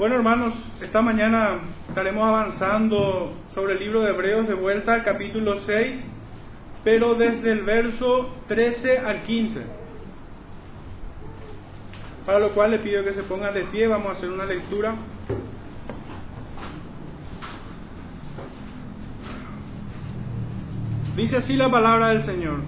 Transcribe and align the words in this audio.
Bueno, 0.00 0.14
hermanos, 0.14 0.54
esta 0.80 1.02
mañana 1.02 1.58
estaremos 1.86 2.26
avanzando 2.26 3.34
sobre 3.52 3.74
el 3.74 3.80
libro 3.80 4.00
de 4.00 4.08
Hebreos 4.08 4.48
de 4.48 4.54
vuelta 4.54 4.94
al 4.94 5.02
capítulo 5.02 5.60
6, 5.60 6.08
pero 6.82 7.16
desde 7.16 7.52
el 7.52 7.64
verso 7.64 8.30
13 8.48 8.96
al 8.96 9.20
15. 9.24 9.62
Para 12.24 12.38
lo 12.38 12.52
cual 12.52 12.70
le 12.70 12.78
pido 12.78 13.04
que 13.04 13.12
se 13.12 13.24
pongan 13.24 13.52
de 13.52 13.64
pie, 13.64 13.88
vamos 13.88 14.08
a 14.08 14.12
hacer 14.12 14.30
una 14.30 14.46
lectura. 14.46 14.94
Dice 21.14 21.36
así 21.36 21.56
la 21.56 21.70
palabra 21.70 22.08
del 22.08 22.22
Señor. 22.22 22.60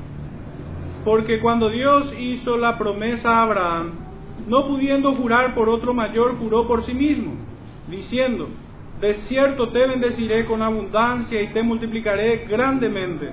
Porque 1.02 1.40
cuando 1.40 1.70
Dios 1.70 2.14
hizo 2.18 2.58
la 2.58 2.76
promesa 2.76 3.30
a 3.30 3.42
Abraham, 3.44 4.01
no 4.46 4.66
pudiendo 4.66 5.14
jurar 5.14 5.54
por 5.54 5.68
otro 5.68 5.94
mayor, 5.94 6.36
juró 6.36 6.66
por 6.66 6.82
sí 6.82 6.94
mismo, 6.94 7.34
diciendo, 7.88 8.48
de 9.00 9.14
cierto 9.14 9.70
te 9.70 9.80
bendeciré 9.86 10.44
con 10.44 10.62
abundancia 10.62 11.42
y 11.42 11.52
te 11.52 11.62
multiplicaré 11.62 12.46
grandemente. 12.46 13.32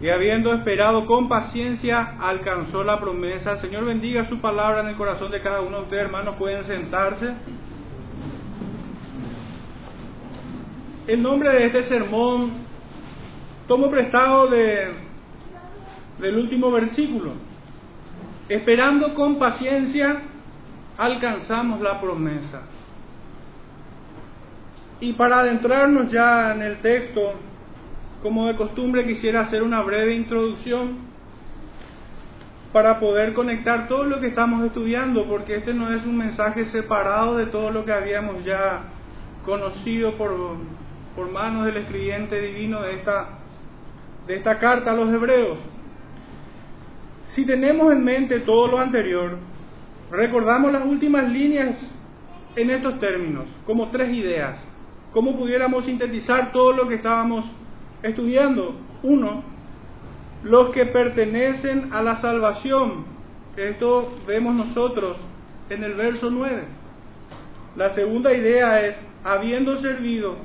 Y 0.00 0.10
habiendo 0.10 0.52
esperado 0.52 1.06
con 1.06 1.28
paciencia, 1.28 2.16
alcanzó 2.20 2.84
la 2.84 2.98
promesa. 2.98 3.56
Señor 3.56 3.84
bendiga 3.84 4.24
su 4.24 4.40
palabra 4.40 4.82
en 4.82 4.88
el 4.88 4.96
corazón 4.96 5.30
de 5.30 5.40
cada 5.40 5.62
uno 5.62 5.78
de 5.78 5.82
ustedes, 5.84 6.04
hermanos. 6.04 6.34
Pueden 6.36 6.64
sentarse. 6.64 7.34
El 11.06 11.22
nombre 11.22 11.50
de 11.50 11.66
este 11.66 11.82
sermón 11.84 12.50
tomo 13.66 13.88
prestado 13.88 14.48
de, 14.48 14.88
del 16.18 16.36
último 16.36 16.70
versículo. 16.70 17.32
Esperando 18.48 19.14
con 19.14 19.38
paciencia, 19.38 20.20
alcanzamos 20.98 21.80
la 21.80 22.00
promesa. 22.00 22.62
Y 25.00 25.12
para 25.12 25.40
adentrarnos 25.40 26.10
ya 26.10 26.52
en 26.54 26.62
el 26.62 26.78
texto, 26.78 27.34
como 28.22 28.46
de 28.46 28.56
costumbre 28.56 29.04
quisiera 29.04 29.40
hacer 29.40 29.62
una 29.62 29.82
breve 29.82 30.14
introducción 30.14 31.06
para 32.72 32.98
poder 32.98 33.34
conectar 33.34 33.88
todo 33.88 34.04
lo 34.04 34.20
que 34.20 34.28
estamos 34.28 34.64
estudiando, 34.64 35.26
porque 35.26 35.56
este 35.56 35.72
no 35.74 35.92
es 35.92 36.04
un 36.04 36.16
mensaje 36.16 36.64
separado 36.64 37.36
de 37.36 37.46
todo 37.46 37.70
lo 37.70 37.84
que 37.84 37.92
habíamos 37.92 38.44
ya 38.44 38.84
conocido 39.44 40.14
por, 40.14 40.34
por 41.14 41.30
manos 41.30 41.66
del 41.66 41.78
escribiente 41.78 42.40
divino 42.40 42.82
de 42.82 42.94
esta, 42.94 43.38
de 44.26 44.36
esta 44.36 44.58
carta 44.58 44.90
a 44.90 44.94
los 44.94 45.12
hebreos. 45.12 45.58
Si 47.24 47.46
tenemos 47.46 47.92
en 47.92 48.04
mente 48.04 48.40
todo 48.40 48.68
lo 48.68 48.78
anterior, 48.78 49.38
recordamos 50.10 50.72
las 50.72 50.84
últimas 50.86 51.28
líneas 51.28 51.78
en 52.54 52.70
estos 52.70 52.98
términos, 52.98 53.46
como 53.66 53.88
tres 53.88 54.10
ideas. 54.10 54.62
¿Cómo 55.12 55.36
pudiéramos 55.36 55.84
sintetizar 55.84 56.52
todo 56.52 56.72
lo 56.72 56.88
que 56.88 56.96
estábamos 56.96 57.44
estudiando? 58.02 58.76
Uno, 59.02 59.42
los 60.42 60.72
que 60.72 60.86
pertenecen 60.86 61.92
a 61.92 62.02
la 62.02 62.16
salvación. 62.16 63.04
Esto 63.56 64.12
vemos 64.26 64.54
nosotros 64.54 65.16
en 65.70 65.84
el 65.84 65.94
verso 65.94 66.30
9. 66.30 66.64
La 67.76 67.90
segunda 67.90 68.32
idea 68.32 68.86
es, 68.86 69.06
habiendo 69.24 69.76
servido, 69.78 70.36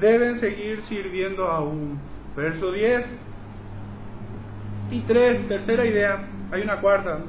deben 0.00 0.36
seguir 0.36 0.82
sirviendo 0.82 1.46
aún. 1.46 1.98
Verso 2.36 2.72
10. 2.72 3.06
Y 4.90 5.00
tres, 5.00 5.46
tercera 5.48 5.84
idea, 5.86 6.28
hay 6.52 6.62
una 6.62 6.80
cuarta, 6.80 7.20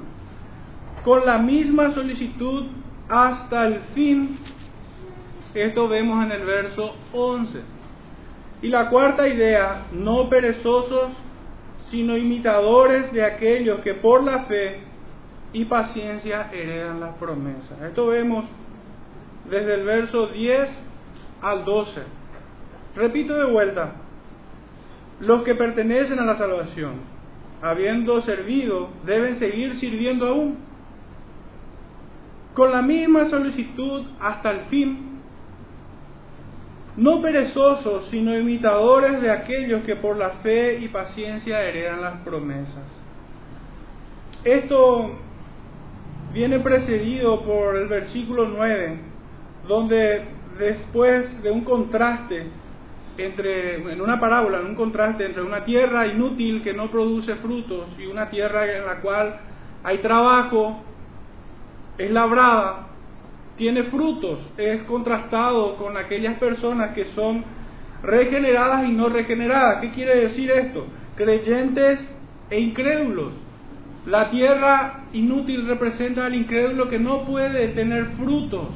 con 1.06 1.24
la 1.24 1.38
misma 1.38 1.92
solicitud 1.92 2.66
hasta 3.08 3.68
el 3.68 3.80
fin. 3.94 4.40
Esto 5.54 5.88
vemos 5.88 6.26
en 6.26 6.32
el 6.32 6.44
verso 6.44 6.96
11. 7.14 7.62
Y 8.64 8.70
la 8.70 8.90
cuarta 8.90 9.28
idea, 9.28 9.86
no 9.92 10.28
perezosos, 10.30 11.12
sino 11.92 12.18
imitadores 12.18 13.14
de 13.14 13.24
aquellos 13.24 13.82
que 13.82 13.94
por 13.94 14.24
la 14.24 14.46
fe 14.46 14.80
y 15.54 15.66
paciencia 15.66 16.50
heredan 16.52 17.00
las 17.00 17.16
promesas. 17.18 17.80
Esto 17.84 18.08
vemos 18.08 18.46
desde 19.48 19.76
el 19.76 19.84
verso 19.84 20.26
10 20.28 20.84
al 21.44 21.66
12. 21.66 22.02
Repito 22.96 23.36
de 23.36 23.46
vuelta, 23.46 23.92
los 25.20 25.44
que 25.44 25.54
pertenecen 25.54 26.18
a 26.18 26.26
la 26.26 26.36
salvación, 26.36 26.94
habiendo 27.62 28.22
servido, 28.22 28.90
deben 29.06 29.36
seguir 29.36 29.76
sirviendo 29.76 30.30
aún 30.30 30.75
con 32.56 32.72
la 32.72 32.82
misma 32.82 33.26
solicitud 33.26 34.04
hasta 34.20 34.50
el 34.50 34.62
fin, 34.62 35.20
no 36.98 37.22
perezosos, 37.22 38.08
sino 38.10 38.38
imitadores 38.38 39.22
de 39.22 39.30
aquellos 39.30 39.84
que 39.84 39.98
por 39.98 40.16
la 40.16 40.30
fe 40.30 40.80
y 40.80 40.88
paciencia 40.88 41.62
heredan 41.62 42.02
las 42.02 42.22
promesas. 42.22 42.86
Esto 44.46 45.12
viene 46.34 46.60
precedido 46.60 47.42
por 47.42 47.76
el 47.76 47.88
versículo 47.88 48.48
9, 48.48 49.00
donde 49.68 50.24
después 50.58 51.44
de 51.44 51.52
un 51.52 51.66
contraste 51.66 52.48
entre, 53.18 53.76
en 53.76 54.00
una 54.00 54.18
parábola, 54.18 54.62
un 54.62 54.76
contraste 54.76 55.26
entre 55.26 55.42
una 55.42 55.66
tierra 55.66 56.08
inútil 56.08 56.62
que 56.62 56.74
no 56.74 56.90
produce 56.90 57.36
frutos 57.36 57.90
y 58.00 58.06
una 58.06 58.30
tierra 58.30 58.72
en 58.74 58.86
la 58.86 59.02
cual 59.02 59.40
hay 59.84 59.98
trabajo, 59.98 60.82
es 61.98 62.12
labrada, 62.12 62.88
tiene 63.56 63.84
frutos, 63.84 64.40
es 64.58 64.84
contrastado 64.84 65.76
con 65.78 65.98
aquellas 65.98 66.38
personas 66.38 66.94
que 66.94 67.06
son 67.06 67.44
regeneradas 68.04 68.88
y 68.88 68.92
no 68.92 69.10
regeneradas. 69.10 69.82
¿Qué 69.82 69.92
quiere 69.92 70.20
decir 70.20 70.52
esto? 70.52 70.86
Creyentes 71.16 72.00
e 72.50 72.60
incrédulos. 72.60 73.34
La 74.06 74.30
tierra 74.30 75.06
inútil 75.14 75.66
representa 75.66 76.26
al 76.26 76.36
incrédulo 76.36 76.88
que 76.88 77.00
no 77.00 77.26
puede 77.26 77.70
tener 77.70 78.06
frutos 78.18 78.70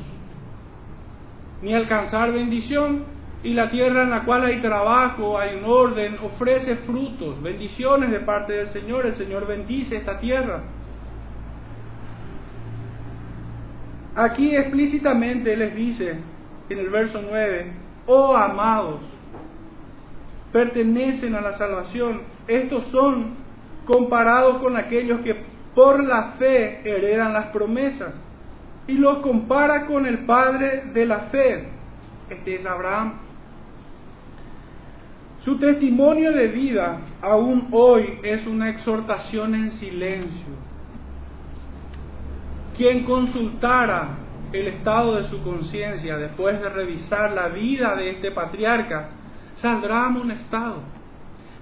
ni 1.62 1.74
alcanzar 1.74 2.31
bendición 2.31 3.03
y 3.44 3.53
la 3.53 3.69
tierra 3.69 4.03
en 4.03 4.09
la 4.09 4.24
cual 4.24 4.46
hay 4.46 4.59
trabajo, 4.59 5.38
hay 5.38 5.56
un 5.56 5.66
orden, 5.66 6.16
ofrece 6.24 6.78
frutos, 6.78 7.41
bendiciones 7.41 8.12
de 8.12 8.19
parte 8.19 8.53
del 8.53 8.68
Señor. 8.68 9.06
El 9.06 9.13
Señor 9.13 9.47
bendice 9.47 9.97
esta 9.97 10.19
tierra. 10.19 10.63
Aquí 14.16 14.56
explícitamente 14.56 15.56
les 15.56 15.75
dice 15.75 16.16
en 16.70 16.80
el 16.80 16.90
verso 16.90 17.22
9, 17.22 17.72
oh 18.08 18.36
amados, 18.36 19.02
pertenecen 20.52 21.36
a 21.36 21.42
la 21.42 21.53
salvación. 21.58 22.22
Estos 22.48 22.86
son 22.88 23.36
comparados 23.86 24.62
con 24.62 24.78
aquellos 24.78 25.22
que 25.22 25.36
por 25.75 26.03
la 26.03 26.34
fe 26.40 26.81
heredan 26.84 27.34
las 27.34 27.48
promesas. 27.48 28.14
Y 28.88 28.94
los 28.94 29.19
compara 29.19 29.86
con 29.86 30.08
el 30.08 30.25
Padre 30.25 30.86
de 30.94 31.06
la 31.06 31.19
fe. 31.31 31.69
Este 32.30 32.56
es 32.56 32.66
Abraham. 32.66 33.14
Su 35.42 35.58
testimonio 35.59 36.31
de 36.31 36.48
vida 36.48 36.98
aún 37.22 37.68
hoy 37.72 38.19
es 38.24 38.46
una 38.48 38.69
exhortación 38.69 39.56
en 39.56 39.69
silencio 39.69 40.69
quien 42.80 43.04
consultara 43.04 44.08
el 44.54 44.70
estado 44.70 45.16
de 45.16 45.26
su 45.26 45.44
conciencia 45.44 46.16
después 46.16 46.62
de 46.62 46.70
revisar 46.70 47.34
la 47.34 47.50
vida 47.50 47.94
de 47.98 48.12
este 48.12 48.32
patriarca, 48.32 49.10
saldrá 49.56 50.06
amonestado, 50.06 50.78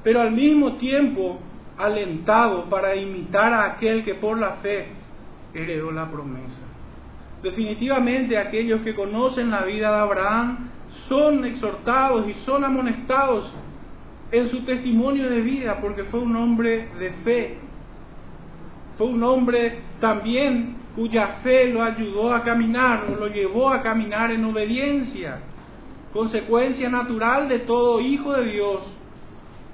pero 0.03 0.21
al 0.21 0.29
mismo 0.29 0.73
tiempo 0.73 1.39
alentado 1.75 2.69
para 2.69 2.95
imitar 2.95 3.51
a 3.51 3.65
aquel 3.65 4.03
que 4.03 4.13
por 4.13 4.37
la 4.37 4.57
fe 4.57 4.89
heredó 5.55 5.89
la 5.91 6.07
promesa. 6.07 6.61
Definitivamente 7.41 8.37
aquellos 8.37 8.81
que 8.81 8.93
conocen 8.93 9.49
la 9.49 9.63
vida 9.63 9.89
de 9.89 9.97
Abraham 9.97 10.69
son 11.07 11.45
exhortados 11.45 12.29
y 12.29 12.33
son 12.33 12.63
amonestados 12.63 13.51
en 14.31 14.47
su 14.47 14.59
testimonio 14.65 15.31
de 15.31 15.41
vida 15.41 15.79
porque 15.81 16.03
fue 16.03 16.19
un 16.19 16.35
hombre 16.35 16.89
de 16.99 17.11
fe. 17.23 17.57
Fue 18.99 19.07
un 19.07 19.23
hombre 19.23 19.79
también 19.99 20.76
cuya 20.97 21.27
fe 21.43 21.67
lo 21.67 21.83
ayudó 21.83 22.33
a 22.33 22.41
caminar 22.41 23.05
o 23.11 23.15
lo 23.15 23.27
llevó 23.27 23.69
a 23.69 23.83
caminar 23.83 24.31
en 24.31 24.43
obediencia, 24.43 25.41
consecuencia 26.11 26.89
natural 26.89 27.47
de 27.47 27.59
todo 27.59 28.01
hijo 28.01 28.33
de 28.33 28.45
Dios 28.45 28.97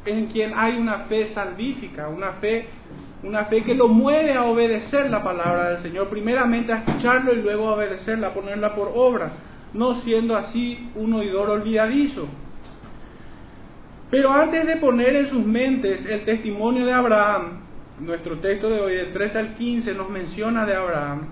en 0.04 0.26
quien 0.26 0.52
hay 0.54 0.76
una 0.76 1.06
fe 1.06 1.26
salvífica, 1.28 2.10
una 2.10 2.34
fe, 2.34 2.68
una 3.24 3.46
fe 3.46 3.64
que 3.64 3.74
lo 3.74 3.88
mueve 3.88 4.34
a 4.34 4.44
obedecer 4.44 5.10
la 5.10 5.24
palabra 5.24 5.70
del 5.70 5.78
Señor, 5.78 6.10
primeramente 6.10 6.74
a 6.74 6.80
escucharlo 6.80 7.32
y 7.32 7.42
luego 7.42 7.70
a 7.70 7.76
obedecerla, 7.76 8.34
ponerla 8.34 8.76
por 8.76 8.92
obra, 8.94 9.32
no 9.74 9.94
siendo 9.94 10.36
así 10.36 10.92
un 10.96 11.14
oidor 11.14 11.52
olvidadizo. 11.52 12.28
Pero 14.12 14.30
antes 14.30 14.68
de 14.68 14.76
poner 14.76 15.16
en 15.16 15.28
sus 15.28 15.46
mentes 15.46 16.06
el 16.06 16.26
testimonio 16.26 16.86
de 16.86 16.92
Abraham, 16.92 17.63
nuestro 18.00 18.40
texto 18.40 18.70
de 18.70 18.80
hoy, 18.80 18.96
del 18.96 19.14
3 19.14 19.36
al 19.36 19.56
15, 19.56 19.94
nos 19.94 20.10
menciona 20.10 20.66
de 20.66 20.76
Abraham. 20.76 21.28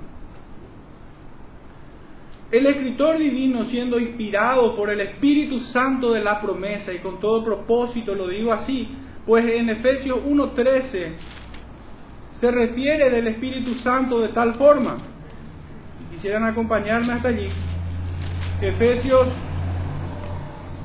El 2.52 2.66
escritor 2.66 3.18
divino, 3.18 3.64
siendo 3.64 3.98
inspirado 4.00 4.76
por 4.76 4.90
el 4.90 5.00
Espíritu 5.00 5.60
Santo 5.60 6.12
de 6.12 6.22
la 6.22 6.42
promesa, 6.42 6.92
y 6.92 7.00
con 7.00 7.20
todo 7.20 7.44
propósito 7.44 8.14
lo 8.14 8.28
digo 8.28 8.52
así, 8.52 8.90
pues 9.26 9.46
en 9.46 9.70
Efesios 9.70 10.20
1.13 10.26 11.12
se 12.32 12.52
refiere 12.52 13.10
del 13.10 13.28
Espíritu 13.28 13.76
Santo 13.76 14.20
de 14.20 14.30
tal 14.30 14.56
forma. 14.56 14.98
Quisieran 16.12 16.44
acompañarme 16.44 17.14
hasta 17.14 17.30
allí. 17.30 17.48
Efesios 18.62 19.30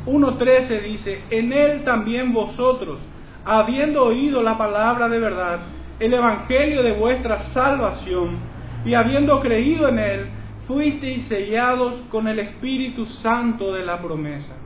1.13 0.07 0.83
dice, 0.83 1.23
en 1.31 1.53
él 1.53 1.83
también 1.83 2.33
vosotros, 2.33 3.01
habiendo 3.47 4.05
oído 4.05 4.43
la 4.43 4.59
palabra 4.59 5.09
de 5.09 5.21
verdad, 5.21 5.61
el 6.01 6.13
Evangelio 6.13 6.83
de 6.83 6.93
vuestra 6.93 7.39
salvación, 7.39 8.39
y 8.85 8.95
habiendo 8.95 9.41
creído 9.41 9.89
en 9.89 9.99
él, 10.01 10.27
fuisteis 10.67 11.27
sellados 11.27 12.03
con 12.11 12.27
el 12.27 12.41
Espíritu 12.41 13.07
Santo 13.07 13.73
de 13.73 13.85
la 13.85 14.03
promesa. 14.03 14.57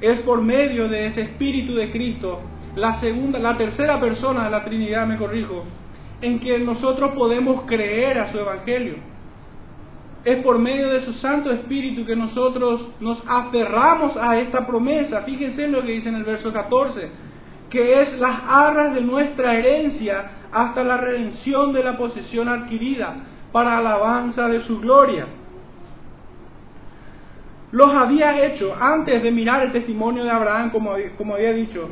Es 0.00 0.18
por 0.20 0.42
medio 0.42 0.88
de 0.88 1.06
ese 1.06 1.22
Espíritu 1.22 1.74
de 1.74 1.90
Cristo, 1.90 2.40
la 2.74 2.94
segunda, 2.94 3.38
la 3.38 3.56
tercera 3.56 4.00
persona 4.00 4.44
de 4.44 4.50
la 4.50 4.64
Trinidad, 4.64 5.06
me 5.06 5.16
corrijo, 5.16 5.64
en 6.20 6.40
que 6.40 6.58
nosotros 6.58 7.12
podemos 7.14 7.62
creer 7.62 8.18
a 8.18 8.32
su 8.32 8.38
Evangelio. 8.38 8.96
Es 10.24 10.42
por 10.42 10.58
medio 10.58 10.90
de 10.90 11.00
su 11.00 11.12
Santo 11.12 11.52
Espíritu 11.52 12.04
que 12.04 12.16
nosotros 12.16 12.88
nos 12.98 13.22
aferramos 13.28 14.16
a 14.16 14.38
esta 14.38 14.66
promesa. 14.66 15.22
Fíjense 15.22 15.64
en 15.64 15.72
lo 15.72 15.82
que 15.82 15.92
dice 15.92 16.08
en 16.08 16.16
el 16.16 16.24
verso 16.24 16.52
14, 16.52 17.27
que 17.70 18.00
es 18.00 18.18
las 18.18 18.40
arras 18.46 18.94
de 18.94 19.00
nuestra 19.00 19.54
herencia 19.58 20.30
hasta 20.52 20.82
la 20.82 20.96
redención 20.96 21.72
de 21.72 21.84
la 21.84 21.96
posesión 21.96 22.48
adquirida 22.48 23.16
para 23.52 23.78
alabanza 23.78 24.48
de 24.48 24.60
su 24.60 24.80
gloria. 24.80 25.26
Los 27.70 27.92
había 27.92 28.46
hecho 28.46 28.74
antes 28.80 29.22
de 29.22 29.30
mirar 29.30 29.62
el 29.62 29.72
testimonio 29.72 30.24
de 30.24 30.30
Abraham, 30.30 30.70
como, 30.70 30.92
como 31.18 31.34
había 31.34 31.52
dicho, 31.52 31.90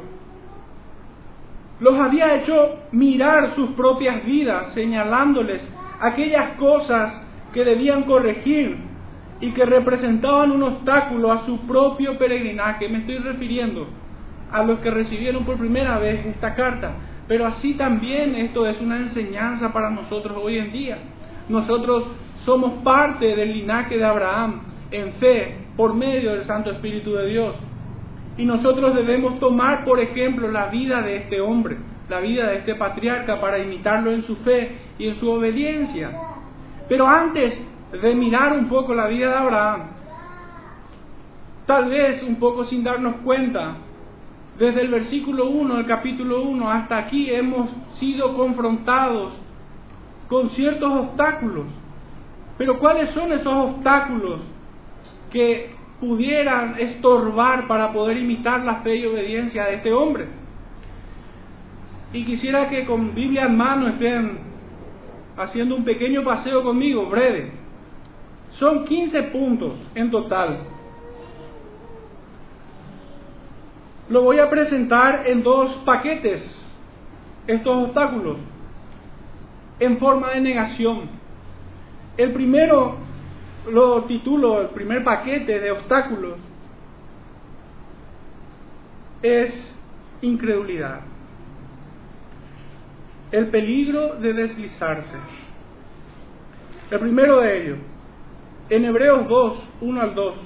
los 1.81 1.99
había 1.99 2.35
hecho 2.35 2.79
mirar 2.93 3.51
sus 3.51 3.71
propias 3.71 4.25
vidas, 4.25 4.73
señalándoles 4.73 5.71
aquellas 6.01 6.53
cosas 6.57 7.23
que 7.53 7.65
debían 7.65 8.05
corregir 8.05 8.79
y 9.41 9.51
que 9.51 9.67
representaban 9.67 10.53
un 10.53 10.63
obstáculo 10.63 11.31
a 11.31 11.39
su 11.45 11.61
propio 11.67 12.17
peregrinaje. 12.17 12.89
Me 12.89 12.99
estoy 12.99 13.19
refiriendo 13.19 13.87
a 14.51 14.63
los 14.63 14.79
que 14.81 14.91
recibieron 14.91 15.45
por 15.45 15.57
primera 15.57 15.99
vez 15.99 16.25
esta 16.27 16.55
carta, 16.55 16.93
pero 17.29 17.47
así 17.47 17.75
también 17.75 18.35
esto 18.35 18.67
es 18.67 18.81
una 18.81 18.99
enseñanza 18.99 19.73
para 19.73 19.91
nosotros 19.91 20.39
hoy 20.41 20.59
en 20.59 20.73
día. 20.73 20.99
Nosotros 21.49 22.11
somos 22.37 22.83
parte 22.85 23.35
del 23.35 23.53
linaje 23.53 23.97
de 23.97 24.05
Abraham 24.05 24.63
en 24.91 25.13
fe 25.15 25.57
por 25.77 25.95
medio 25.95 26.33
del 26.33 26.43
Santo 26.43 26.71
Espíritu 26.71 27.15
de 27.15 27.27
Dios. 27.27 27.57
Y 28.39 28.45
nosotros 28.45 28.95
debemos 28.95 29.41
tomar, 29.41 29.85
por 29.85 29.99
ejemplo, 29.99 30.49
la 30.51 30.67
vida 30.67 31.03
de 31.03 31.17
este 31.17 31.41
hombre, 31.41 31.79
la 32.09 32.21
vida 32.21 32.49
de 32.49 32.59
este 32.59 32.75
patriarca, 32.75 33.41
para 33.41 33.59
imitarlo 33.59 34.13
en 34.13 34.23
su 34.23 34.37
fe 34.37 34.77
y 34.99 35.09
en 35.09 35.15
su 35.15 35.31
obediencia. 35.31 36.11
Pero 36.89 37.07
antes 37.07 37.67
de 37.91 38.15
mirar 38.15 38.53
un 38.53 38.69
poco 38.69 38.95
la 38.95 39.07
vida 39.09 39.31
de 39.31 39.37
Abraham, 39.37 39.83
tal 41.67 41.89
vez 41.89 42.23
un 42.23 42.37
poco 42.37 42.63
sin 42.63 42.85
darnos 42.85 43.17
cuenta, 43.17 43.79
desde 44.59 44.83
el 44.83 44.89
versículo 44.89 45.51
1 45.51 45.77
del 45.77 45.87
capítulo 45.87 46.43
1 46.43 46.71
hasta 46.71 46.97
aquí 46.97 47.31
hemos 47.31 47.71
sido 47.91 48.35
confrontados 48.35 49.35
con 50.29 50.49
ciertos 50.49 50.91
obstáculos. 50.91 51.67
Pero 52.57 52.79
¿cuáles 52.79 53.11
son 53.11 53.33
esos 53.33 53.53
obstáculos 53.53 54.41
que 55.31 55.71
pudieran 56.01 56.77
estorbar 56.79 57.67
para 57.67 57.93
poder 57.93 58.17
imitar 58.17 58.65
la 58.65 58.77
fe 58.77 58.97
y 58.97 59.07
obediencia 59.07 59.67
de 59.67 59.75
este 59.75 59.93
hombre? 59.93 60.27
Y 62.13 62.25
quisiera 62.25 62.69
que 62.69 62.87
con 62.87 63.15
Biblia 63.15 63.45
en 63.45 63.57
mano 63.57 63.89
estén 63.89 64.39
haciendo 65.37 65.77
un 65.77 65.85
pequeño 65.85 66.25
paseo 66.25 66.63
conmigo, 66.63 67.07
breve. 67.07 67.53
Son 68.51 68.85
15 68.85 69.23
puntos 69.25 69.75
en 69.95 70.11
total. 70.11 70.76
Lo 74.09 74.23
voy 74.23 74.39
a 74.39 74.49
presentar 74.49 75.27
en 75.27 75.43
dos 75.43 75.77
paquetes, 75.85 76.73
estos 77.47 77.85
obstáculos 77.85 78.39
en 79.79 79.99
forma 79.99 80.31
de 80.31 80.41
negación. 80.41 81.09
El 82.17 82.33
primero 82.33 82.97
lo 83.71 84.05
titulo, 84.05 84.61
el 84.61 84.69
primer 84.69 85.03
paquete 85.03 85.59
de 85.59 85.71
obstáculos 85.71 86.39
es 89.23 89.77
incredulidad. 90.23 91.01
El 93.33 93.49
peligro 93.49 94.15
de 94.17 94.33
deslizarse. 94.33 95.17
El 96.91 97.01
primero 97.01 97.41
de 97.41 97.63
ellos, 97.63 97.79
en 98.71 98.85
Hebreos 98.85 99.29
2, 99.29 99.69
1 99.81 100.01
al 100.01 100.15
2, 100.15 100.37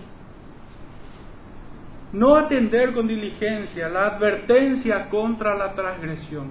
no 2.13 2.37
atender 2.37 2.93
con 2.93 3.07
diligencia 3.07 3.89
la 3.89 4.07
advertencia 4.07 5.09
contra 5.09 5.55
la 5.57 5.75
transgresión 5.75 6.51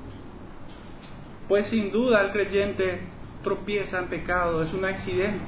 pues 1.50 1.66
sin 1.66 1.92
duda 1.92 2.22
el 2.22 2.32
creyente 2.32 3.00
tropieza 3.44 4.00
en 4.00 4.06
pecado, 4.06 4.62
es 4.62 4.72
un 4.72 4.86
accidente. 4.86 5.44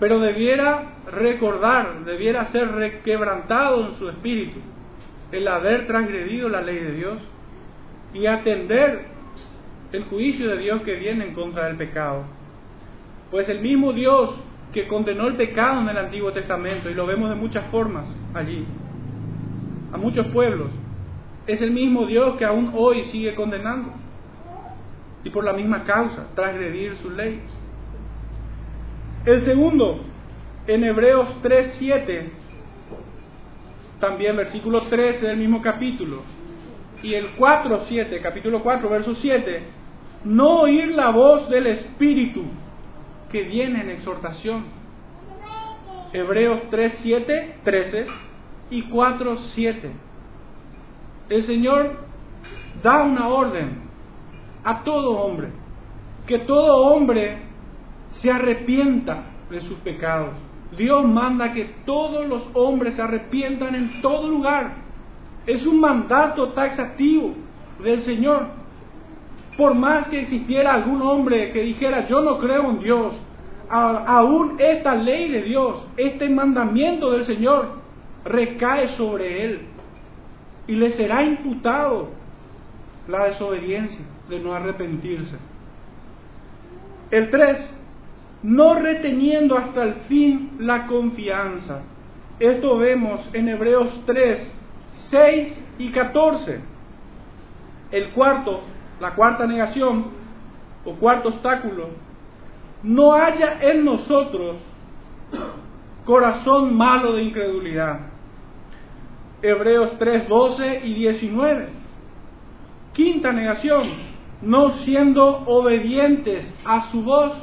Pero 0.00 0.18
debiera 0.18 0.96
recordar, 1.10 2.04
debiera 2.04 2.44
ser 2.44 2.72
requebrantado 2.72 3.86
en 3.86 3.92
su 3.92 4.08
espíritu 4.10 4.58
el 5.30 5.46
haber 5.48 5.86
transgredido 5.86 6.48
la 6.48 6.60
ley 6.60 6.78
de 6.78 6.92
Dios 6.92 7.30
y 8.12 8.26
atender 8.26 9.06
el 9.92 10.04
juicio 10.04 10.50
de 10.50 10.58
Dios 10.58 10.82
que 10.82 10.96
viene 10.96 11.26
en 11.26 11.34
contra 11.34 11.66
del 11.66 11.76
pecado. 11.76 12.24
Pues 13.30 13.48
el 13.48 13.60
mismo 13.60 13.92
Dios 13.92 14.38
que 14.76 14.86
condenó 14.86 15.26
el 15.26 15.36
pecado 15.36 15.80
en 15.80 15.88
el 15.88 15.96
Antiguo 15.96 16.34
Testamento, 16.34 16.90
y 16.90 16.94
lo 16.94 17.06
vemos 17.06 17.30
de 17.30 17.34
muchas 17.34 17.64
formas 17.68 18.14
allí, 18.34 18.66
a 19.90 19.96
muchos 19.96 20.26
pueblos, 20.26 20.70
es 21.46 21.62
el 21.62 21.70
mismo 21.70 22.04
Dios 22.04 22.36
que 22.36 22.44
aún 22.44 22.72
hoy 22.74 23.02
sigue 23.04 23.34
condenando 23.34 23.94
y 25.24 25.30
por 25.30 25.44
la 25.44 25.54
misma 25.54 25.82
causa, 25.84 26.26
transgredir 26.34 26.92
su 26.96 27.08
ley. 27.08 27.40
El 29.24 29.40
segundo, 29.40 30.02
en 30.66 30.84
Hebreos 30.84 31.34
3.7, 31.42 32.28
también 33.98 34.36
versículo 34.36 34.82
13 34.88 35.28
del 35.28 35.38
mismo 35.38 35.62
capítulo, 35.62 36.20
y 37.02 37.14
el 37.14 37.34
4.7, 37.34 38.20
capítulo 38.20 38.62
4, 38.62 38.90
verso 38.90 39.14
7, 39.14 39.62
no 40.24 40.60
oír 40.60 40.88
la 40.88 41.08
voz 41.08 41.48
del 41.48 41.66
Espíritu 41.66 42.44
que 43.30 43.42
viene 43.42 43.80
en 43.80 43.88
exhortación. 43.88 44.75
Hebreos 46.16 46.62
3.7, 46.70 47.56
13 47.62 48.06
y 48.70 48.84
4.7. 48.84 49.90
El 51.28 51.42
Señor 51.42 51.98
da 52.82 53.02
una 53.02 53.28
orden 53.28 53.82
a 54.64 54.82
todo 54.82 55.10
hombre, 55.20 55.48
que 56.26 56.38
todo 56.38 56.86
hombre 56.86 57.42
se 58.08 58.30
arrepienta 58.30 59.24
de 59.50 59.60
sus 59.60 59.78
pecados. 59.80 60.30
Dios 60.76 61.04
manda 61.04 61.52
que 61.52 61.66
todos 61.84 62.26
los 62.26 62.48
hombres 62.54 62.94
se 62.94 63.02
arrepientan 63.02 63.74
en 63.74 64.00
todo 64.00 64.26
lugar. 64.28 64.72
Es 65.46 65.66
un 65.66 65.80
mandato 65.80 66.48
taxativo 66.54 67.34
del 67.82 68.00
Señor. 68.00 68.46
Por 69.58 69.74
más 69.74 70.08
que 70.08 70.20
existiera 70.20 70.72
algún 70.72 71.02
hombre 71.02 71.50
que 71.50 71.62
dijera 71.62 72.06
yo 72.06 72.22
no 72.22 72.38
creo 72.38 72.70
en 72.70 72.78
Dios, 72.80 73.22
aún 73.68 74.56
esta 74.58 74.94
ley 74.94 75.30
de 75.30 75.42
Dios, 75.42 75.86
este 75.96 76.28
mandamiento 76.28 77.10
del 77.12 77.24
Señor, 77.24 77.70
recae 78.24 78.88
sobre 78.88 79.44
él 79.44 79.60
y 80.66 80.74
le 80.74 80.90
será 80.90 81.22
imputado 81.22 82.08
la 83.08 83.24
desobediencia 83.26 84.04
de 84.28 84.40
no 84.40 84.52
arrepentirse. 84.52 85.36
El 87.10 87.30
3, 87.30 87.70
no 88.42 88.74
reteniendo 88.74 89.56
hasta 89.56 89.84
el 89.84 89.94
fin 90.08 90.56
la 90.58 90.86
confianza. 90.86 91.82
Esto 92.40 92.78
vemos 92.78 93.28
en 93.32 93.48
Hebreos 93.48 94.02
3, 94.06 94.52
6 94.92 95.62
y 95.78 95.90
14. 95.90 96.60
El 97.92 98.10
cuarto, 98.10 98.60
la 99.00 99.14
cuarta 99.14 99.46
negación 99.46 100.06
o 100.84 100.94
cuarto 100.94 101.28
obstáculo, 101.28 101.90
no 102.86 103.12
haya 103.12 103.58
en 103.60 103.84
nosotros 103.84 104.58
corazón 106.04 106.76
malo 106.76 107.14
de 107.14 107.24
incredulidad. 107.24 107.98
Hebreos 109.42 109.98
3, 109.98 110.28
12 110.28 110.80
y 110.84 110.94
19. 110.94 111.68
Quinta 112.92 113.32
negación, 113.32 113.82
no 114.40 114.70
siendo 114.70 115.26
obedientes 115.46 116.54
a 116.64 116.82
su 116.82 117.02
voz. 117.02 117.42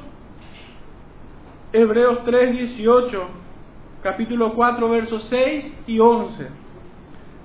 Hebreos 1.73 2.19
3, 2.23 2.53
18, 2.53 3.27
capítulo 4.01 4.53
4, 4.55 4.89
versos 4.89 5.23
6 5.25 5.77
y 5.88 6.00
11. 6.00 6.47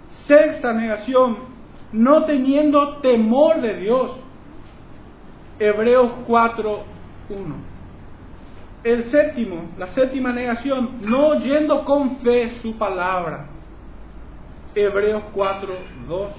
Sexta 0.06 0.72
negación, 0.72 1.36
no 1.90 2.24
teniendo 2.24 2.98
temor 2.98 3.60
de 3.60 3.74
Dios. 3.74 4.16
Hebreos 5.58 6.12
4, 6.28 6.84
1. 7.30 7.67
El 8.84 9.04
séptimo, 9.04 9.70
la 9.76 9.88
séptima 9.88 10.32
negación, 10.32 10.98
no 11.02 11.28
oyendo 11.28 11.84
con 11.84 12.18
fe 12.18 12.48
su 12.60 12.76
palabra. 12.78 13.46
Hebreos 14.74 15.24
4, 15.32 15.68
2. 16.06 16.32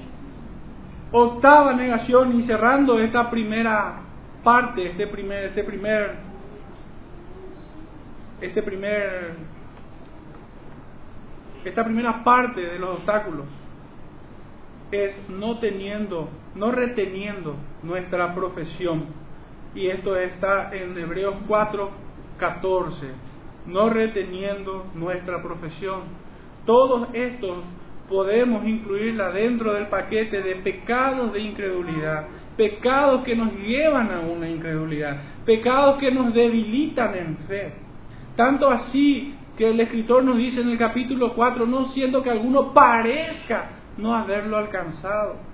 Octava 1.11 1.73
negación 1.73 2.37
y 2.37 2.43
cerrando 2.43 2.99
esta 2.99 3.29
primera 3.29 4.01
parte, 4.43 4.91
este 4.91 5.07
primer, 5.07 5.45
este 5.45 5.63
primer, 5.63 6.15
este 8.39 8.63
primer, 8.63 9.33
esta 11.65 11.83
primera 11.83 12.23
parte 12.23 12.61
de 12.61 12.79
los 12.79 12.97
obstáculos 12.97 13.47
es 14.91 15.29
no 15.29 15.59
teniendo, 15.59 16.29
no 16.55 16.71
reteniendo 16.71 17.55
nuestra 17.83 18.33
profesión. 18.33 19.05
Y 19.75 19.87
esto 19.87 20.15
está 20.15 20.73
en 20.73 20.97
Hebreos 20.97 21.35
4, 21.47 21.91
14. 22.39 23.07
No 23.67 23.89
reteniendo 23.89 24.87
nuestra 24.95 25.41
profesión. 25.41 26.01
Todos 26.65 27.09
estos 27.13 27.63
podemos 28.09 28.65
incluirla 28.65 29.31
dentro 29.31 29.73
del 29.73 29.87
paquete 29.87 30.41
de 30.41 30.55
pecados 30.55 31.31
de 31.31 31.41
incredulidad, 31.41 32.25
pecados 32.57 33.23
que 33.23 33.35
nos 33.35 33.53
llevan 33.53 34.11
a 34.11 34.21
una 34.21 34.49
incredulidad, 34.49 35.21
pecados 35.45 35.97
que 35.99 36.11
nos 36.11 36.33
debilitan 36.33 37.15
en 37.15 37.37
fe. 37.37 37.73
Tanto 38.35 38.69
así 38.69 39.35
que 39.55 39.69
el 39.69 39.79
escritor 39.79 40.23
nos 40.23 40.37
dice 40.37 40.61
en 40.61 40.69
el 40.69 40.77
capítulo 40.77 41.33
4, 41.33 41.65
no 41.65 41.85
siendo 41.85 42.23
que 42.23 42.31
alguno 42.31 42.73
parezca 42.73 43.69
no 43.97 44.15
haberlo 44.15 44.57
alcanzado. 44.57 45.48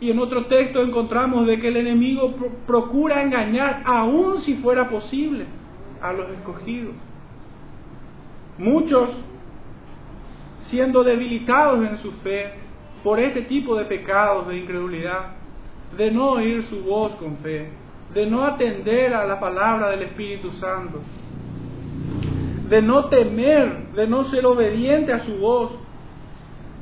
Y 0.00 0.10
en 0.10 0.18
otro 0.18 0.46
texto 0.46 0.82
encontramos 0.82 1.46
de 1.46 1.58
que 1.58 1.68
el 1.68 1.78
enemigo 1.78 2.34
procura 2.66 3.22
engañar, 3.22 3.82
aun 3.86 4.38
si 4.38 4.56
fuera 4.56 4.88
posible, 4.88 5.46
a 6.02 6.12
los 6.12 6.28
escogidos. 6.30 6.94
Muchos 8.58 9.10
siendo 10.60 11.04
debilitados 11.04 11.86
en 11.86 11.96
su 11.98 12.12
fe 12.12 12.52
por 13.02 13.20
este 13.20 13.42
tipo 13.42 13.76
de 13.76 13.84
pecados 13.84 14.48
de 14.48 14.58
incredulidad, 14.58 15.36
de 15.96 16.10
no 16.10 16.30
oír 16.30 16.62
su 16.64 16.82
voz 16.82 17.14
con 17.16 17.36
fe, 17.38 17.70
de 18.12 18.26
no 18.26 18.44
atender 18.44 19.14
a 19.14 19.26
la 19.26 19.38
palabra 19.38 19.90
del 19.90 20.02
Espíritu 20.02 20.50
Santo, 20.52 21.00
de 22.68 22.82
no 22.82 23.06
temer, 23.06 23.92
de 23.94 24.06
no 24.06 24.24
ser 24.24 24.44
obediente 24.44 25.12
a 25.12 25.24
su 25.24 25.36
voz, 25.36 25.72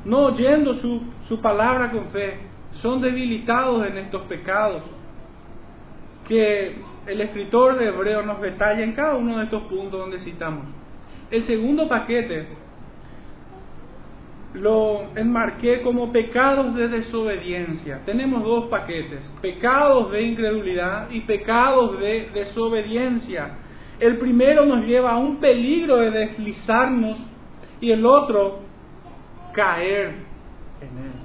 no 0.03 0.25
oyendo 0.25 0.73
su, 0.75 1.01
su 1.27 1.39
palabra 1.39 1.91
con 1.91 2.07
fe, 2.07 2.39
son 2.75 3.01
debilitados 3.01 3.85
en 3.87 3.97
estos 3.97 4.23
pecados 4.23 4.83
que 6.27 6.75
el 7.05 7.21
escritor 7.21 7.77
de 7.77 7.87
Hebreo 7.87 8.23
nos 8.23 8.41
detalla 8.41 8.83
en 8.83 8.93
cada 8.93 9.15
uno 9.15 9.37
de 9.37 9.45
estos 9.45 9.63
puntos 9.63 9.99
donde 9.99 10.19
citamos. 10.19 10.65
El 11.29 11.41
segundo 11.43 11.87
paquete 11.87 12.47
lo 14.53 15.07
enmarqué 15.15 15.81
como 15.81 16.11
pecados 16.11 16.75
de 16.75 16.87
desobediencia. 16.87 18.01
Tenemos 18.05 18.43
dos 18.43 18.65
paquetes, 18.65 19.33
pecados 19.41 20.11
de 20.11 20.23
incredulidad 20.23 21.09
y 21.11 21.21
pecados 21.21 21.99
de 21.99 22.29
desobediencia. 22.33 23.57
El 23.99 24.17
primero 24.17 24.65
nos 24.65 24.85
lleva 24.85 25.11
a 25.11 25.17
un 25.17 25.37
peligro 25.37 25.97
de 25.97 26.11
deslizarnos 26.11 27.17
y 27.79 27.91
el 27.91 28.05
otro 28.05 28.59
caer 29.53 30.15
en 30.81 30.97
él. 30.97 31.24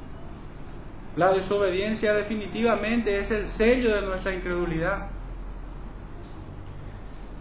La 1.16 1.32
desobediencia 1.32 2.14
definitivamente 2.14 3.18
es 3.18 3.30
el 3.30 3.46
sello 3.46 3.94
de 3.94 4.02
nuestra 4.02 4.34
incredulidad. 4.34 5.08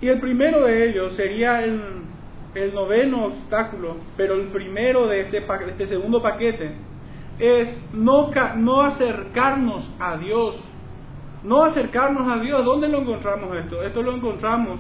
Y 0.02 0.08
el 0.08 0.20
primero 0.20 0.66
de 0.66 0.90
ellos 0.90 1.16
sería 1.16 1.64
el 1.64 2.10
el 2.56 2.74
noveno 2.74 3.26
obstáculo, 3.26 3.98
pero 4.18 4.36
el 4.36 4.48
primero 4.48 5.08
de 5.08 5.22
este, 5.22 5.44
este 5.68 5.86
segundo 5.86 6.22
paquete, 6.22 6.74
es 7.38 7.82
no, 7.94 8.32
no 8.58 8.82
acercarnos 8.82 9.92
a 10.00 10.18
Dios. 10.18 10.62
No 11.44 11.64
acercarnos 11.64 12.28
a 12.28 12.42
Dios. 12.42 12.66
¿Dónde 12.66 12.90
lo 12.90 13.00
encontramos 13.02 13.56
esto? 13.56 13.82
Esto 13.82 14.02
lo 14.02 14.14
encontramos 14.14 14.80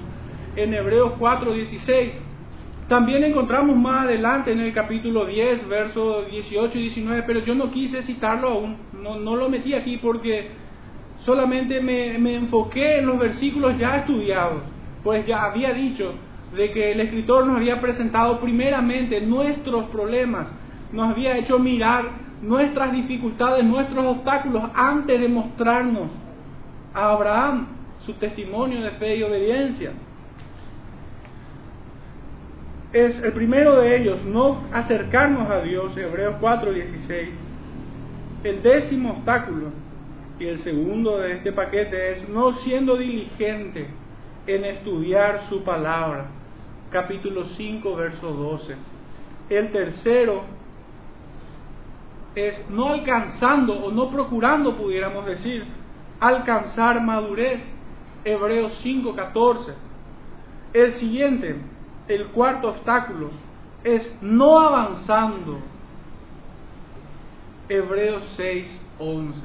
en 0.55 0.73
Hebreos 0.73 1.13
4:16. 1.17 2.13
También 2.89 3.23
encontramos 3.23 3.75
más 3.77 4.05
adelante 4.05 4.51
en 4.51 4.61
el 4.61 4.73
capítulo 4.73 5.27
10, 5.27 5.69
versos 5.69 6.27
18 6.31 6.79
y 6.79 6.81
19, 6.81 7.21
pero 7.21 7.41
yo 7.41 7.53
no 7.53 7.69
quise 7.69 8.01
citarlo 8.01 8.49
aún, 8.49 8.77
no, 8.99 9.35
lo 9.35 9.47
metí 9.47 9.75
aquí 9.75 9.97
porque 9.97 10.49
solamente 11.17 11.81
me, 11.81 12.17
me 12.17 12.33
enfoqué 12.33 12.97
en 12.97 13.05
los 13.05 13.19
versículos 13.19 13.77
ya 13.77 13.97
estudiados, 13.97 14.63
pues 15.03 15.23
ya 15.27 15.43
había 15.43 15.71
dicho 15.71 16.15
de 16.57 16.71
que 16.71 16.93
el 16.93 17.01
escritor 17.01 17.45
nos 17.45 17.57
había 17.57 17.79
presentado 17.79 18.39
primeramente 18.39 19.21
nuestros 19.21 19.85
problemas, 19.91 20.51
nos 20.91 21.11
había 21.11 21.37
hecho 21.37 21.59
mirar 21.59 22.09
nuestras 22.41 22.91
dificultades, 22.91 23.63
nuestros 23.65 24.03
obstáculos, 24.03 24.63
antes 24.73 25.21
de 25.21 25.27
mostrarnos 25.27 26.09
a 26.95 27.11
Abraham 27.11 27.67
su 27.99 28.13
testimonio 28.13 28.81
de 28.81 28.89
fe 28.91 29.17
y 29.17 29.21
obediencia. 29.21 29.91
Es 32.91 33.19
el 33.19 33.33
primero 33.33 33.75
de 33.81 33.97
ellos, 33.97 34.23
no 34.25 34.63
acercarnos 34.73 35.49
a 35.49 35.61
Dios, 35.61 35.95
Hebreos 35.95 36.37
4:16. 36.41 37.29
El 38.43 38.63
décimo 38.63 39.11
obstáculo 39.11 39.67
y 40.39 40.47
el 40.47 40.57
segundo 40.57 41.19
de 41.19 41.33
este 41.33 41.51
paquete 41.51 42.11
es 42.11 42.27
no 42.29 42.53
siendo 42.53 42.97
diligente 42.97 43.87
en 44.47 44.65
estudiar 44.65 45.43
su 45.49 45.63
palabra 45.63 46.27
capítulo 46.89 47.45
5, 47.45 47.95
verso 47.95 48.31
12. 48.31 48.75
El 49.49 49.71
tercero 49.71 50.43
es 52.33 52.69
no 52.69 52.89
alcanzando 52.89 53.73
o 53.73 53.91
no 53.91 54.09
procurando, 54.09 54.75
pudiéramos 54.75 55.25
decir, 55.25 55.65
alcanzar 56.19 57.01
madurez. 57.01 57.67
Hebreos 58.25 58.73
5, 58.81 59.15
14. 59.15 59.73
El 60.73 60.91
siguiente, 60.91 61.55
el 62.09 62.27
cuarto 62.27 62.69
obstáculo, 62.69 63.29
es 63.83 64.17
no 64.21 64.59
avanzando. 64.59 65.59
Hebreos 67.69 68.23
6, 68.35 68.81
11 68.99 69.41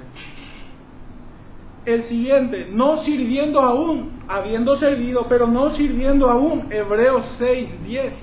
el 1.85 2.03
siguiente, 2.05 2.69
no 2.71 2.97
sirviendo 2.97 3.61
aún, 3.61 4.23
habiendo 4.27 4.77
servido, 4.77 5.27
pero 5.29 5.47
no 5.47 5.71
sirviendo 5.71 6.31
aún, 6.31 6.73
Hebreos 6.73 7.27
6, 7.37 7.85
10. 7.85 8.19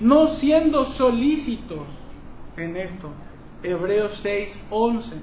No 0.00 0.26
siendo 0.28 0.84
solícitos 0.86 1.86
en 2.56 2.76
esto, 2.76 3.10
Hebreos 3.62 4.18
6, 4.22 4.60
11. 4.70 5.16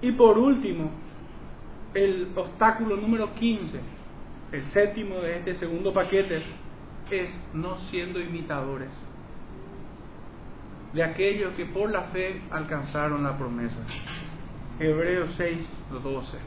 Y 0.00 0.12
por 0.12 0.38
último, 0.38 0.90
el 1.92 2.28
obstáculo 2.34 2.96
número 2.96 3.34
15, 3.34 3.78
el 4.52 4.62
séptimo 4.70 5.16
de 5.16 5.38
este 5.38 5.54
segundo 5.54 5.92
paquete, 5.92 6.42
es 7.10 7.40
no 7.52 7.76
siendo 7.76 8.20
imitadores 8.20 8.92
de 10.92 11.02
aquellos 11.02 11.54
que 11.54 11.66
por 11.66 11.90
la 11.90 12.02
fe 12.04 12.42
alcanzaron 12.50 13.22
la 13.22 13.36
promesa. 13.36 13.80
Hebreos 14.78 15.32
6, 15.36 15.68
12. 16.02 16.38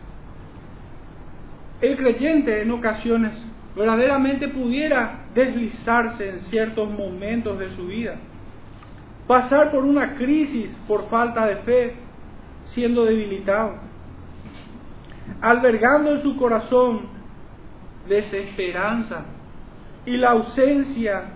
El 1.82 1.98
creyente 1.98 2.62
en 2.62 2.72
ocasiones 2.72 3.52
verdaderamente 3.76 4.48
pudiera 4.48 5.26
deslizarse 5.34 6.30
en 6.30 6.40
ciertos 6.40 6.90
momentos 6.90 7.60
de 7.60 7.70
su 7.72 7.88
vida, 7.88 8.16
pasar 9.28 9.72
por 9.72 9.84
una 9.84 10.16
crisis 10.16 10.74
por 10.88 11.10
falta 11.10 11.46
de 11.48 11.58
fe, 11.58 11.96
siendo 12.64 13.04
debilitado, 13.04 13.76
albergando 15.42 16.12
en 16.12 16.22
su 16.22 16.38
corazón 16.38 17.02
desesperanza 18.08 19.26
y 20.06 20.18
la 20.18 20.32
ausencia 20.32 21.32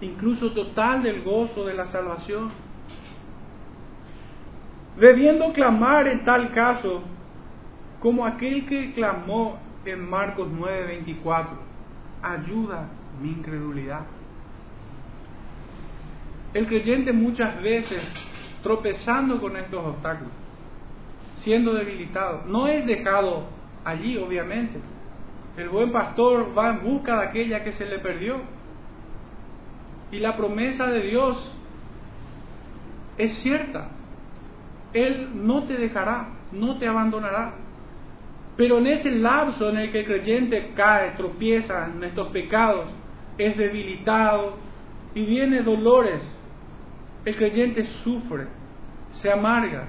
incluso 0.00 0.52
total 0.52 1.02
del 1.02 1.22
gozo 1.22 1.64
de 1.64 1.74
la 1.74 1.86
salvación 1.86 2.50
debiendo 4.98 5.52
clamar 5.52 6.06
en 6.06 6.24
tal 6.24 6.52
caso 6.52 7.02
como 8.00 8.26
aquel 8.26 8.66
que 8.66 8.92
clamó 8.92 9.58
en 9.84 10.08
Marcos 10.08 10.48
9:24, 10.50 11.56
ayuda 12.22 12.88
mi 13.20 13.30
incredulidad. 13.30 14.02
El 16.52 16.66
creyente 16.66 17.12
muchas 17.12 17.60
veces 17.62 18.02
tropezando 18.62 19.40
con 19.40 19.56
estos 19.56 19.84
obstáculos, 19.84 20.32
siendo 21.32 21.74
debilitado, 21.74 22.44
no 22.46 22.66
es 22.66 22.86
dejado 22.86 23.44
allí, 23.84 24.16
obviamente, 24.16 24.78
El 25.56 25.68
buen 25.68 25.92
pastor 25.92 26.56
va 26.56 26.70
en 26.70 26.82
busca 26.82 27.20
de 27.20 27.26
aquella 27.28 27.62
que 27.62 27.72
se 27.72 27.86
le 27.86 27.98
perdió. 28.00 28.40
Y 30.10 30.18
la 30.18 30.36
promesa 30.36 30.86
de 30.88 31.02
Dios 31.02 31.56
es 33.18 33.34
cierta. 33.34 33.90
Él 34.92 35.46
no 35.46 35.64
te 35.64 35.74
dejará, 35.74 36.28
no 36.52 36.76
te 36.78 36.86
abandonará. 36.86 37.54
Pero 38.56 38.78
en 38.78 38.86
ese 38.86 39.10
lapso 39.10 39.68
en 39.70 39.78
el 39.78 39.90
que 39.90 40.00
el 40.00 40.06
creyente 40.06 40.72
cae, 40.74 41.12
tropieza 41.12 41.86
en 41.86 42.04
estos 42.04 42.28
pecados, 42.28 42.94
es 43.38 43.56
debilitado 43.56 44.56
y 45.14 45.24
viene 45.24 45.62
dolores, 45.62 46.22
el 47.24 47.36
creyente 47.36 47.82
sufre, 47.82 48.46
se 49.10 49.30
amarga, 49.32 49.88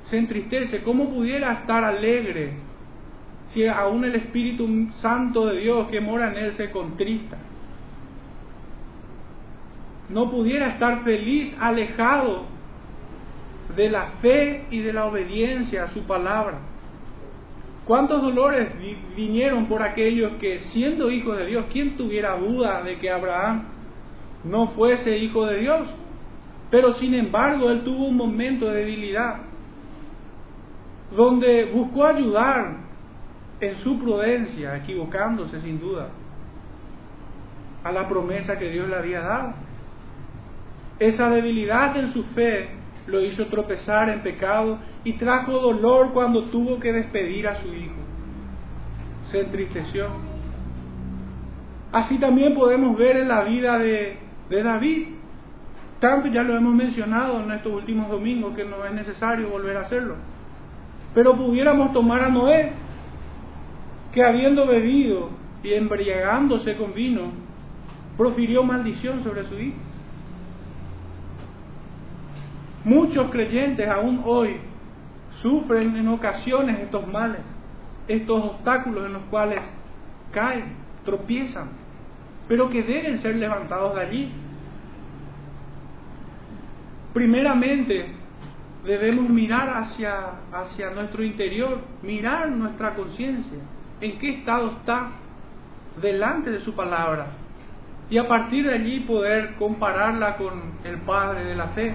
se 0.00 0.18
entristece. 0.18 0.82
¿Cómo 0.82 1.10
pudiera 1.10 1.52
estar 1.52 1.84
alegre 1.84 2.54
si 3.52 3.66
aún 3.66 4.04
el 4.04 4.14
Espíritu 4.14 4.88
Santo 4.92 5.46
de 5.46 5.60
Dios 5.60 5.86
que 5.88 6.00
mora 6.00 6.30
en 6.30 6.38
él 6.38 6.52
se 6.52 6.70
contrista? 6.70 7.36
No 10.08 10.30
pudiera 10.30 10.68
estar 10.68 11.02
feliz, 11.02 11.54
alejado 11.60 12.46
de 13.76 13.90
la 13.90 14.06
fe 14.22 14.64
y 14.70 14.80
de 14.80 14.92
la 14.94 15.06
obediencia 15.06 15.84
a 15.84 15.88
su 15.88 16.02
palabra. 16.04 16.60
¿Cuántos 17.84 18.22
dolores 18.22 18.68
vinieron 19.14 19.66
por 19.66 19.82
aquellos 19.82 20.38
que, 20.38 20.58
siendo 20.58 21.10
hijos 21.10 21.36
de 21.36 21.46
Dios, 21.46 21.66
¿quién 21.70 21.96
tuviera 21.96 22.36
duda 22.38 22.82
de 22.82 22.96
que 22.96 23.10
Abraham 23.10 23.64
no 24.44 24.68
fuese 24.68 25.18
hijo 25.18 25.44
de 25.44 25.60
Dios? 25.60 25.94
Pero 26.70 26.92
sin 26.94 27.12
embargo, 27.12 27.70
él 27.70 27.84
tuvo 27.84 28.06
un 28.06 28.16
momento 28.16 28.66
de 28.66 28.78
debilidad, 28.78 29.40
donde 31.14 31.66
buscó 31.66 32.06
ayudar 32.06 32.81
en 33.62 33.76
su 33.76 33.98
prudencia, 33.98 34.76
equivocándose 34.76 35.60
sin 35.60 35.78
duda, 35.78 36.08
a 37.84 37.92
la 37.92 38.08
promesa 38.08 38.58
que 38.58 38.70
Dios 38.70 38.88
le 38.88 38.96
había 38.96 39.20
dado. 39.20 39.54
Esa 40.98 41.30
debilidad 41.30 41.96
en 41.96 42.12
su 42.12 42.24
fe 42.24 42.70
lo 43.06 43.20
hizo 43.20 43.46
tropezar 43.46 44.08
en 44.08 44.22
pecado 44.22 44.78
y 45.04 45.14
trajo 45.14 45.52
dolor 45.52 46.12
cuando 46.12 46.44
tuvo 46.44 46.78
que 46.78 46.92
despedir 46.92 47.48
a 47.48 47.54
su 47.54 47.68
hijo. 47.74 47.94
Se 49.22 49.40
entristeció. 49.40 50.08
Así 51.92 52.18
también 52.18 52.54
podemos 52.54 52.96
ver 52.96 53.16
en 53.16 53.28
la 53.28 53.42
vida 53.42 53.78
de, 53.78 54.18
David. 54.50 55.08
Tanto 56.00 56.28
ya 56.28 56.42
lo 56.42 56.56
hemos 56.56 56.74
mencionado 56.74 57.40
en 57.40 57.52
estos 57.52 57.72
últimos 57.72 58.10
domingos 58.10 58.56
que 58.56 58.64
no 58.64 58.84
es 58.84 58.92
necesario 58.92 59.48
volver 59.48 59.76
a 59.76 59.80
hacerlo. 59.82 60.16
Pero 61.14 61.36
pudiéramos 61.36 61.92
tomar 61.92 62.24
a 62.24 62.28
Noé, 62.28 62.72
que 64.12 64.22
habiendo 64.22 64.66
bebido 64.66 65.30
y 65.62 65.72
embriagándose 65.72 66.76
con 66.76 66.92
vino, 66.92 67.32
profirió 68.16 68.62
maldición 68.62 69.22
sobre 69.22 69.44
su 69.44 69.58
hijo. 69.58 69.76
Muchos 72.84 73.30
creyentes 73.30 73.88
aún 73.88 74.22
hoy 74.24 74.56
sufren 75.40 75.96
en 75.96 76.08
ocasiones 76.08 76.80
estos 76.80 77.06
males, 77.06 77.40
estos 78.08 78.44
obstáculos 78.44 79.06
en 79.06 79.12
los 79.14 79.22
cuales 79.24 79.62
caen, 80.32 80.74
tropiezan, 81.04 81.68
pero 82.48 82.68
que 82.68 82.82
deben 82.82 83.18
ser 83.18 83.36
levantados 83.36 83.94
de 83.94 84.00
allí. 84.02 84.32
Primeramente, 87.14 88.08
debemos 88.84 89.28
mirar 89.28 89.70
hacia, 89.70 90.32
hacia 90.52 90.90
nuestro 90.90 91.22
interior, 91.22 91.80
mirar 92.02 92.50
nuestra 92.50 92.94
conciencia, 92.94 93.58
en 94.02 94.18
qué 94.18 94.30
estado 94.30 94.68
está 94.68 95.12
delante 96.00 96.50
de 96.50 96.60
su 96.60 96.74
palabra, 96.74 97.28
y 98.10 98.18
a 98.18 98.28
partir 98.28 98.66
de 98.66 98.74
allí 98.74 99.00
poder 99.00 99.54
compararla 99.54 100.36
con 100.36 100.52
el 100.84 100.98
Padre 100.98 101.44
de 101.44 101.54
la 101.54 101.68
fe 101.68 101.94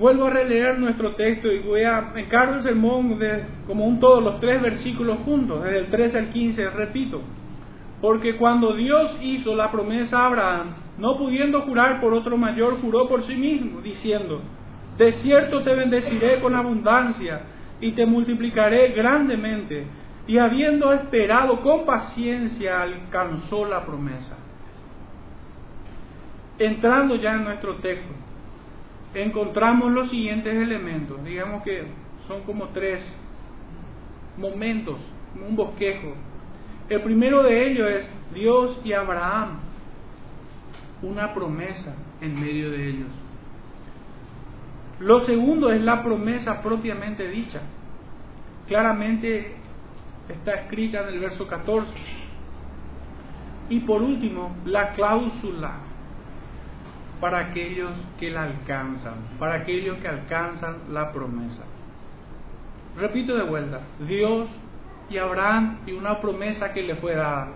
Vuelvo 0.00 0.28
a 0.28 0.30
releer 0.30 0.78
nuestro 0.78 1.14
texto 1.14 1.52
y 1.52 1.58
voy 1.58 1.82
a 1.82 2.12
encargo 2.16 2.54
el 2.54 2.62
sermón 2.62 3.18
como 3.66 3.84
un 3.84 4.00
todo, 4.00 4.22
los 4.22 4.40
tres 4.40 4.62
versículos 4.62 5.18
juntos, 5.26 5.62
desde 5.62 5.78
el 5.80 5.90
13 5.90 6.18
al 6.18 6.28
15, 6.30 6.70
repito. 6.70 7.20
Porque 8.00 8.36
cuando 8.36 8.74
Dios 8.74 9.14
hizo 9.20 9.54
la 9.54 9.70
promesa 9.70 10.20
a 10.20 10.26
Abraham, 10.28 10.68
no 10.96 11.18
pudiendo 11.18 11.60
jurar 11.60 12.00
por 12.00 12.14
otro 12.14 12.38
mayor, 12.38 12.80
juró 12.80 13.08
por 13.08 13.24
sí 13.24 13.34
mismo, 13.34 13.82
diciendo, 13.82 14.40
de 14.96 15.12
cierto 15.12 15.62
te 15.62 15.74
bendeciré 15.74 16.40
con 16.40 16.54
abundancia 16.54 17.42
y 17.80 17.92
te 17.92 18.06
multiplicaré 18.06 18.88
grandemente. 18.92 19.86
Y 20.26 20.38
habiendo 20.38 20.92
esperado 20.92 21.60
con 21.60 21.84
paciencia, 21.84 22.82
alcanzó 22.82 23.64
la 23.64 23.84
promesa. 23.84 24.36
Entrando 26.58 27.16
ya 27.16 27.34
en 27.34 27.44
nuestro 27.44 27.76
texto, 27.76 28.12
encontramos 29.14 29.90
los 29.90 30.10
siguientes 30.10 30.54
elementos. 30.54 31.24
Digamos 31.24 31.62
que 31.62 31.84
son 32.28 32.42
como 32.42 32.68
tres 32.68 33.16
momentos, 34.36 34.98
un 35.34 35.56
bosquejo. 35.56 36.14
El 36.88 37.02
primero 37.02 37.42
de 37.42 37.70
ellos 37.70 37.90
es 37.90 38.12
Dios 38.34 38.80
y 38.84 38.92
Abraham, 38.92 39.58
una 41.02 41.32
promesa 41.32 41.96
en 42.20 42.38
medio 42.38 42.70
de 42.70 42.88
ellos. 42.90 43.29
Lo 45.00 45.20
segundo 45.20 45.72
es 45.72 45.80
la 45.80 46.02
promesa 46.02 46.60
propiamente 46.60 47.26
dicha. 47.26 47.60
Claramente 48.68 49.56
está 50.28 50.52
escrita 50.52 51.00
en 51.00 51.14
el 51.14 51.20
verso 51.20 51.46
14. 51.46 51.92
Y 53.70 53.80
por 53.80 54.02
último, 54.02 54.56
la 54.66 54.90
cláusula 54.90 55.78
para 57.20 57.38
aquellos 57.38 57.92
que 58.18 58.30
la 58.30 58.44
alcanzan, 58.44 59.14
para 59.38 59.56
aquellos 59.56 59.98
que 59.98 60.08
alcanzan 60.08 60.92
la 60.92 61.12
promesa. 61.12 61.64
Repito 62.96 63.36
de 63.36 63.44
vuelta, 63.44 63.80
Dios 64.06 64.48
y 65.08 65.16
Abraham 65.16 65.78
y 65.86 65.92
una 65.92 66.20
promesa 66.20 66.72
que 66.72 66.82
le 66.82 66.96
fue 66.96 67.14
dada. 67.14 67.52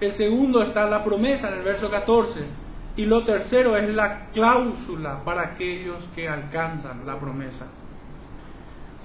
El 0.00 0.12
segundo 0.12 0.62
está 0.62 0.86
la 0.86 1.04
promesa 1.04 1.48
en 1.48 1.58
el 1.58 1.62
verso 1.62 1.90
14 1.90 2.69
y 3.00 3.06
lo 3.06 3.24
tercero 3.24 3.78
es 3.78 3.88
la 3.94 4.26
cláusula 4.26 5.24
para 5.24 5.40
aquellos 5.40 6.06
que 6.14 6.28
alcanzan 6.28 7.06
la 7.06 7.18
promesa. 7.18 7.66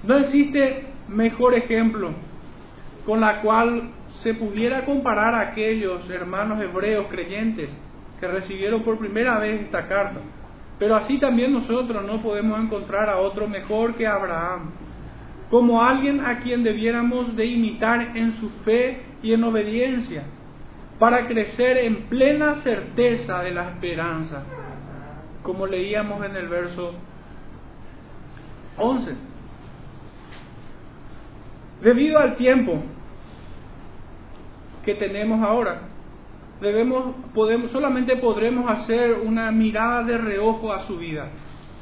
No 0.02 0.18
existe 0.18 0.84
mejor 1.08 1.54
ejemplo 1.54 2.10
con 3.06 3.22
la 3.22 3.40
cual 3.40 3.92
se 4.10 4.34
pudiera 4.34 4.84
comparar 4.84 5.34
a 5.34 5.40
aquellos 5.40 6.10
hermanos 6.10 6.60
hebreos 6.60 7.06
creyentes 7.08 7.74
que 8.20 8.26
recibieron 8.26 8.82
por 8.82 8.98
primera 8.98 9.38
vez 9.38 9.62
esta 9.62 9.86
carta. 9.86 10.20
Pero 10.78 10.94
así 10.94 11.18
también 11.18 11.54
nosotros 11.54 12.04
no 12.04 12.20
podemos 12.20 12.62
encontrar 12.62 13.08
a 13.08 13.16
otro 13.16 13.48
mejor 13.48 13.94
que 13.94 14.06
Abraham, 14.06 14.72
como 15.48 15.82
alguien 15.82 16.20
a 16.20 16.40
quien 16.40 16.62
debiéramos 16.62 17.34
de 17.34 17.46
imitar 17.46 18.14
en 18.14 18.32
su 18.32 18.50
fe 18.62 19.00
y 19.22 19.32
en 19.32 19.42
obediencia, 19.42 20.24
para 20.98 21.26
crecer 21.26 21.78
en 21.78 22.04
plena 22.04 22.54
certeza 22.56 23.42
de 23.42 23.50
la 23.50 23.70
esperanza, 23.70 24.44
como 25.42 25.66
leíamos 25.66 26.24
en 26.24 26.36
el 26.36 26.48
verso 26.48 26.94
11. 28.78 29.14
Debido 31.82 32.18
al 32.18 32.36
tiempo 32.36 32.82
que 34.84 34.94
tenemos 34.94 35.42
ahora, 35.42 35.82
debemos, 36.60 37.14
podemos, 37.34 37.70
solamente 37.70 38.16
podremos 38.16 38.70
hacer 38.70 39.12
una 39.12 39.50
mirada 39.50 40.02
de 40.02 40.16
reojo 40.16 40.72
a 40.72 40.80
su 40.80 40.96
vida. 40.96 41.28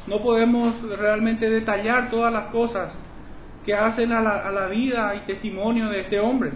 No 0.08 0.20
podemos 0.20 0.82
realmente 0.98 1.48
detallar 1.48 2.10
todas 2.10 2.32
las 2.32 2.46
cosas 2.46 2.98
que 3.64 3.74
hacen 3.74 4.12
a 4.12 4.20
la, 4.20 4.38
a 4.40 4.50
la 4.50 4.66
vida 4.66 5.14
y 5.14 5.20
testimonio 5.20 5.88
de 5.88 6.00
este 6.00 6.18
hombre. 6.18 6.50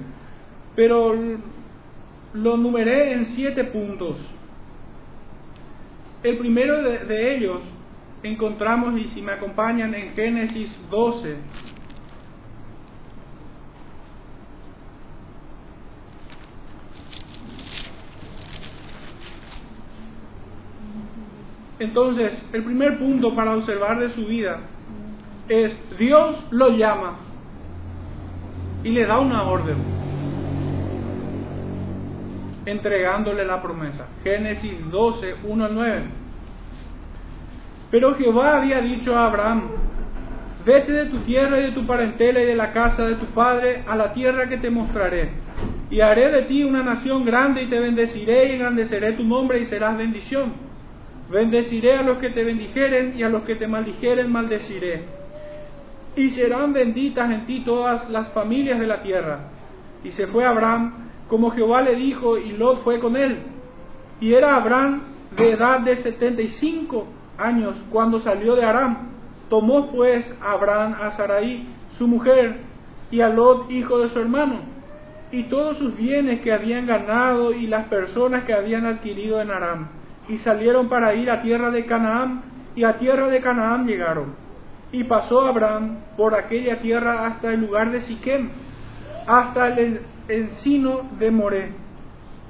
Pero 0.74 1.14
lo 2.32 2.56
numeré 2.56 3.12
en 3.12 3.26
siete 3.26 3.64
puntos. 3.64 4.16
El 6.22 6.38
primero 6.38 6.82
de, 6.82 6.98
de 6.98 7.36
ellos 7.36 7.62
encontramos, 8.22 8.98
y 8.98 9.04
si 9.04 9.22
me 9.22 9.32
acompañan, 9.32 9.94
en 9.94 10.14
Génesis 10.14 10.78
12, 10.90 11.36
Entonces, 21.78 22.44
el 22.52 22.64
primer 22.64 22.98
punto 22.98 23.34
para 23.34 23.54
observar 23.54 24.00
de 24.00 24.08
su 24.10 24.26
vida 24.26 24.60
es 25.48 25.78
Dios 25.96 26.44
lo 26.50 26.70
llama 26.70 27.16
y 28.82 28.90
le 28.90 29.06
da 29.06 29.20
una 29.20 29.44
orden, 29.44 29.76
entregándole 32.70 33.44
la 33.44 33.62
promesa. 33.62 34.08
Génesis 34.22 34.90
12, 34.90 35.36
1 35.44 35.64
al 35.64 35.74
9. 35.74 36.02
Pero 37.90 38.14
Jehová 38.14 38.58
había 38.58 38.80
dicho 38.80 39.16
a 39.16 39.26
Abraham, 39.26 39.62
vete 40.64 40.92
de 40.92 41.06
tu 41.06 41.20
tierra 41.20 41.58
y 41.58 41.64
de 41.64 41.72
tu 41.72 41.86
parentela 41.86 42.42
y 42.42 42.46
de 42.46 42.54
la 42.54 42.72
casa 42.72 43.06
de 43.06 43.14
tu 43.14 43.26
padre 43.26 43.84
a 43.86 43.96
la 43.96 44.12
tierra 44.12 44.48
que 44.48 44.58
te 44.58 44.70
mostraré. 44.70 45.30
Y 45.90 46.00
haré 46.00 46.30
de 46.30 46.42
ti 46.42 46.64
una 46.64 46.82
nación 46.82 47.24
grande 47.24 47.62
y 47.62 47.70
te 47.70 47.80
bendeciré 47.80 48.48
y 48.48 48.52
engrandeceré 48.52 49.12
tu 49.12 49.24
nombre 49.24 49.58
y 49.58 49.64
serás 49.64 49.96
bendición. 49.96 50.52
Bendeciré 51.30 51.94
a 51.94 52.02
los 52.02 52.18
que 52.18 52.30
te 52.30 52.44
bendijeren 52.44 53.18
y 53.18 53.22
a 53.22 53.28
los 53.30 53.42
que 53.44 53.54
te 53.54 53.66
maldijeren 53.66 54.30
maldeciré. 54.30 55.04
Y 56.16 56.28
serán 56.30 56.72
benditas 56.74 57.30
en 57.30 57.46
ti 57.46 57.62
todas 57.64 58.08
las 58.10 58.30
familias 58.32 58.78
de 58.78 58.86
la 58.86 59.02
tierra. 59.02 59.40
Y 60.04 60.10
se 60.10 60.26
fue 60.26 60.44
Abraham 60.44 61.07
como 61.28 61.50
Jehová 61.50 61.82
le 61.82 61.94
dijo 61.94 62.38
y 62.38 62.52
Lot 62.52 62.82
fue 62.82 62.98
con 62.98 63.16
él. 63.16 63.42
Y 64.20 64.34
era 64.34 64.56
Abraham 64.56 65.02
de 65.36 65.52
edad 65.52 65.80
de 65.80 65.96
setenta 65.96 66.42
y 66.42 66.48
cinco 66.48 67.06
años 67.36 67.76
cuando 67.90 68.18
salió 68.18 68.56
de 68.56 68.64
Aram. 68.64 69.10
Tomó 69.48 69.90
pues 69.90 70.36
Abraham 70.42 70.96
a 71.00 71.10
Sarai, 71.12 71.66
su 71.96 72.06
mujer, 72.06 72.60
y 73.10 73.20
a 73.20 73.28
Lot, 73.28 73.70
hijo 73.70 73.98
de 73.98 74.10
su 74.10 74.18
hermano, 74.20 74.60
y 75.32 75.44
todos 75.44 75.78
sus 75.78 75.96
bienes 75.96 76.40
que 76.40 76.52
habían 76.52 76.86
ganado 76.86 77.52
y 77.52 77.66
las 77.66 77.86
personas 77.86 78.44
que 78.44 78.52
habían 78.52 78.84
adquirido 78.84 79.40
en 79.40 79.50
Aram, 79.50 79.88
y 80.28 80.36
salieron 80.38 80.90
para 80.90 81.14
ir 81.14 81.30
a 81.30 81.40
tierra 81.40 81.70
de 81.70 81.86
Canaán, 81.86 82.42
y 82.76 82.84
a 82.84 82.98
tierra 82.98 83.28
de 83.28 83.40
Canaán 83.40 83.86
llegaron. 83.86 84.34
Y 84.92 85.04
pasó 85.04 85.40
Abraham 85.40 85.98
por 86.16 86.34
aquella 86.34 86.80
tierra 86.80 87.26
hasta 87.26 87.52
el 87.52 87.60
lugar 87.60 87.90
de 87.90 88.00
Siquem, 88.00 88.50
hasta 89.26 89.68
el 89.68 90.02
encino 90.28 91.08
de 91.18 91.30
Moré 91.30 91.88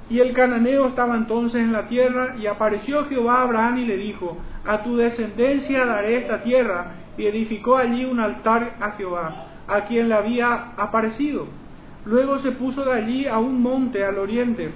y 0.09 0.19
el 0.19 0.33
cananeo 0.33 0.87
estaba 0.87 1.15
entonces 1.15 1.61
en 1.61 1.71
la 1.71 1.87
tierra, 1.87 2.35
y 2.39 2.47
apareció 2.47 3.05
Jehová 3.05 3.39
a 3.39 3.41
Abraham 3.43 3.77
y 3.77 3.85
le 3.85 3.97
dijo, 3.97 4.37
a 4.65 4.81
tu 4.81 4.97
descendencia 4.97 5.85
daré 5.85 6.17
esta 6.17 6.41
tierra, 6.41 6.95
y 7.15 7.27
edificó 7.27 7.77
allí 7.77 8.05
un 8.05 8.19
altar 8.19 8.75
a 8.79 8.91
Jehová, 8.91 9.45
a 9.67 9.81
quien 9.81 10.09
le 10.09 10.15
había 10.15 10.71
aparecido. 10.77 11.45
Luego 12.05 12.39
se 12.39 12.51
puso 12.53 12.83
de 12.85 12.93
allí 12.93 13.27
a 13.27 13.37
un 13.37 13.61
monte 13.61 14.03
al 14.03 14.17
oriente 14.17 14.71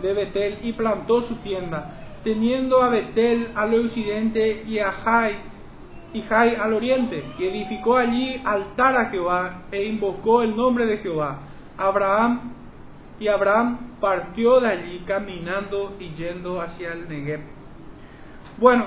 de 0.00 0.12
Betel 0.12 0.58
y 0.62 0.74
plantó 0.74 1.22
su 1.22 1.34
tienda, 1.36 1.96
teniendo 2.22 2.82
a 2.82 2.88
Betel 2.88 3.48
al 3.56 3.74
occidente 3.74 4.62
y 4.64 4.78
a 4.78 4.92
Jai, 4.92 5.38
y 6.12 6.22
Jai 6.22 6.54
al 6.54 6.72
oriente, 6.72 7.24
y 7.36 7.46
edificó 7.46 7.96
allí 7.96 8.40
altar 8.44 8.96
a 8.96 9.06
Jehová, 9.06 9.62
e 9.72 9.86
invocó 9.86 10.42
el 10.42 10.56
nombre 10.56 10.86
de 10.86 10.98
Jehová. 10.98 11.49
Abraham 11.80 12.52
y 13.18 13.28
Abraham 13.28 13.96
partió 14.00 14.60
de 14.60 14.68
allí 14.68 14.98
caminando 15.06 15.96
y 15.98 16.10
yendo 16.10 16.60
hacia 16.60 16.92
el 16.92 17.08
Negev. 17.08 17.40
Bueno, 18.58 18.84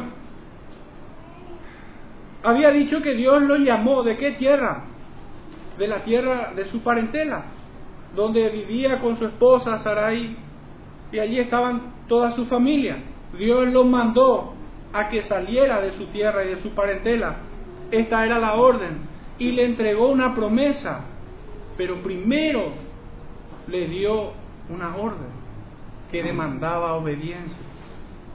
había 2.43 2.71
dicho 2.71 3.01
que 3.01 3.15
Dios 3.15 3.41
lo 3.41 3.58
llamó 3.58 4.03
de 4.03 4.15
qué 4.15 4.34
tierra? 4.34 4.86
De 5.77 5.88
la 5.88 6.03
tierra 6.03 6.53
de 6.56 6.65
su 6.65 6.84
parentela, 6.84 7.45
donde 8.15 8.49
vivía 8.49 8.99
con 8.99 9.17
su 9.17 9.25
esposa 9.25 9.77
Sarai 9.79 10.38
y 11.12 11.19
allí 11.19 11.39
estaban 11.39 11.93
toda 12.08 12.32
su 12.32 12.45
familia. 12.45 13.03
Dios 13.38 13.67
lo 13.67 13.86
mandó 13.86 14.53
a 14.93 15.10
que 15.10 15.23
saliera 15.23 15.82
de 15.82 15.93
su 15.93 16.06
tierra 16.08 16.45
y 16.45 16.49
de 16.49 16.58
su 16.58 16.75
parentela. 16.75 17.38
Esta 17.89 18.25
era 18.25 18.38
la 18.38 18.53
orden 18.53 19.01
y 19.39 19.51
le 19.51 19.65
entregó 19.65 20.10
una 20.10 20.36
promesa, 20.36 21.06
pero 21.77 22.01
primero 22.01 22.71
le 23.67 23.88
dio 23.88 24.31
una 24.69 24.95
orden 24.95 25.43
que 26.12 26.23
demandaba 26.23 26.93
obediencia. 26.93 27.62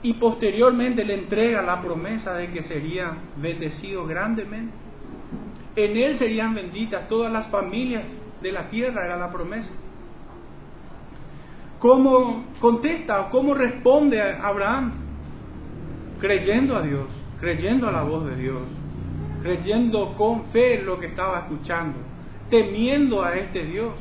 Y 0.01 0.13
posteriormente 0.13 1.03
le 1.03 1.15
entrega 1.15 1.61
la 1.61 1.81
promesa 1.81 2.33
de 2.33 2.49
que 2.49 2.61
sería 2.61 3.17
bendecido 3.37 4.05
grandemente. 4.05 4.73
En 5.75 5.97
él 5.97 6.17
serían 6.17 6.53
benditas 6.53 7.07
todas 7.07 7.31
las 7.31 7.49
familias 7.49 8.05
de 8.41 8.51
la 8.51 8.69
tierra, 8.69 9.05
era 9.05 9.17
la 9.17 9.31
promesa. 9.31 9.73
¿Cómo 11.79 12.45
contesta 12.59 13.21
o 13.21 13.29
cómo 13.29 13.53
responde 13.53 14.21
Abraham? 14.21 14.91
Creyendo 16.19 16.75
a 16.75 16.81
Dios, 16.81 17.07
creyendo 17.39 17.87
a 17.87 17.91
la 17.93 18.03
voz 18.03 18.25
de 18.25 18.35
Dios, 18.35 18.61
creyendo 19.41 20.15
con 20.17 20.45
fe 20.45 20.81
lo 20.81 20.99
que 20.99 21.07
estaba 21.07 21.39
escuchando, 21.39 21.97
temiendo 22.49 23.23
a 23.23 23.35
este 23.35 23.63
Dios 23.65 23.93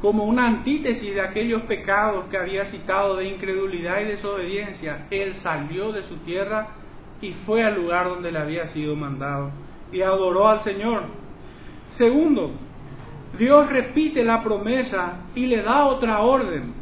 como 0.00 0.24
una 0.24 0.46
antítesis 0.46 1.14
de 1.14 1.20
aquellos 1.20 1.62
pecados 1.62 2.24
que 2.28 2.36
había 2.36 2.64
citado 2.64 3.16
de 3.16 3.28
incredulidad 3.28 4.00
y 4.00 4.06
desobediencia, 4.06 5.06
él 5.10 5.32
salió 5.34 5.92
de 5.92 6.02
su 6.02 6.16
tierra 6.18 6.68
y 7.20 7.32
fue 7.46 7.62
al 7.62 7.76
lugar 7.76 8.08
donde 8.08 8.32
le 8.32 8.38
había 8.38 8.66
sido 8.66 8.96
mandado 8.96 9.52
y 9.92 10.02
adoró 10.02 10.48
al 10.48 10.60
Señor. 10.60 11.04
Segundo, 11.90 12.50
Dios 13.38 13.70
repite 13.70 14.24
la 14.24 14.42
promesa 14.42 15.20
y 15.34 15.46
le 15.46 15.62
da 15.62 15.86
otra 15.86 16.20
orden. 16.20 16.74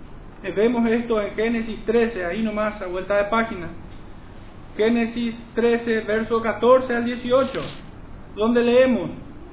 Eh, 0.42 0.52
vemos 0.52 0.88
esto 0.88 1.20
en 1.20 1.34
Génesis 1.34 1.84
13, 1.84 2.24
ahí 2.24 2.42
nomás 2.42 2.80
a 2.80 2.86
vuelta 2.86 3.16
de 3.16 3.24
página. 3.24 3.68
Génesis 4.76 5.46
13, 5.54 6.00
verso 6.00 6.40
14 6.40 6.96
al 6.96 7.04
18, 7.04 7.60
donde 8.34 8.62
leemos, 8.62 9.10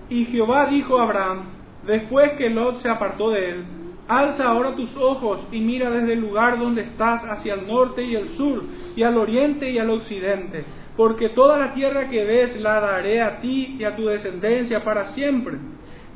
y 0.10 0.26
Jehová 0.26 0.68
dijo 0.68 1.00
a 1.00 1.04
Abraham, 1.04 1.58
Después 1.86 2.34
que 2.34 2.50
Lot 2.50 2.78
se 2.78 2.90
apartó 2.90 3.30
de 3.30 3.50
él, 3.50 3.66
alza 4.10 4.50
ahora 4.50 4.76
tus 4.76 4.96
ojos 4.98 5.48
y 5.52 5.62
mira 5.62 5.90
desde 5.90 6.14
el 6.14 6.20
lugar 6.20 6.60
donde 6.60 6.82
estás 6.82 7.24
hacia 7.24 7.54
el 7.54 7.66
norte 7.66 8.04
y 8.04 8.16
el 8.16 8.28
sur, 8.30 8.64
y 8.96 9.04
al 9.04 9.18
oriente 9.18 9.70
y 9.70 9.78
al 9.78 9.90
occidente, 9.90 10.66
porque 10.98 11.30
toda 11.30 11.58
la 11.58 11.74
tierra 11.74 12.10
que 12.10 12.26
ves 12.26 12.60
la 12.60 12.82
daré 12.82 13.22
a 13.22 13.40
ti 13.40 13.78
y 13.80 13.86
a 13.86 13.96
tu 13.96 14.08
descendencia 14.08 14.84
para 14.84 15.06
siempre, 15.06 15.58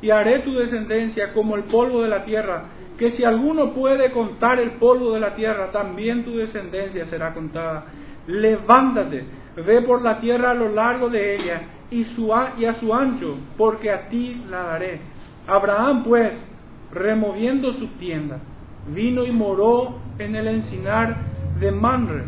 y 0.02 0.10
haré 0.10 0.40
tu 0.40 0.52
descendencia 0.54 1.32
como 1.32 1.56
el 1.56 1.62
polvo 1.64 2.02
de 2.02 2.08
la 2.08 2.24
tierra, 2.24 2.64
que 2.98 3.10
si 3.10 3.24
alguno 3.24 3.72
puede 3.72 4.10
contar 4.10 4.60
el 4.60 4.72
polvo 4.72 5.12
de 5.12 5.20
la 5.20 5.34
tierra, 5.34 5.70
también 5.70 6.24
tu 6.24 6.36
descendencia 6.36 7.06
será 7.06 7.32
contada. 7.32 7.86
Levántate, 8.26 9.24
ve 9.56 9.80
por 9.82 10.02
la 10.02 10.18
tierra 10.18 10.50
a 10.50 10.54
lo 10.54 10.68
largo 10.68 11.08
de 11.08 11.36
ella 11.36 11.62
y, 11.92 12.04
su, 12.04 12.32
a 12.34 12.54
su 12.80 12.94
ancho, 12.94 13.36
porque 13.56 13.90
a 13.90 14.08
ti 14.08 14.42
la 14.48 14.62
daré 14.62 15.00
Abraham, 15.46 16.04
pues, 16.04 16.46
removiendo 16.92 17.72
su 17.74 17.88
tienda, 17.98 18.38
vino 18.86 19.24
y 19.24 19.32
moró 19.32 19.98
en 20.18 20.36
el 20.36 20.46
encinar 20.46 21.16
de 21.58 21.72
Manre, 21.72 22.24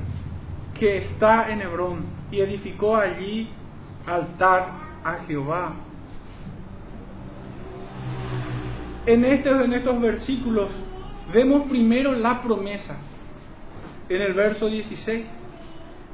que 0.79 0.99
está 0.99 1.51
en 1.51 1.63
Hebrón, 1.63 2.05
y 2.31 2.41
edificó 2.41 2.97
allí 2.97 3.49
altar 4.07 4.69
a 5.05 5.15
Jehová. 5.27 5.75
En 9.07 9.25
estos, 9.25 9.65
en 9.65 9.73
estos 9.75 10.01
versículos 10.01 10.71
vemos 11.33 11.69
primero 11.69 12.13
la 12.13 12.43
promesa, 12.43 12.97
en 14.09 14.23
el 14.23 14.35
verso 14.35 14.67
16, 14.67 15.27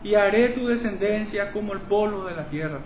y 0.03 0.15
haré 0.15 0.51
tu 0.51 0.67
descendencia 0.67 1.53
como 1.53 1.73
el 1.73 1.81
polvo 1.81 2.25
de 2.25 2.35
la 2.35 2.49
tierra. 2.49 2.81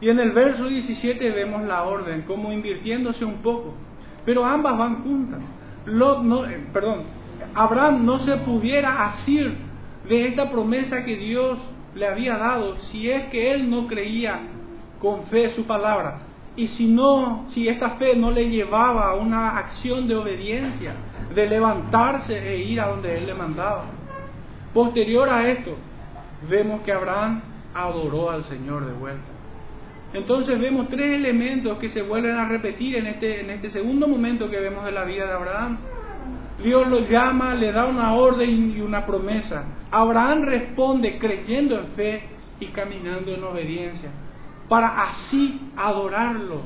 Y 0.00 0.08
en 0.08 0.18
el 0.18 0.32
verso 0.32 0.66
17 0.66 1.30
vemos 1.30 1.62
la 1.62 1.82
orden, 1.82 2.22
como 2.22 2.52
invirtiéndose 2.52 3.24
un 3.24 3.42
poco, 3.42 3.74
pero 4.24 4.44
ambas 4.44 4.78
van 4.78 5.02
juntas. 5.02 5.40
No, 5.86 6.46
eh, 6.46 6.66
perdón, 6.72 7.02
Abraham 7.54 8.04
no 8.06 8.18
se 8.18 8.36
pudiera 8.38 9.06
asir 9.06 9.56
de 10.08 10.26
esta 10.26 10.50
promesa 10.50 11.04
que 11.04 11.16
Dios 11.16 11.58
le 11.94 12.06
había 12.06 12.36
dado 12.38 12.76
si 12.78 13.10
es 13.10 13.26
que 13.26 13.52
él 13.52 13.68
no 13.68 13.86
creía 13.86 14.40
con 15.00 15.24
fe 15.24 15.50
su 15.50 15.64
palabra. 15.66 16.20
Y 16.56 16.66
si 16.66 16.86
no, 16.86 17.44
si 17.48 17.68
esta 17.68 17.90
fe 17.90 18.16
no 18.16 18.30
le 18.30 18.48
llevaba 18.48 19.10
a 19.10 19.14
una 19.14 19.58
acción 19.58 20.08
de 20.08 20.16
obediencia, 20.16 20.94
de 21.34 21.46
levantarse 21.46 22.36
e 22.36 22.58
ir 22.58 22.80
a 22.80 22.88
donde 22.88 23.16
él 23.16 23.26
le 23.26 23.34
mandaba. 23.34 23.84
Posterior 24.74 25.28
a 25.28 25.48
esto, 25.48 25.76
vemos 26.48 26.80
que 26.82 26.92
Abraham 26.92 27.42
adoró 27.74 28.30
al 28.30 28.44
Señor 28.44 28.84
de 28.84 28.92
vuelta. 28.92 29.39
Entonces 30.12 30.58
vemos 30.58 30.88
tres 30.88 31.12
elementos 31.12 31.78
que 31.78 31.88
se 31.88 32.02
vuelven 32.02 32.36
a 32.36 32.48
repetir 32.48 32.96
en 32.96 33.06
este, 33.06 33.40
en 33.40 33.50
este 33.50 33.68
segundo 33.68 34.08
momento 34.08 34.50
que 34.50 34.58
vemos 34.58 34.84
de 34.84 34.92
la 34.92 35.04
vida 35.04 35.26
de 35.26 35.32
Abraham. 35.32 35.78
Dios 36.62 36.88
lo 36.88 37.00
llama, 37.00 37.54
le 37.54 37.72
da 37.72 37.86
una 37.86 38.14
orden 38.14 38.72
y 38.76 38.80
una 38.80 39.06
promesa. 39.06 39.66
Abraham 39.90 40.42
responde 40.42 41.18
creyendo 41.18 41.78
en 41.78 41.86
fe 41.88 42.22
y 42.58 42.66
caminando 42.66 43.32
en 43.32 43.42
obediencia, 43.44 44.10
para 44.68 45.04
así 45.04 45.60
adorarlo. 45.76 46.60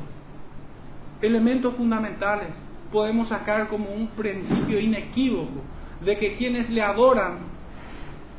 Elementos 1.21 1.75
fundamentales 1.75 2.61
podemos 2.91 3.29
sacar 3.29 3.69
como 3.69 3.91
un 3.91 4.09
principio 4.09 4.81
inequívoco 4.81 5.63
de 6.01 6.17
que 6.17 6.35
quienes 6.35 6.71
le 6.71 6.83
adoran, 6.83 7.39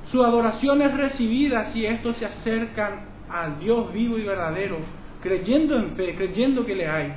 su 0.06 0.24
adoración 0.24 0.82
es 0.82 0.96
recibida 0.96 1.64
si 1.66 1.86
estos 1.86 2.18
se 2.18 2.26
acercan 2.26 3.15
al 3.42 3.60
Dios 3.60 3.92
vivo 3.92 4.18
y 4.18 4.24
verdadero, 4.24 4.78
creyendo 5.22 5.76
en 5.76 5.92
fe, 5.92 6.16
creyendo 6.16 6.66
que 6.66 6.76
le 6.76 6.88
hay, 6.88 7.14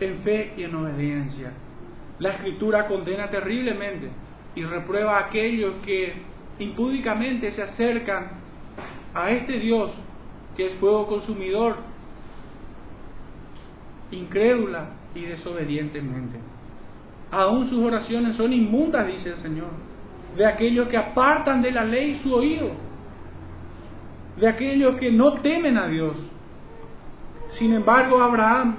en 0.00 0.18
fe 0.20 0.54
y 0.56 0.62
en 0.62 0.74
obediencia. 0.74 1.52
La 2.18 2.30
escritura 2.30 2.86
condena 2.86 3.28
terriblemente 3.28 4.08
y 4.54 4.64
reprueba 4.64 5.18
a 5.18 5.26
aquellos 5.26 5.74
que 5.84 6.14
impúdicamente 6.58 7.50
se 7.50 7.62
acercan 7.62 8.30
a 9.12 9.30
este 9.30 9.58
Dios 9.58 9.94
que 10.56 10.64
es 10.64 10.74
fuego 10.76 11.06
consumidor, 11.06 11.76
incrédula 14.10 14.88
y 15.14 15.22
desobedientemente. 15.22 16.38
Aún 17.30 17.66
sus 17.66 17.84
oraciones 17.84 18.36
son 18.36 18.54
inmundas, 18.54 19.06
dice 19.06 19.30
el 19.30 19.36
Señor, 19.36 19.68
de 20.36 20.46
aquellos 20.46 20.88
que 20.88 20.96
apartan 20.96 21.60
de 21.60 21.72
la 21.72 21.84
ley 21.84 22.14
su 22.14 22.34
oído, 22.34 22.85
de 24.36 24.48
aquellos 24.48 24.96
que 24.96 25.10
no 25.10 25.34
temen 25.34 25.76
a 25.78 25.88
Dios. 25.88 26.16
Sin 27.48 27.72
embargo, 27.72 28.22
Abraham 28.22 28.76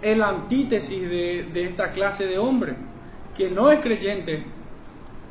es 0.00 0.16
la 0.16 0.28
antítesis 0.28 1.02
de, 1.02 1.48
de 1.52 1.64
esta 1.64 1.92
clase 1.92 2.26
de 2.26 2.38
hombre, 2.38 2.74
que 3.36 3.50
no 3.50 3.70
es 3.70 3.80
creyente 3.80 4.44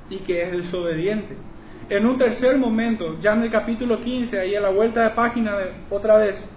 y 0.10 0.17
que 0.17 0.43
es 0.43 0.52
desobediente. 0.52 1.36
En 1.89 2.06
un 2.06 2.17
tercer 2.17 2.58
momento, 2.58 3.19
ya 3.19 3.34
en 3.34 3.43
el 3.43 3.52
capítulo 3.52 4.02
15, 4.02 4.39
ahí 4.39 4.56
a 4.56 4.62
la 4.62 4.69
vuelta 4.69 5.04
de 5.04 5.10
página 5.10 5.58
otra 5.89 6.17
vez, 6.17 6.47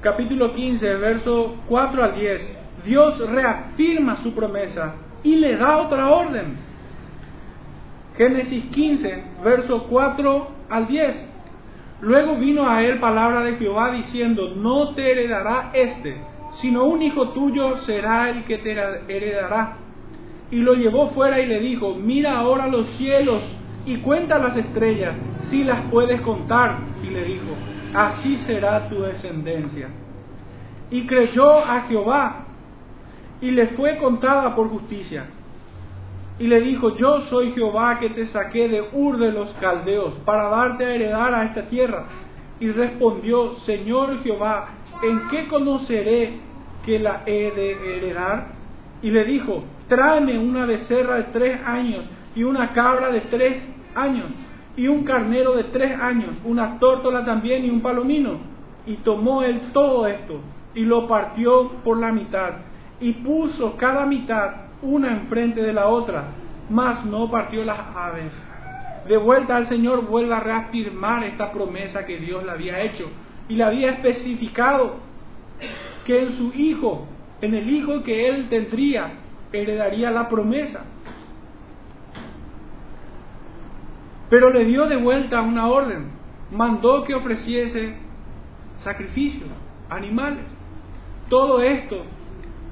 capítulo 0.00 0.54
15, 0.54 0.94
verso 0.94 1.56
4 1.68 2.04
al 2.04 2.14
10, 2.14 2.58
Dios 2.84 3.30
reafirma 3.30 4.16
su 4.16 4.34
promesa 4.34 4.94
y 5.22 5.36
le 5.36 5.56
da 5.56 5.78
otra 5.78 6.08
orden. 6.08 6.56
Génesis 8.16 8.66
15, 8.66 9.24
verso 9.42 9.84
4 9.88 10.48
al 10.70 10.86
10. 10.86 11.28
Luego 12.00 12.36
vino 12.36 12.68
a 12.68 12.82
él 12.82 13.00
palabra 13.00 13.42
de 13.42 13.56
Jehová 13.56 13.90
diciendo, 13.92 14.54
no 14.54 14.94
te 14.94 15.10
heredará 15.10 15.70
este, 15.72 16.16
sino 16.52 16.84
un 16.84 17.02
hijo 17.02 17.30
tuyo 17.30 17.76
será 17.78 18.30
el 18.30 18.44
que 18.44 18.58
te 18.58 18.72
heredará. 18.72 19.78
Y 20.50 20.56
lo 20.56 20.74
llevó 20.74 21.08
fuera 21.08 21.40
y 21.40 21.46
le 21.46 21.58
dijo, 21.60 21.94
mira 21.94 22.38
ahora 22.38 22.68
los 22.68 22.86
cielos 22.90 23.42
y 23.86 23.96
cuenta 23.96 24.38
las 24.38 24.56
estrellas, 24.56 25.18
si 25.38 25.64
las 25.64 25.82
puedes 25.90 26.20
contar. 26.20 26.78
Y 27.02 27.10
le 27.10 27.24
dijo, 27.24 27.56
así 27.94 28.36
será 28.36 28.88
tu 28.88 29.00
descendencia. 29.00 29.88
Y 30.90 31.06
creyó 31.06 31.58
a 31.58 31.82
Jehová 31.88 32.46
y 33.40 33.50
le 33.50 33.68
fue 33.68 33.96
contada 33.98 34.54
por 34.54 34.68
justicia. 34.68 35.26
Y 36.38 36.48
le 36.48 36.60
dijo, 36.60 36.96
yo 36.96 37.20
soy 37.22 37.52
Jehová 37.52 37.98
que 37.98 38.10
te 38.10 38.24
saqué 38.24 38.68
de 38.68 38.88
Ur 38.92 39.18
de 39.18 39.30
los 39.30 39.52
Caldeos 39.54 40.14
para 40.24 40.48
darte 40.48 40.84
a 40.84 40.94
heredar 40.94 41.32
a 41.32 41.44
esta 41.44 41.66
tierra. 41.66 42.06
Y 42.58 42.70
respondió, 42.70 43.52
Señor 43.60 44.20
Jehová, 44.22 44.68
¿en 45.02 45.28
qué 45.28 45.46
conoceré 45.46 46.40
que 46.84 46.98
la 46.98 47.22
he 47.26 47.52
de 47.52 47.96
heredar? 47.96 48.48
Y 49.02 49.10
le 49.10 49.24
dijo, 49.24 49.64
tráeme 49.88 50.38
una 50.38 50.66
becerra 50.66 51.16
de 51.16 51.24
tres 51.24 51.60
años 51.64 52.04
y 52.34 52.42
una 52.42 52.72
cabra 52.72 53.10
de 53.10 53.20
tres 53.22 53.72
años 53.94 54.26
y 54.76 54.88
un 54.88 55.04
carnero 55.04 55.54
de 55.54 55.64
tres 55.64 56.00
años, 56.00 56.34
una 56.44 56.78
tórtola 56.80 57.24
también 57.24 57.64
y 57.64 57.70
un 57.70 57.80
palomino. 57.80 58.38
Y 58.86 58.96
tomó 58.96 59.44
él 59.44 59.60
todo 59.72 60.06
esto 60.06 60.40
y 60.74 60.80
lo 60.80 61.06
partió 61.06 61.70
por 61.84 61.98
la 61.98 62.12
mitad 62.12 62.54
y 63.00 63.12
puso 63.12 63.76
cada 63.76 64.06
mitad 64.06 64.63
una 64.84 65.12
enfrente 65.12 65.62
de 65.62 65.72
la 65.72 65.86
otra, 65.88 66.24
mas 66.70 67.04
no 67.04 67.30
partió 67.30 67.64
las 67.64 67.80
aves. 67.94 68.32
De 69.08 69.16
vuelta 69.16 69.56
al 69.56 69.66
Señor 69.66 70.06
vuelve 70.06 70.34
a 70.34 70.40
reafirmar 70.40 71.24
esta 71.24 71.50
promesa 71.50 72.04
que 72.04 72.18
Dios 72.18 72.44
le 72.44 72.50
había 72.50 72.80
hecho 72.82 73.10
y 73.48 73.54
le 73.54 73.64
había 73.64 73.90
especificado 73.90 74.96
que 76.04 76.22
en 76.22 76.30
su 76.32 76.52
hijo, 76.54 77.06
en 77.40 77.54
el 77.54 77.68
hijo 77.68 78.02
que 78.02 78.28
él 78.28 78.48
tendría, 78.48 79.12
heredaría 79.52 80.10
la 80.10 80.28
promesa. 80.28 80.84
Pero 84.30 84.50
le 84.50 84.64
dio 84.64 84.86
de 84.86 84.96
vuelta 84.96 85.42
una 85.42 85.66
orden, 85.66 86.10
mandó 86.50 87.04
que 87.04 87.14
ofreciese 87.14 87.94
sacrificios, 88.76 89.48
animales. 89.88 90.56
Todo 91.28 91.62
esto 91.62 92.04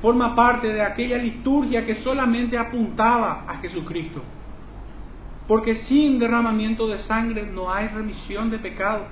forma 0.03 0.35
parte 0.35 0.69
de 0.69 0.83
aquella 0.83 1.17
liturgia 1.17 1.85
que 1.85 1.95
solamente 1.95 2.59
apuntaba 2.59 3.45
a 3.49 3.57
Jesucristo. 3.59 4.23
Porque 5.49 5.75
sin 5.75 6.19
derramamiento 6.19 6.87
de 6.89 6.99
sangre 6.99 7.47
no 7.47 7.73
hay 7.73 7.89
remisión 7.89 8.51
de 8.51 8.59
pecado. 8.59 9.07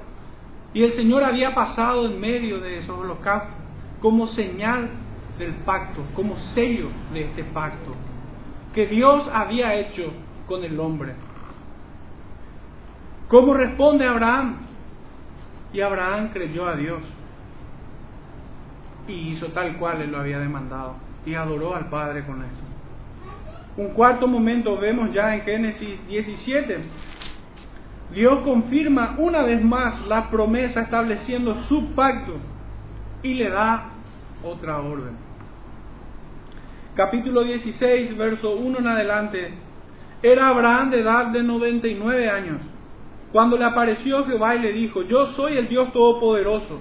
Y 0.74 0.82
el 0.82 0.90
Señor 0.90 1.24
había 1.24 1.54
pasado 1.54 2.06
en 2.06 2.20
medio 2.20 2.60
de 2.60 2.76
esos 2.76 2.98
holocaustos 2.98 3.54
como 4.00 4.26
señal 4.26 4.90
del 5.38 5.54
pacto, 5.64 6.02
como 6.14 6.36
sello 6.36 6.88
de 7.12 7.24
este 7.24 7.44
pacto 7.44 7.94
que 8.74 8.86
Dios 8.86 9.28
había 9.32 9.74
hecho 9.74 10.12
con 10.46 10.64
el 10.64 10.78
hombre. 10.78 11.14
¿Cómo 13.28 13.54
responde 13.54 14.06
Abraham? 14.06 14.58
Y 15.72 15.80
Abraham 15.80 16.30
creyó 16.32 16.66
a 16.66 16.76
Dios 16.76 17.02
y 19.08 19.30
hizo 19.30 19.48
tal 19.48 19.76
cual 19.76 20.02
él 20.02 20.12
lo 20.12 20.18
había 20.18 20.38
demandado 20.38 20.96
y 21.26 21.34
adoró 21.34 21.74
al 21.74 21.88
Padre 21.88 22.24
con 22.24 22.42
eso. 22.42 22.62
Un 23.76 23.90
cuarto 23.90 24.26
momento 24.26 24.76
vemos 24.78 25.12
ya 25.12 25.34
en 25.34 25.42
Génesis 25.42 26.06
17. 26.06 26.80
Dios 28.12 28.40
confirma 28.40 29.14
una 29.18 29.42
vez 29.42 29.62
más 29.62 30.06
la 30.06 30.28
promesa 30.30 30.82
estableciendo 30.82 31.54
su 31.54 31.94
pacto 31.94 32.34
y 33.22 33.34
le 33.34 33.50
da 33.50 33.90
otra 34.42 34.78
orden. 34.80 35.16
Capítulo 36.94 37.44
16, 37.44 38.16
verso 38.16 38.56
1 38.56 38.78
en 38.78 38.86
adelante. 38.88 39.54
Era 40.22 40.48
Abraham 40.48 40.90
de 40.90 41.00
edad 41.00 41.26
de 41.26 41.42
99 41.42 42.28
años, 42.28 42.60
cuando 43.32 43.56
le 43.56 43.64
apareció 43.64 44.24
Jehová 44.26 44.56
y 44.56 44.58
le 44.58 44.72
dijo, 44.72 45.02
yo 45.02 45.26
soy 45.26 45.56
el 45.56 45.68
Dios 45.68 45.92
Todopoderoso 45.92 46.80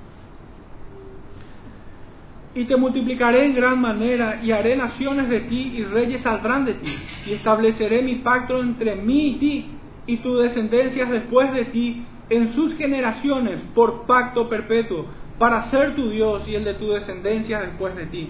y 2.53 2.65
te 2.65 2.75
multiplicaré 2.75 3.45
en 3.45 3.55
gran 3.55 3.79
manera, 3.79 4.41
y 4.43 4.51
haré 4.51 4.75
naciones 4.75 5.29
de 5.29 5.41
ti, 5.41 5.73
y 5.77 5.83
reyes 5.83 6.21
saldrán 6.21 6.65
de 6.65 6.73
ti, 6.73 6.91
y 7.25 7.33
estableceré 7.33 8.01
mi 8.01 8.15
pacto 8.15 8.59
entre 8.59 8.95
mí 8.95 9.27
y 9.27 9.33
ti, 9.35 9.65
y 10.05 10.17
tus 10.17 10.41
descendencias 10.41 11.09
después 11.09 11.53
de 11.53 11.65
ti, 11.65 12.05
en 12.29 12.49
sus 12.49 12.75
generaciones, 12.75 13.61
por 13.73 14.05
pacto 14.05 14.49
perpetuo, 14.49 15.05
para 15.37 15.61
ser 15.63 15.95
tu 15.95 16.09
Dios 16.09 16.47
y 16.47 16.55
el 16.55 16.63
de 16.63 16.75
tu 16.75 16.89
descendencia 16.89 17.61
después 17.61 17.95
de 17.95 18.05
ti. 18.07 18.29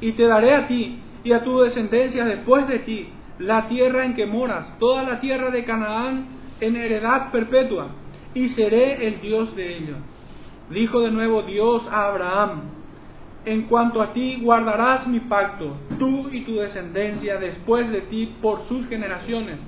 Y 0.00 0.12
te 0.12 0.26
daré 0.26 0.54
a 0.54 0.66
ti 0.66 0.98
y 1.24 1.32
a 1.32 1.42
tu 1.42 1.60
descendencia 1.60 2.24
después 2.24 2.68
de 2.68 2.78
ti 2.80 3.08
la 3.38 3.66
tierra 3.68 4.04
en 4.04 4.14
que 4.14 4.26
moras, 4.26 4.78
toda 4.78 5.02
la 5.02 5.20
tierra 5.20 5.50
de 5.50 5.64
Canaán 5.64 6.26
en 6.60 6.76
heredad 6.76 7.32
perpetua, 7.32 7.88
y 8.34 8.48
seré 8.48 9.06
el 9.06 9.20
Dios 9.20 9.56
de 9.56 9.76
ellos. 9.76 9.98
Dijo 10.70 11.00
de 11.00 11.10
nuevo 11.10 11.42
Dios 11.42 11.86
a 11.90 12.08
Abraham, 12.08 12.62
en 13.44 13.62
cuanto 13.62 14.00
a 14.00 14.12
ti, 14.12 14.40
guardarás 14.40 15.06
mi 15.06 15.20
pacto, 15.20 15.76
tú 15.98 16.28
y 16.30 16.44
tu 16.44 16.56
descendencia 16.56 17.38
después 17.38 17.90
de 17.90 18.02
ti 18.02 18.36
por 18.40 18.60
sus 18.62 18.86
generaciones. 18.86 19.60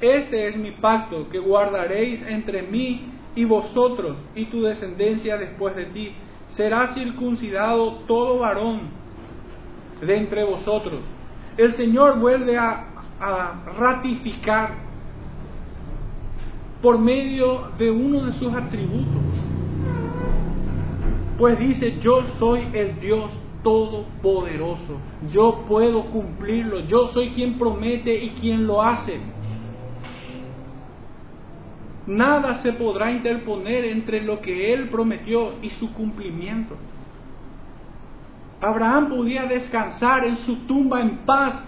Este 0.00 0.48
es 0.48 0.56
mi 0.56 0.72
pacto 0.72 1.28
que 1.28 1.38
guardaréis 1.38 2.20
entre 2.22 2.62
mí 2.62 3.06
y 3.36 3.44
vosotros 3.44 4.16
y 4.34 4.46
tu 4.46 4.62
descendencia 4.62 5.36
después 5.38 5.76
de 5.76 5.86
ti. 5.86 6.12
Será 6.48 6.88
circuncidado 6.88 8.00
todo 8.06 8.40
varón 8.40 8.90
de 10.00 10.16
entre 10.16 10.44
vosotros. 10.44 11.00
El 11.56 11.72
Señor 11.72 12.18
vuelve 12.18 12.58
a, 12.58 12.86
a 13.20 13.62
ratificar 13.78 14.74
por 16.82 16.98
medio 16.98 17.68
de 17.78 17.90
uno 17.90 18.26
de 18.26 18.32
sus 18.32 18.52
atributos 18.52 19.23
pues 21.38 21.58
dice, 21.58 21.98
yo 22.00 22.22
soy 22.38 22.68
el 22.72 23.00
Dios 23.00 23.30
todopoderoso, 23.62 24.98
yo 25.30 25.64
puedo 25.66 26.04
cumplirlo, 26.06 26.80
yo 26.80 27.08
soy 27.08 27.30
quien 27.30 27.58
promete 27.58 28.14
y 28.14 28.30
quien 28.30 28.66
lo 28.66 28.82
hace. 28.82 29.20
Nada 32.06 32.54
se 32.56 32.72
podrá 32.74 33.10
interponer 33.10 33.86
entre 33.86 34.22
lo 34.22 34.40
que 34.40 34.74
Él 34.74 34.90
prometió 34.90 35.54
y 35.62 35.70
su 35.70 35.92
cumplimiento. 35.92 36.76
Abraham 38.60 39.08
podía 39.08 39.44
descansar 39.44 40.24
en 40.26 40.36
su 40.36 40.56
tumba 40.66 41.00
en 41.00 41.18
paz, 41.18 41.66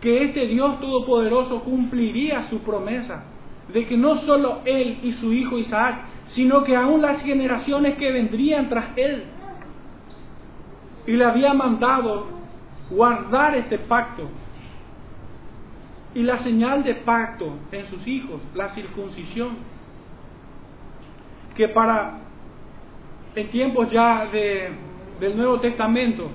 que 0.00 0.24
este 0.24 0.46
Dios 0.46 0.80
Todopoderoso 0.80 1.60
cumpliría 1.62 2.42
su 2.44 2.58
promesa 2.60 3.24
de 3.72 3.86
que 3.86 3.96
no 3.96 4.16
solo 4.16 4.60
él 4.64 4.98
y 5.02 5.12
su 5.12 5.32
hijo 5.32 5.58
Isaac, 5.58 6.04
sino 6.26 6.62
que 6.62 6.76
aún 6.76 7.02
las 7.02 7.22
generaciones 7.22 7.96
que 7.96 8.12
vendrían 8.12 8.68
tras 8.68 8.96
él. 8.96 9.24
Y 11.06 11.12
le 11.12 11.24
había 11.24 11.52
mandado 11.54 12.26
guardar 12.90 13.54
este 13.56 13.78
pacto. 13.78 14.28
Y 16.14 16.22
la 16.22 16.38
señal 16.38 16.84
de 16.84 16.94
pacto 16.94 17.54
en 17.72 17.84
sus 17.86 18.06
hijos, 18.06 18.42
la 18.54 18.68
circuncisión, 18.68 19.56
que 21.54 21.68
para 21.68 22.18
en 23.34 23.48
tiempos 23.48 23.90
ya 23.90 24.26
de, 24.26 24.70
del 25.20 25.36
Nuevo 25.36 25.58
Testamento 25.60 26.30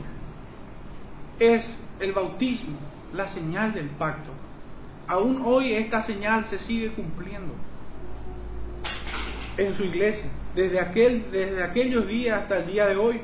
es 1.39 1.79
el 1.99 2.11
bautismo, 2.13 2.77
la 3.13 3.27
señal 3.27 3.73
del 3.73 3.89
pacto. 3.89 4.31
Aún 5.07 5.41
hoy 5.45 5.73
esta 5.73 6.01
señal 6.01 6.45
se 6.47 6.57
sigue 6.57 6.91
cumpliendo 6.91 7.53
en 9.55 9.73
su 9.75 9.85
iglesia, 9.85 10.29
desde, 10.53 10.79
aquel, 10.79 11.31
desde 11.31 11.63
aquellos 11.63 12.07
días 12.07 12.41
hasta 12.41 12.57
el 12.57 12.67
día 12.67 12.87
de 12.87 12.97
hoy. 12.97 13.21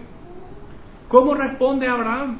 ¿Cómo 1.09 1.35
responde 1.35 1.87
Abraham? 1.87 2.39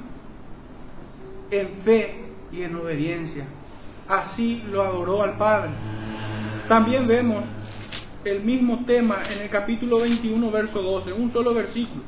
En 1.52 1.68
fe 1.84 2.16
y 2.52 2.64
en 2.64 2.76
obediencia. 2.76 3.46
Así 4.08 4.64
lo 4.70 4.82
adoró 4.82 5.24
al 5.24 5.38
Padre. 5.38 5.72
También 6.68 7.06
vemos 7.08 7.44
el 8.24 8.42
mismo 8.44 8.86
tema 8.86 9.24
en 9.30 9.42
el 9.42 9.50
capítulo 9.50 10.00
21, 10.00 10.52
verso 10.52 10.82
12, 10.82 11.12
un 11.12 11.32
solo 11.32 11.54
versículo. 11.54 12.02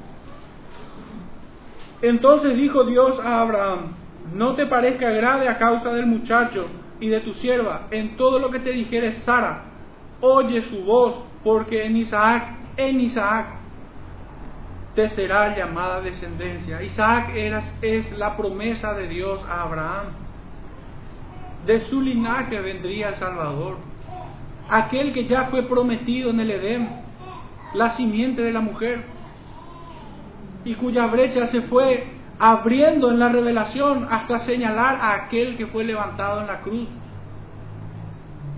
Entonces 2.02 2.56
dijo 2.56 2.86
Dios 2.86 3.20
a 3.20 3.42
Abraham, 3.42 3.94
no 4.34 4.56
te 4.56 4.66
parezca 4.66 5.10
grave 5.10 5.50
a 5.50 5.58
causa 5.58 5.92
del 5.92 6.06
muchacho 6.06 6.68
y 7.00 7.10
de 7.10 7.22
tu 7.22 7.34
sierva 7.34 7.88
en 7.92 8.16
todo 8.16 8.40
lo 8.40 8.50
que 8.52 8.60
te 8.60 8.72
dijere 8.72 9.12
Sara, 9.12 9.66
oye 10.22 10.62
su 10.62 10.84
voz, 10.84 11.16
porque 11.44 11.86
en 11.86 11.98
Isaac, 11.98 12.56
en 12.78 13.00
Isaac, 13.00 13.48
te 14.96 15.08
será 15.10 15.56
llamada 15.56 16.02
descendencia. 16.02 16.82
Isaac 16.82 17.32
es 17.82 18.18
la 18.18 18.38
promesa 18.38 18.94
de 18.94 19.08
Dios 19.08 19.46
a 19.48 19.64
Abraham. 19.64 20.06
De 21.66 21.80
su 21.82 22.02
linaje 22.02 22.60
vendría 22.62 23.10
el 23.10 23.16
Salvador, 23.16 23.78
aquel 24.70 25.12
que 25.12 25.26
ya 25.26 25.46
fue 25.46 25.64
prometido 25.64 26.30
en 26.30 26.40
el 26.40 26.52
Edén, 26.52 26.90
la 27.74 27.90
simiente 27.90 28.42
de 28.42 28.54
la 28.54 28.62
mujer, 28.62 29.04
y 30.64 30.76
cuya 30.76 31.08
brecha 31.08 31.46
se 31.46 31.62
fue 31.64 32.15
abriendo 32.40 33.12
en 33.12 33.20
la 33.20 33.30
revelación 33.30 34.08
hasta 34.10 34.40
señalar 34.40 34.96
a 34.96 35.14
aquel 35.14 35.56
que 35.56 35.68
fue 35.68 35.84
levantado 35.84 36.42
en 36.42 36.48
la 36.48 36.62
cruz, 36.62 36.90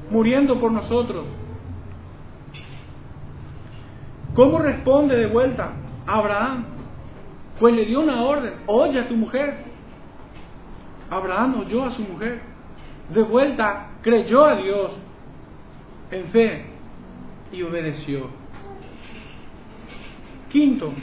muriendo 0.10 0.60
por 0.60 0.72
nosotros. 0.72 1.28
¿Cómo 4.34 4.60
responde 4.60 5.16
de 5.16 5.28
vuelta 5.28 5.72
Abraham? 6.06 6.66
Pues 7.60 7.74
le 7.74 7.86
dio 7.86 8.02
una 8.02 8.22
orden, 8.22 8.54
oye 8.68 9.00
a 9.00 9.08
tu 9.08 9.16
mujer. 9.16 9.66
Abraham 11.10 11.62
oyó 11.62 11.86
a 11.86 11.92
su 11.92 12.02
mujer. 12.04 12.42
De 13.10 13.24
vuelta 13.24 13.92
creyó 14.02 14.44
a 14.44 14.56
Dios 14.56 14.96
en 16.12 16.26
fe 16.28 16.66
y 17.52 17.64
obedeció. 17.64 18.30
Quinto, 20.50 20.94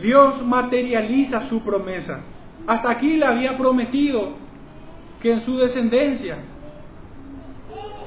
Dios 0.00 0.44
materializa 0.44 1.48
su 1.48 1.62
promesa. 1.62 2.20
Hasta 2.66 2.90
aquí 2.90 3.16
le 3.16 3.26
había 3.26 3.56
prometido 3.56 4.34
que 5.20 5.32
en 5.32 5.40
su 5.40 5.56
descendencia 5.56 6.38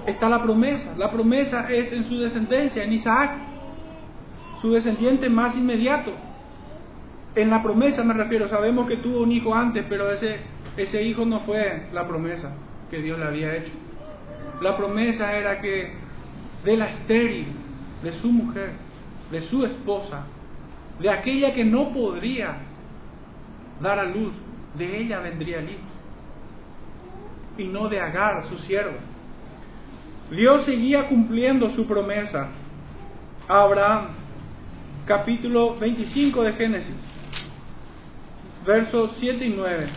está 0.06 0.30
la 0.30 0.42
promesa. 0.42 0.94
La 0.98 1.10
promesa 1.10 1.70
es 1.70 1.92
en 1.94 2.06
su 2.06 2.18
descendencia, 2.18 2.84
en 2.84 2.94
Isaac, 2.94 3.32
su 4.62 4.72
descendiente 4.72 5.30
más 5.30 5.56
inmediato. 5.56 6.14
En 7.36 7.50
la 7.50 7.62
promesa 7.62 8.04
me 8.04 8.14
refiero, 8.14 8.48
sabemos 8.48 8.88
que 8.88 8.98
tuvo 8.98 9.22
un 9.22 9.32
hijo 9.32 9.54
antes, 9.54 9.86
pero 9.88 10.12
ese, 10.12 10.40
ese 10.78 11.04
hijo 11.04 11.26
no 11.26 11.40
fue 11.42 11.88
la 11.94 12.08
promesa 12.08 12.56
que 12.90 13.02
Dios 13.02 13.18
le 13.18 13.26
había 13.26 13.56
hecho. 13.56 13.72
La 14.62 14.78
promesa 14.78 15.34
era 15.34 15.60
que 15.60 15.94
de 16.64 16.78
la 16.78 16.86
estéril, 16.86 17.48
de 18.04 18.12
su 18.12 18.32
mujer, 18.32 18.74
de 19.32 19.42
su 19.42 19.66
esposa, 19.66 20.26
de 21.02 21.10
aquella 21.10 21.54
que 21.54 21.64
no 21.64 21.92
podría 21.92 22.58
dar 23.80 24.00
a 24.00 24.04
luz, 24.04 24.34
de 24.76 25.02
ella 25.02 25.20
vendría 25.20 25.60
el 25.60 25.72
hijo, 25.72 25.80
y 27.58 27.64
no 27.66 27.90
de 27.90 28.00
Agar, 28.00 28.44
su 28.44 28.58
siervo. 28.58 28.98
Dios 30.30 30.64
seguía 30.64 31.08
cumpliendo 31.08 31.70
su 31.72 31.86
promesa 31.86 32.50
a 33.48 33.62
Abraham, 33.64 34.10
capítulo 35.06 35.76
25 35.76 36.44
de 36.44 36.54
Génesis, 36.54 36.96
versos 38.66 39.16
7 39.20 39.44
y 39.44 39.50
9, 39.50 39.88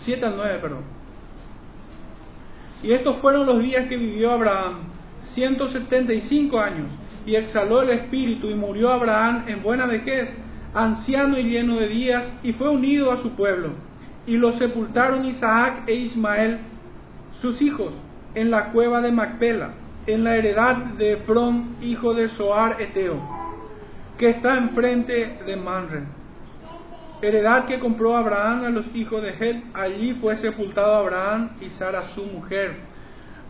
7 0.00 0.26
al 0.26 0.36
9, 0.36 0.58
perdón. 0.60 0.84
Y 2.82 2.92
estos 2.92 3.16
fueron 3.16 3.46
los 3.46 3.58
días 3.60 3.88
que 3.88 3.96
vivió 3.96 4.30
Abraham, 4.32 4.80
175 5.22 6.60
años, 6.60 6.86
y 7.26 7.34
exhaló 7.34 7.82
el 7.82 7.90
espíritu 7.90 8.48
y 8.48 8.54
murió 8.54 8.92
Abraham 8.92 9.44
en 9.48 9.62
buena 9.62 9.86
vejez 9.86 10.34
anciano 10.74 11.38
y 11.38 11.44
lleno 11.44 11.76
de 11.76 11.88
días, 11.88 12.32
y 12.42 12.52
fue 12.52 12.68
unido 12.68 13.12
a 13.12 13.18
su 13.18 13.30
pueblo. 13.32 13.70
Y 14.26 14.36
lo 14.36 14.52
sepultaron 14.52 15.24
Isaac 15.24 15.82
e 15.86 15.94
Ismael, 15.94 16.58
sus 17.40 17.60
hijos, 17.62 17.92
en 18.34 18.50
la 18.50 18.70
cueva 18.70 19.00
de 19.00 19.12
Macpela, 19.12 19.72
en 20.06 20.24
la 20.24 20.36
heredad 20.36 20.76
de 20.76 21.14
Efrón, 21.14 21.76
hijo 21.80 22.14
de 22.14 22.28
Soar 22.28 22.80
Eteo, 22.80 23.18
que 24.18 24.30
está 24.30 24.56
enfrente 24.56 25.38
de 25.46 25.56
Manre. 25.56 26.02
Heredad 27.22 27.66
que 27.66 27.80
compró 27.80 28.16
Abraham 28.16 28.64
a 28.64 28.70
los 28.70 28.86
hijos 28.94 29.22
de 29.22 29.30
Het, 29.30 29.62
allí 29.74 30.14
fue 30.14 30.36
sepultado 30.36 30.94
Abraham 30.94 31.50
y 31.60 31.68
Sara 31.68 32.02
su 32.02 32.24
mujer. 32.24 32.76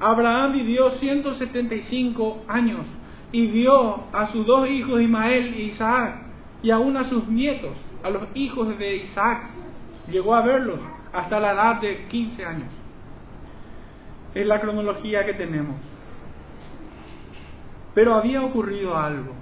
Abraham 0.00 0.54
vivió 0.54 0.90
175 0.90 2.44
años 2.48 2.86
y 3.32 3.46
dio 3.48 4.04
a 4.12 4.26
sus 4.26 4.46
dos 4.46 4.68
hijos 4.68 5.00
Ismael 5.00 5.54
e 5.54 5.62
Isaac 5.62 6.29
y 6.62 6.70
aún 6.70 6.96
a 6.96 7.04
sus 7.04 7.26
nietos, 7.28 7.76
a 8.02 8.10
los 8.10 8.24
hijos 8.34 8.76
de 8.78 8.96
Isaac, 8.96 9.48
llegó 10.10 10.34
a 10.34 10.42
verlos 10.42 10.80
hasta 11.12 11.40
la 11.40 11.52
edad 11.52 11.80
de 11.80 12.04
15 12.06 12.44
años. 12.44 12.68
Es 14.34 14.46
la 14.46 14.60
cronología 14.60 15.24
que 15.24 15.34
tenemos. 15.34 15.76
Pero 17.94 18.14
había 18.14 18.42
ocurrido 18.42 18.96
algo 18.96 19.32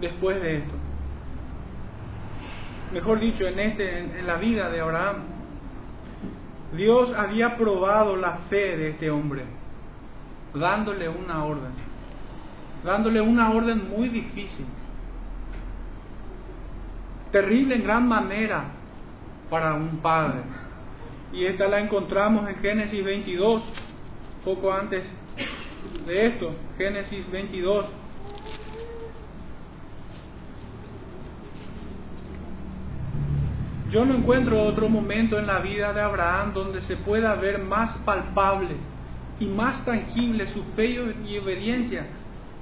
después 0.00 0.40
de 0.42 0.58
esto. 0.58 0.74
Mejor 2.92 3.20
dicho, 3.20 3.46
en, 3.46 3.58
este, 3.58 3.98
en 3.98 4.26
la 4.26 4.36
vida 4.36 4.70
de 4.70 4.80
Abraham, 4.80 5.16
Dios 6.76 7.12
había 7.14 7.56
probado 7.56 8.16
la 8.16 8.38
fe 8.48 8.76
de 8.76 8.90
este 8.90 9.10
hombre, 9.10 9.44
dándole 10.54 11.08
una 11.08 11.44
orden, 11.44 11.72
dándole 12.84 13.20
una 13.20 13.50
orden 13.50 13.88
muy 13.88 14.08
difícil 14.08 14.66
terrible 17.30 17.76
en 17.76 17.84
gran 17.84 18.08
manera 18.08 18.64
para 19.50 19.74
un 19.74 19.98
padre. 19.98 20.40
Y 21.32 21.44
esta 21.44 21.68
la 21.68 21.80
encontramos 21.80 22.48
en 22.48 22.56
Génesis 22.56 23.04
22, 23.04 23.62
poco 24.44 24.72
antes 24.72 25.10
de 26.06 26.26
esto, 26.26 26.54
Génesis 26.78 27.30
22. 27.30 27.86
Yo 33.90 34.04
no 34.04 34.14
encuentro 34.14 34.62
otro 34.62 34.88
momento 34.88 35.38
en 35.38 35.46
la 35.46 35.60
vida 35.60 35.92
de 35.92 36.00
Abraham 36.00 36.52
donde 36.52 36.80
se 36.80 36.96
pueda 36.96 37.34
ver 37.36 37.60
más 37.60 37.96
palpable 37.98 38.76
y 39.38 39.46
más 39.46 39.84
tangible 39.84 40.46
su 40.46 40.62
fe 40.74 40.86
y 41.24 41.38
obediencia 41.38 42.06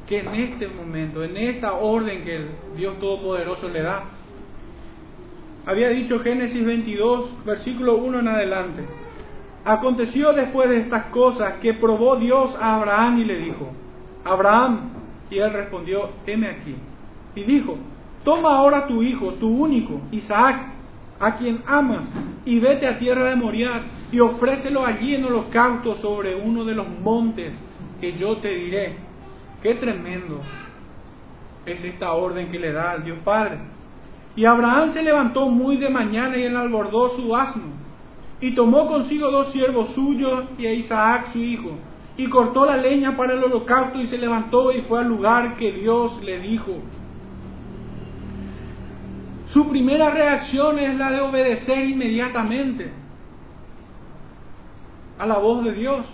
que 0.06 0.20
en 0.20 0.34
este 0.34 0.68
momento, 0.68 1.24
en 1.24 1.36
esta 1.36 1.74
orden 1.74 2.24
que 2.24 2.46
Dios 2.76 2.98
Todopoderoso 2.98 3.68
le 3.68 3.82
da 3.82 4.04
había 5.66 5.88
dicho 5.88 6.20
Génesis 6.20 6.64
22, 6.64 7.44
versículo 7.44 7.96
1 7.96 8.20
en 8.20 8.28
adelante. 8.28 8.84
Aconteció 9.64 10.32
después 10.32 10.68
de 10.68 10.78
estas 10.78 11.06
cosas 11.06 11.54
que 11.54 11.72
probó 11.72 12.16
Dios 12.16 12.54
a 12.60 12.76
Abraham 12.76 13.20
y 13.20 13.24
le 13.24 13.38
dijo, 13.38 13.72
Abraham, 14.24 14.90
y 15.30 15.38
él 15.38 15.52
respondió, 15.52 16.10
heme 16.26 16.48
aquí. 16.48 16.74
Y 17.34 17.44
dijo, 17.44 17.78
toma 18.24 18.56
ahora 18.56 18.86
tu 18.86 19.02
hijo, 19.02 19.32
tu 19.34 19.48
único, 19.48 20.02
Isaac, 20.12 20.66
a 21.18 21.36
quien 21.36 21.62
amas, 21.66 22.10
y 22.44 22.58
vete 22.60 22.86
a 22.86 22.98
tierra 22.98 23.30
de 23.30 23.36
Moriar, 23.36 23.82
y 24.12 24.20
ofrécelo 24.20 24.84
allí 24.84 25.14
en 25.14 25.24
holocausto 25.24 25.94
sobre 25.94 26.34
uno 26.34 26.64
de 26.64 26.74
los 26.74 26.88
montes 26.88 27.64
que 28.00 28.12
yo 28.12 28.36
te 28.36 28.48
diré. 28.48 28.96
Qué 29.62 29.74
tremendo 29.76 30.40
es 31.64 31.82
esta 31.82 32.12
orden 32.12 32.50
que 32.50 32.58
le 32.58 32.72
da 32.72 32.90
al 32.90 33.04
Dios 33.04 33.18
Padre. 33.24 33.58
Y 34.36 34.44
Abraham 34.44 34.88
se 34.88 35.02
levantó 35.02 35.48
muy 35.48 35.76
de 35.76 35.88
mañana 35.88 36.36
y 36.36 36.44
enalbordó 36.44 37.10
su 37.10 37.34
asno, 37.36 37.72
y 38.40 38.54
tomó 38.54 38.88
consigo 38.88 39.30
dos 39.30 39.52
siervos 39.52 39.90
suyos 39.90 40.44
y 40.58 40.66
a 40.66 40.72
Isaac 40.72 41.28
su 41.32 41.38
hijo, 41.38 41.70
y 42.16 42.28
cortó 42.28 42.66
la 42.66 42.76
leña 42.76 43.16
para 43.16 43.34
el 43.34 43.44
holocausto 43.44 44.00
y 44.00 44.06
se 44.06 44.18
levantó 44.18 44.72
y 44.72 44.82
fue 44.82 45.00
al 45.00 45.08
lugar 45.08 45.56
que 45.56 45.72
Dios 45.72 46.20
le 46.22 46.40
dijo. 46.40 46.72
Su 49.46 49.68
primera 49.68 50.10
reacción 50.10 50.78
es 50.78 50.96
la 50.96 51.10
de 51.10 51.20
obedecer 51.20 51.88
inmediatamente 51.88 52.90
a 55.18 55.26
la 55.26 55.38
voz 55.38 55.64
de 55.64 55.72
Dios. 55.72 56.04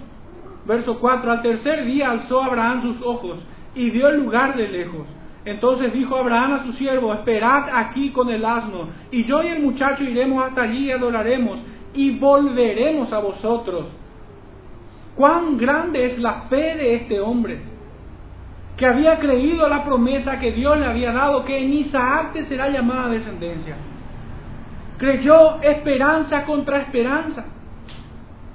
Verso 0.67 0.99
4, 0.99 1.33
al 1.33 1.43
tercer 1.43 1.87
día 1.87 2.11
alzó 2.11 2.43
Abraham 2.43 2.83
sus 2.83 3.01
ojos 3.01 3.39
y 3.75 3.91
vio 3.91 4.09
el 4.09 4.21
lugar 4.21 4.57
de 4.57 4.69
lejos. 4.69 5.07
Entonces 5.45 5.93
dijo 5.93 6.17
Abraham 6.17 6.55
a 6.55 6.65
su 6.65 6.73
siervo, 6.73 7.15
esperad 7.15 7.69
aquí 7.73 8.11
con 8.11 8.29
el 8.31 8.45
asno, 8.45 8.89
y 9.11 9.25
yo 9.25 9.43
y 9.43 9.49
el 9.49 9.63
muchacho 9.63 10.05
iremos 10.05 10.45
hasta 10.45 10.63
allí 10.63 10.87
y 10.87 10.91
adoraremos, 10.93 11.59
y 11.95 12.19
volveremos 12.19 13.13
a 13.13 13.21
vosotros. 13.21 13.91
Cuán 15.17 15.57
grande 15.57 16.05
es 16.05 16.19
la 16.19 16.43
fe 16.43 16.77
de 16.77 16.95
este 16.95 17.21
hombre, 17.21 17.63
que 18.77 18.87
había 18.87 19.19
creído 19.19 19.69
la 19.69 19.83
promesa 19.85 20.39
que 20.39 20.53
Dios 20.53 20.79
le 20.79 20.87
había 20.87 21.13
dado, 21.13 21.45
que 21.45 21.59
en 21.59 21.73
Isaac 21.73 22.33
te 22.35 22.45
será 22.45 22.69
llamada 22.69 23.09
descendencia. 23.09 23.77
Creyó 24.99 25.61
esperanza 25.63 26.45
contra 26.45 26.79
esperanza. 26.79 27.47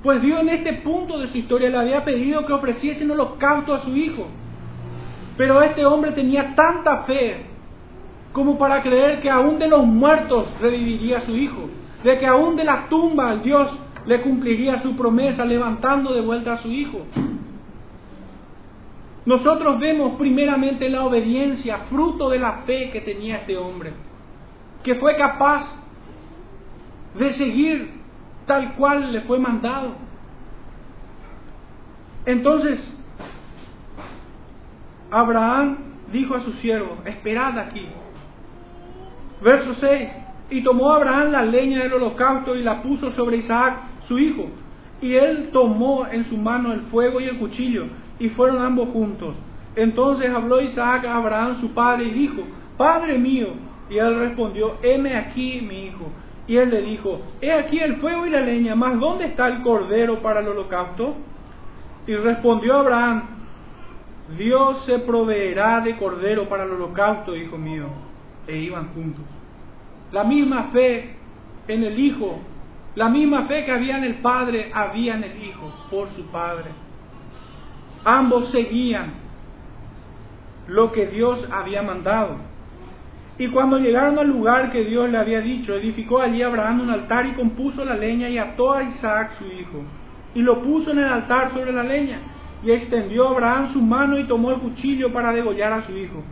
Pues 0.03 0.21
Dios 0.21 0.39
en 0.41 0.49
este 0.49 0.73
punto 0.73 1.17
de 1.17 1.27
su 1.27 1.39
historia 1.39 1.69
le 1.69 1.77
había 1.77 2.05
pedido 2.05 2.45
que 2.45 2.53
ofreciese 2.53 3.03
un 3.03 3.11
holocausto 3.11 3.73
a 3.73 3.79
su 3.79 3.95
hijo. 3.95 4.27
Pero 5.37 5.61
este 5.61 5.85
hombre 5.85 6.11
tenía 6.11 6.55
tanta 6.55 7.03
fe 7.03 7.45
como 8.31 8.57
para 8.57 8.81
creer 8.81 9.19
que 9.19 9.29
aún 9.29 9.57
de 9.59 9.67
los 9.67 9.85
muertos 9.85 10.53
reviviría 10.59 11.19
a 11.19 11.21
su 11.21 11.35
hijo, 11.35 11.69
de 12.03 12.17
que 12.17 12.25
aún 12.25 12.55
de 12.55 12.63
la 12.63 12.87
tumba 12.89 13.35
Dios 13.37 13.77
le 14.05 14.21
cumpliría 14.21 14.79
su 14.79 14.95
promesa 14.95 15.45
levantando 15.45 16.13
de 16.13 16.21
vuelta 16.21 16.53
a 16.53 16.57
su 16.57 16.71
hijo. 16.71 17.05
Nosotros 19.25 19.79
vemos 19.79 20.17
primeramente 20.17 20.87
la 20.89 21.03
obediencia, 21.03 21.79
fruto 21.89 22.29
de 22.29 22.37
la 22.37 22.59
fe 22.59 22.89
que 22.91 23.01
tenía 23.01 23.37
este 23.37 23.57
hombre, 23.57 23.93
que 24.83 24.95
fue 24.95 25.15
capaz 25.15 25.75
de 27.17 27.31
seguir 27.31 27.89
tal 28.45 28.75
cual 28.75 29.11
le 29.11 29.21
fue 29.21 29.39
mandado. 29.39 29.95
Entonces, 32.25 32.95
Abraham 35.15 35.77
dijo 36.11 36.35
a 36.35 36.41
su 36.41 36.51
siervo, 36.55 36.97
esperad 37.05 37.57
aquí. 37.57 37.87
Verso 39.41 39.73
6, 39.75 40.09
y 40.49 40.61
tomó 40.61 40.91
Abraham 40.91 41.31
la 41.31 41.41
leña 41.41 41.83
del 41.83 41.93
holocausto 41.93 42.53
y 42.53 42.61
la 42.61 42.81
puso 42.81 43.09
sobre 43.11 43.37
Isaac, 43.37 43.77
su 44.09 44.19
hijo, 44.19 44.47
y 45.01 45.13
él 45.13 45.51
tomó 45.53 46.05
en 46.05 46.25
su 46.25 46.35
mano 46.35 46.73
el 46.73 46.81
fuego 46.81 47.21
y 47.21 47.29
el 47.29 47.39
cuchillo, 47.39 47.85
y 48.19 48.27
fueron 48.27 48.61
ambos 48.61 48.89
juntos. 48.89 49.37
Entonces 49.77 50.29
habló 50.29 50.59
Isaac 50.59 51.05
a 51.05 51.15
Abraham 51.15 51.61
su 51.61 51.73
padre 51.73 52.07
y 52.07 52.11
dijo, 52.11 52.43
Padre 52.75 53.17
mío, 53.17 53.53
y 53.89 53.97
él 53.97 54.19
respondió, 54.19 54.75
heme 54.83 55.15
aquí 55.15 55.61
mi 55.61 55.85
hijo. 55.85 56.11
Y 56.45 56.57
él 56.57 56.71
le 56.71 56.81
dijo, 56.81 57.21
he 57.39 57.53
aquí 57.53 57.79
el 57.79 57.95
fuego 57.97 58.25
y 58.25 58.31
la 58.31 58.41
leña, 58.41 58.75
mas 58.75 58.99
¿dónde 58.99 59.27
está 59.27 59.47
el 59.47 59.61
cordero 59.61 60.21
para 60.21 60.41
el 60.41 60.49
holocausto? 60.49 61.15
Y 62.05 62.15
respondió 62.15 62.75
Abraham, 62.75 63.34
Dios 64.37 64.83
se 64.85 64.99
proveerá 64.99 65.81
de 65.81 65.97
cordero 65.97 66.49
para 66.49 66.63
el 66.63 66.71
holocausto, 66.71 67.35
hijo 67.35 67.57
mío. 67.57 67.87
E 68.47 68.57
iban 68.57 68.89
juntos. 68.89 69.23
La 70.11 70.23
misma 70.23 70.65
fe 70.65 71.15
en 71.67 71.83
el 71.83 71.99
Hijo, 71.99 72.39
la 72.95 73.09
misma 73.09 73.43
fe 73.43 73.65
que 73.65 73.71
había 73.71 73.97
en 73.97 74.03
el 74.03 74.15
Padre, 74.15 74.71
había 74.73 75.15
en 75.15 75.23
el 75.23 75.43
Hijo, 75.43 75.71
por 75.89 76.09
su 76.09 76.25
Padre. 76.27 76.71
Ambos 78.03 78.49
seguían 78.49 79.13
lo 80.67 80.91
que 80.91 81.07
Dios 81.07 81.47
había 81.51 81.81
mandado. 81.81 82.37
Y 83.37 83.47
cuando 83.47 83.79
llegaron 83.79 84.17
al 84.17 84.27
lugar 84.27 84.71
que 84.71 84.85
Dios 84.85 85.09
le 85.09 85.17
había 85.17 85.41
dicho, 85.41 85.73
edificó 85.73 86.21
allí 86.21 86.41
Abraham 86.41 86.81
un 86.81 86.89
altar 86.91 87.25
y 87.25 87.33
compuso 87.33 87.83
la 87.83 87.95
leña 87.95 88.29
y 88.29 88.37
ató 88.37 88.73
a 88.73 88.83
Isaac 88.83 89.33
su 89.37 89.45
hijo. 89.45 89.83
Y 90.33 90.41
lo 90.41 90.61
puso 90.61 90.91
en 90.91 90.99
el 90.99 91.05
altar 91.05 91.51
sobre 91.51 91.73
la 91.73 91.83
leña. 91.83 92.19
Y 92.65 92.71
extendió 92.71 93.29
Abraham 93.29 93.71
su 93.71 93.81
mano 93.81 94.17
y 94.17 94.23
tomó 94.23 94.49
el 94.51 94.59
cuchillo 94.59 95.13
para 95.13 95.31
degollar 95.31 95.71
a 95.71 95.83
su 95.83 95.95
hijo. 95.95 96.23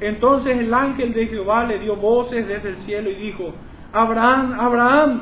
Entonces 0.00 0.58
el 0.58 0.72
ángel 0.72 1.12
de 1.12 1.26
Jehová 1.26 1.64
le 1.64 1.78
dio 1.78 1.96
voces 1.96 2.48
desde 2.48 2.70
el 2.70 2.76
cielo 2.78 3.10
y 3.10 3.14
dijo, 3.14 3.52
Abraham, 3.92 4.58
Abraham. 4.58 5.20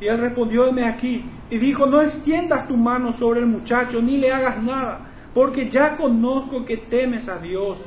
Y 0.00 0.08
él 0.08 0.18
respondió, 0.18 0.66
heme 0.66 0.84
aquí. 0.84 1.24
Y 1.50 1.58
dijo, 1.58 1.86
no 1.86 2.00
extiendas 2.00 2.66
tu 2.66 2.76
mano 2.76 3.12
sobre 3.12 3.40
el 3.40 3.46
muchacho, 3.46 4.02
ni 4.02 4.18
le 4.18 4.32
hagas 4.32 4.60
nada, 4.62 5.00
porque 5.32 5.70
ya 5.70 5.96
conozco 5.96 6.64
que 6.64 6.78
temes 6.78 7.28
a 7.28 7.38
Dios. 7.38 7.78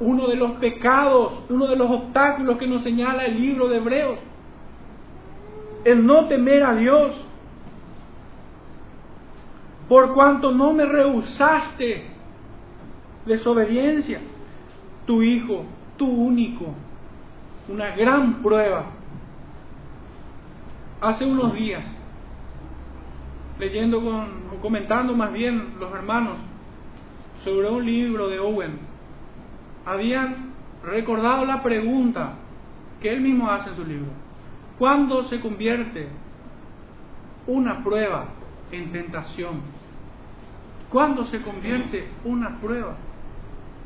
Uno 0.00 0.28
de 0.28 0.36
los 0.36 0.52
pecados, 0.52 1.42
uno 1.48 1.66
de 1.66 1.76
los 1.76 1.90
obstáculos 1.90 2.58
que 2.58 2.66
nos 2.66 2.82
señala 2.82 3.24
el 3.24 3.40
libro 3.40 3.68
de 3.68 3.78
Hebreos. 3.78 4.18
El 5.84 6.06
no 6.06 6.26
temer 6.26 6.62
a 6.62 6.74
Dios. 6.74 7.27
Por 9.88 10.12
cuanto 10.12 10.52
no 10.52 10.72
me 10.72 10.84
rehusaste 10.84 12.04
desobediencia 13.24 14.20
tu 15.06 15.22
hijo, 15.22 15.64
tu 15.96 16.06
único, 16.06 16.74
una 17.68 17.96
gran 17.96 18.42
prueba. 18.42 18.84
Hace 21.00 21.24
unos 21.24 21.54
días, 21.54 21.84
leyendo 23.58 24.02
con, 24.02 24.28
o 24.52 24.60
comentando 24.60 25.14
más 25.14 25.32
bien 25.32 25.78
los 25.80 25.90
hermanos 25.94 26.36
sobre 27.42 27.70
un 27.70 27.86
libro 27.86 28.28
de 28.28 28.38
Owen, 28.38 28.78
habían 29.86 30.52
recordado 30.84 31.46
la 31.46 31.62
pregunta 31.62 32.34
que 33.00 33.10
él 33.10 33.22
mismo 33.22 33.50
hace 33.50 33.70
en 33.70 33.76
su 33.76 33.84
libro. 33.84 34.10
¿Cuándo 34.78 35.24
se 35.24 35.40
convierte 35.40 36.08
una 37.46 37.82
prueba 37.82 38.26
en 38.70 38.90
tentación? 38.90 39.77
¿Cuándo 40.90 41.24
se 41.24 41.40
convierte 41.42 42.08
una 42.24 42.60
prueba 42.60 42.96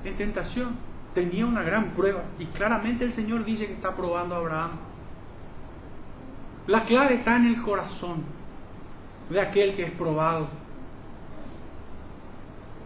en 0.04 0.16
tentación? 0.16 0.92
tenía 1.14 1.46
una 1.46 1.62
gran 1.62 1.90
prueba 1.90 2.24
y 2.38 2.46
claramente 2.46 3.04
el 3.04 3.12
Señor 3.12 3.44
dice 3.44 3.66
que 3.66 3.74
está 3.74 3.94
probando 3.94 4.34
a 4.34 4.38
Abraham. 4.38 4.70
La 6.66 6.84
clave 6.84 7.14
está 7.14 7.36
en 7.36 7.46
el 7.46 7.62
corazón 7.62 8.22
de 9.28 9.40
aquel 9.40 9.74
que 9.74 9.84
es 9.84 9.90
probado. 9.92 10.48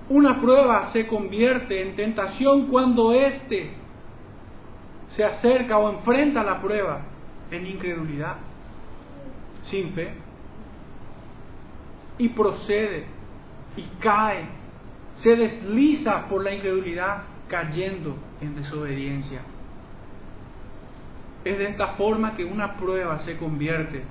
Una 0.09 0.41
prueba 0.41 0.83
se 0.85 1.07
convierte 1.07 1.83
en 1.83 1.97
tentación 1.97 2.69
cuando 2.69 3.13
éste 3.13 3.75
se 5.09 5.25
acerca 5.25 5.79
o 5.79 5.91
enfrenta 5.91 6.43
la 6.43 6.61
prueba 6.61 7.03
en 7.51 7.67
incredulidad, 7.67 8.37
sin 9.61 9.91
fe, 9.91 10.15
y 12.19 12.29
procede 12.31 13.07
y 13.77 13.83
cae, 14.01 14.47
se 15.15 15.37
desliza 15.37 16.27
por 16.29 16.45
la 16.45 16.55
incredulidad 16.55 17.23
cayendo 17.49 18.17
en 18.41 18.57
desobediencia. 18.57 19.41
Es 21.45 21.59
de 21.59 21.69
esta 21.69 21.89
forma 21.89 22.35
que 22.35 22.45
una 22.45 22.77
prueba 22.77 23.19
se 23.19 23.37
convierte 23.37 24.03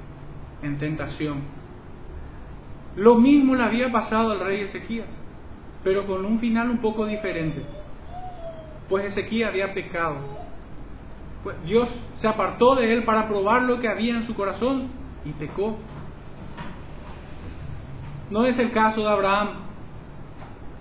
en 0.61 0.78
tentación. 0.78 1.41
Lo 2.95 3.16
mismo 3.16 3.55
le 3.55 3.63
había 3.63 3.91
pasado 3.91 4.32
al 4.32 4.39
rey 4.39 4.61
Ezequías, 4.61 5.09
pero 5.84 6.07
con 6.07 6.26
un 6.26 6.39
final 6.39 6.70
un 6.70 6.78
poco 6.78 7.05
diferente. 7.05 7.61
Pues 8.88 9.05
Ezequías 9.05 9.49
había 9.49 9.74
pecado. 9.74 10.16
Pues 11.43 11.61
Dios 11.66 11.89
se 12.16 12.28
apartó 12.28 12.76
de 12.76 12.93
él 12.93 13.03
para 13.03 13.28
probar 13.28 13.63
lo 13.63 13.80
que 13.80 13.89
había 13.89 14.16
en 14.16 14.24
su 14.24 14.34
corazón 14.34 14.88
y 15.26 15.32
pecó. 15.34 15.78
No 18.30 18.45
es 18.45 18.57
el 18.59 18.71
caso 18.71 19.01
de 19.01 19.09
Abraham, 19.09 19.49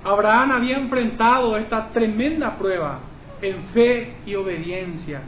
Abraham 0.05 0.53
había 0.53 0.77
enfrentado 0.77 1.57
esta 1.57 1.89
tremenda 1.89 2.57
prueba 2.57 3.01
en 3.41 3.65
fe 3.69 4.15
y 4.27 4.35
obediencia. 4.35 5.23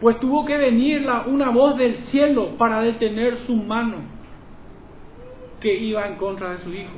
Pues 0.00 0.18
tuvo 0.18 0.44
que 0.44 0.56
venir 0.56 1.08
una 1.26 1.50
voz 1.50 1.76
del 1.76 1.94
cielo 1.94 2.56
para 2.58 2.80
detener 2.80 3.36
su 3.36 3.54
mano 3.54 3.98
que 5.60 5.72
iba 5.72 6.04
en 6.06 6.16
contra 6.16 6.50
de 6.50 6.58
su 6.58 6.72
hijo. 6.72 6.94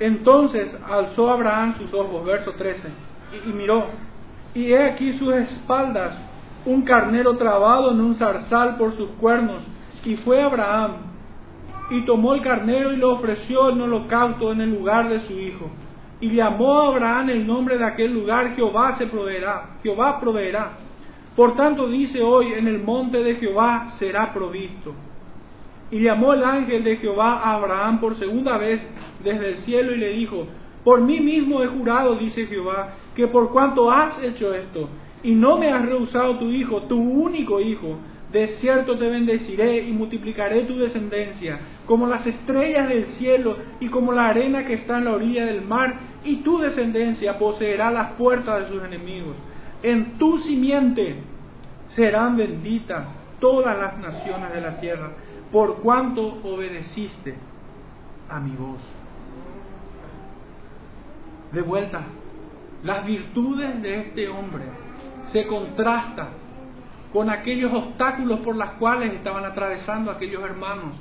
Entonces 0.00 0.76
alzó 0.88 1.30
Abraham 1.30 1.76
sus 1.76 1.94
ojos, 1.94 2.24
verso 2.24 2.52
13, 2.52 2.88
y, 3.32 3.50
y 3.50 3.52
miró, 3.52 3.86
y 4.54 4.72
he 4.72 4.82
aquí 4.82 5.12
sus 5.12 5.32
espaldas 5.34 6.18
un 6.66 6.82
carnero 6.82 7.36
trabado 7.36 7.92
en 7.92 8.00
un 8.00 8.14
zarzal 8.14 8.76
por 8.76 8.92
sus 8.92 9.10
cuernos, 9.12 9.62
y 10.04 10.16
fue 10.16 10.40
Abraham 10.42 11.10
y 11.90 12.04
tomó 12.04 12.34
el 12.34 12.40
carnero 12.40 12.92
y 12.92 12.96
lo 12.96 13.12
ofreció 13.12 13.70
en 13.70 13.80
holocausto 13.80 14.52
en 14.52 14.60
el 14.60 14.70
lugar 14.70 15.08
de 15.08 15.20
su 15.20 15.32
hijo. 15.38 15.68
Y 16.20 16.30
llamó 16.30 16.80
a 16.80 16.86
Abraham 16.86 17.30
el 17.30 17.46
nombre 17.46 17.78
de 17.78 17.84
aquel 17.84 18.12
lugar, 18.12 18.54
Jehová 18.54 18.92
se 18.92 19.06
proveerá, 19.06 19.76
Jehová 19.82 20.20
proveerá. 20.20 20.78
Por 21.34 21.56
tanto 21.56 21.88
dice 21.88 22.22
hoy, 22.22 22.52
en 22.52 22.68
el 22.68 22.82
monte 22.82 23.22
de 23.22 23.34
Jehová 23.34 23.88
será 23.88 24.32
provisto. 24.32 24.94
Y 25.90 26.02
llamó 26.02 26.32
el 26.32 26.44
ángel 26.44 26.84
de 26.84 26.96
Jehová 26.96 27.40
a 27.40 27.54
Abraham 27.56 28.00
por 28.00 28.14
segunda 28.14 28.56
vez 28.56 28.80
desde 29.24 29.48
el 29.48 29.56
cielo 29.56 29.92
y 29.92 29.98
le 29.98 30.10
dijo, 30.10 30.46
por 30.84 31.00
mí 31.00 31.20
mismo 31.20 31.62
he 31.62 31.66
jurado, 31.66 32.14
dice 32.14 32.46
Jehová, 32.46 32.94
que 33.16 33.26
por 33.26 33.50
cuanto 33.50 33.90
has 33.90 34.22
hecho 34.22 34.54
esto 34.54 34.88
y 35.22 35.32
no 35.32 35.58
me 35.58 35.70
has 35.70 35.84
rehusado 35.84 36.38
tu 36.38 36.50
hijo, 36.50 36.82
tu 36.82 36.98
único 36.98 37.60
hijo, 37.60 37.98
de 38.32 38.46
cierto 38.46 38.96
te 38.96 39.10
bendeciré 39.10 39.78
y 39.78 39.92
multiplicaré 39.92 40.62
tu 40.62 40.78
descendencia, 40.78 41.60
como 41.86 42.06
las 42.06 42.26
estrellas 42.26 42.88
del 42.88 43.06
cielo 43.06 43.56
y 43.80 43.88
como 43.88 44.12
la 44.12 44.28
arena 44.28 44.64
que 44.64 44.74
está 44.74 44.98
en 44.98 45.06
la 45.06 45.12
orilla 45.12 45.44
del 45.44 45.62
mar, 45.62 45.98
y 46.24 46.36
tu 46.36 46.58
descendencia 46.58 47.38
poseerá 47.38 47.90
las 47.90 48.12
puertas 48.12 48.60
de 48.60 48.68
sus 48.68 48.82
enemigos. 48.84 49.36
En 49.82 50.18
tu 50.18 50.38
simiente 50.38 51.16
serán 51.88 52.36
benditas 52.36 53.08
todas 53.40 53.76
las 53.76 53.98
naciones 53.98 54.52
de 54.52 54.60
la 54.60 54.80
tierra, 54.80 55.10
por 55.50 55.80
cuanto 55.80 56.40
obedeciste 56.44 57.34
a 58.28 58.38
mi 58.38 58.54
voz. 58.54 58.80
De 61.52 61.62
vuelta, 61.62 62.02
las 62.84 63.04
virtudes 63.04 63.82
de 63.82 64.00
este 64.00 64.28
hombre 64.28 64.62
se 65.24 65.46
contrastan 65.46 66.28
con 67.12 67.28
aquellos 67.28 67.72
obstáculos 67.72 68.40
por 68.40 68.56
los 68.56 68.70
cuales 68.72 69.12
estaban 69.12 69.44
atravesando 69.44 70.10
aquellos 70.10 70.42
hermanos 70.42 70.94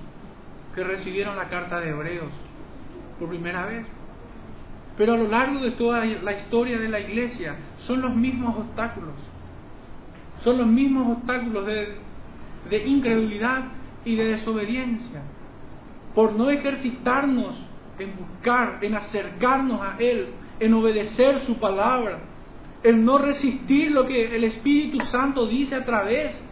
que 0.74 0.84
recibieron 0.84 1.36
la 1.36 1.48
carta 1.48 1.80
de 1.80 1.90
Hebreos 1.90 2.32
por 3.20 3.30
primera 3.30 3.66
vez. 3.66 3.92
Pero 4.98 5.14
a 5.14 5.18
lo 5.18 5.28
largo 5.28 5.62
de 5.62 5.72
toda 5.72 6.04
la 6.04 6.34
historia 6.34 6.78
de 6.78 6.90
la 6.90 7.00
iglesia 7.00 7.56
son 7.78 8.02
los 8.02 8.16
mismos 8.16 8.58
obstáculos. 8.58 9.16
Son 10.42 10.58
los 10.58 10.68
mismos 10.68 11.18
obstáculos 11.18 11.66
de, 11.66 11.96
de 12.70 12.88
incredulidad 12.88 13.66
y 14.04 14.16
de 14.16 14.26
desobediencia. 14.26 15.22
Por 16.16 16.34
no 16.34 16.50
ejercitarnos 16.50 17.66
en 18.00 18.16
buscar, 18.18 18.80
en 18.82 18.96
acercarnos 18.96 19.82
a 19.82 19.96
Él, 20.00 20.30
en 20.60 20.74
obedecer 20.74 21.40
su 21.40 21.60
palabra, 21.60 22.20
en 22.84 23.04
no 23.04 23.18
resistir 23.18 23.92
lo 23.92 24.06
que 24.06 24.36
el 24.36 24.44
Espíritu 24.44 25.02
Santo 25.02 25.46
dice 25.48 25.76
a 25.76 25.86
través 25.86 26.44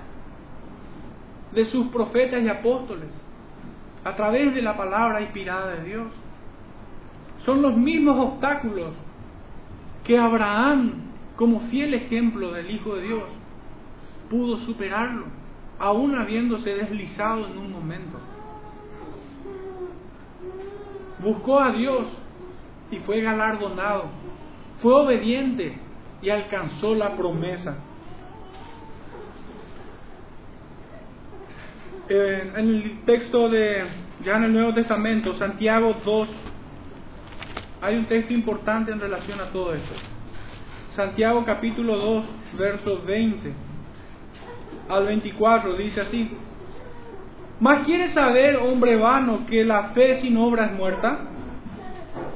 de 1.53 1.65
sus 1.65 1.87
profetas 1.87 2.43
y 2.43 2.49
apóstoles, 2.49 3.09
a 4.03 4.15
través 4.15 4.53
de 4.53 4.61
la 4.61 4.75
palabra 4.75 5.21
inspirada 5.21 5.75
de 5.75 5.83
Dios. 5.85 6.07
Son 7.45 7.61
los 7.61 7.77
mismos 7.77 8.17
obstáculos 8.17 8.93
que 10.03 10.17
Abraham, 10.17 10.93
como 11.35 11.61
fiel 11.61 11.93
ejemplo 11.93 12.51
del 12.51 12.71
Hijo 12.71 12.95
de 12.95 13.03
Dios, 13.03 13.23
pudo 14.29 14.57
superarlo, 14.57 15.25
aún 15.79 16.15
habiéndose 16.15 16.71
deslizado 16.71 17.47
en 17.47 17.57
un 17.57 17.71
momento. 17.71 18.17
Buscó 21.19 21.59
a 21.59 21.71
Dios 21.71 22.05
y 22.91 22.97
fue 22.99 23.21
galardonado. 23.21 24.05
Fue 24.81 24.93
obediente 24.93 25.79
y 26.21 26.29
alcanzó 26.29 26.95
la 26.95 27.15
promesa. 27.15 27.75
en 32.09 32.55
el 32.55 32.99
texto 33.05 33.49
de, 33.49 33.83
ya 34.23 34.37
en 34.37 34.45
el 34.45 34.53
Nuevo 34.53 34.73
Testamento, 34.73 35.33
Santiago 35.33 35.93
2, 36.05 36.29
hay 37.81 37.95
un 37.97 38.05
texto 38.05 38.33
importante 38.33 38.91
en 38.91 38.99
relación 38.99 39.39
a 39.41 39.45
todo 39.51 39.73
esto. 39.73 39.93
Santiago 40.89 41.43
capítulo 41.45 41.97
2, 41.97 42.25
versos 42.57 43.05
20 43.05 43.53
al 44.89 45.05
24, 45.05 45.73
dice 45.73 46.01
así. 46.01 46.31
¿Más 47.59 47.85
quieres 47.85 48.13
saber, 48.13 48.57
hombre 48.57 48.95
vano, 48.95 49.45
que 49.47 49.65
la 49.65 49.89
fe 49.89 50.15
sin 50.15 50.37
obra 50.37 50.65
es 50.65 50.71
muerta? 50.73 51.19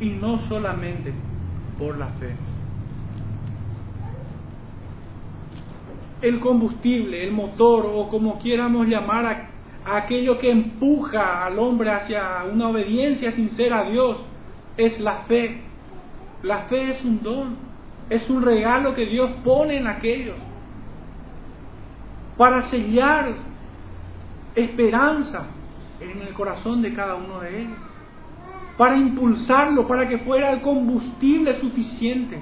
y 0.00 0.10
no 0.10 0.38
solamente 0.48 1.12
por 1.78 1.98
la 1.98 2.08
fe. 2.08 2.34
El 6.22 6.40
combustible, 6.40 7.24
el 7.24 7.32
motor 7.32 7.86
o 7.86 8.08
como 8.08 8.38
quieramos 8.38 8.86
llamar 8.86 9.26
a, 9.26 9.96
aquello 9.96 10.38
que 10.38 10.50
empuja 10.50 11.44
al 11.44 11.58
hombre 11.58 11.90
hacia 11.90 12.44
una 12.50 12.68
obediencia 12.68 13.30
sincera 13.32 13.80
a 13.80 13.90
Dios, 13.90 14.24
es 14.76 14.98
la 15.00 15.18
fe. 15.24 15.60
La 16.42 16.60
fe 16.60 16.90
es 16.90 17.04
un 17.04 17.22
don, 17.22 17.56
es 18.08 18.28
un 18.30 18.42
regalo 18.42 18.94
que 18.94 19.06
Dios 19.06 19.30
pone 19.44 19.76
en 19.76 19.86
aquellos 19.86 20.38
para 22.36 22.62
sellar 22.62 23.34
esperanza 24.54 25.46
en 26.00 26.22
el 26.22 26.32
corazón 26.34 26.82
de 26.82 26.92
cada 26.92 27.14
uno 27.14 27.40
de 27.40 27.62
ellos 27.62 27.78
para 28.76 28.96
impulsarlo, 28.96 29.86
para 29.86 30.08
que 30.08 30.18
fuera 30.18 30.50
el 30.50 30.60
combustible 30.60 31.54
suficiente 31.60 32.40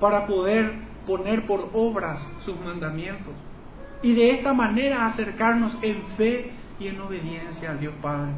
para 0.00 0.26
poder 0.26 0.74
poner 1.06 1.46
por 1.46 1.70
obras 1.72 2.28
sus 2.40 2.58
mandamientos. 2.60 3.34
Y 4.02 4.14
de 4.14 4.30
esta 4.30 4.52
manera 4.52 5.06
acercarnos 5.06 5.76
en 5.82 6.02
fe 6.16 6.52
y 6.78 6.86
en 6.86 7.00
obediencia 7.00 7.72
al 7.72 7.80
Dios 7.80 7.94
Padre. 8.00 8.32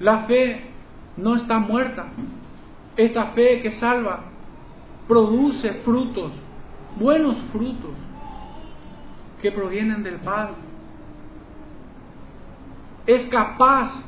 La 0.00 0.20
fe 0.20 0.64
no 1.16 1.34
está 1.34 1.58
muerta. 1.58 2.06
Esta 2.96 3.26
fe 3.28 3.60
que 3.60 3.70
salva 3.70 4.24
produce 5.08 5.72
frutos, 5.84 6.32
buenos 6.98 7.36
frutos, 7.52 7.94
que 9.40 9.50
provienen 9.50 10.02
del 10.02 10.16
Padre 10.16 10.67
es 13.08 13.26
capaz 13.28 14.04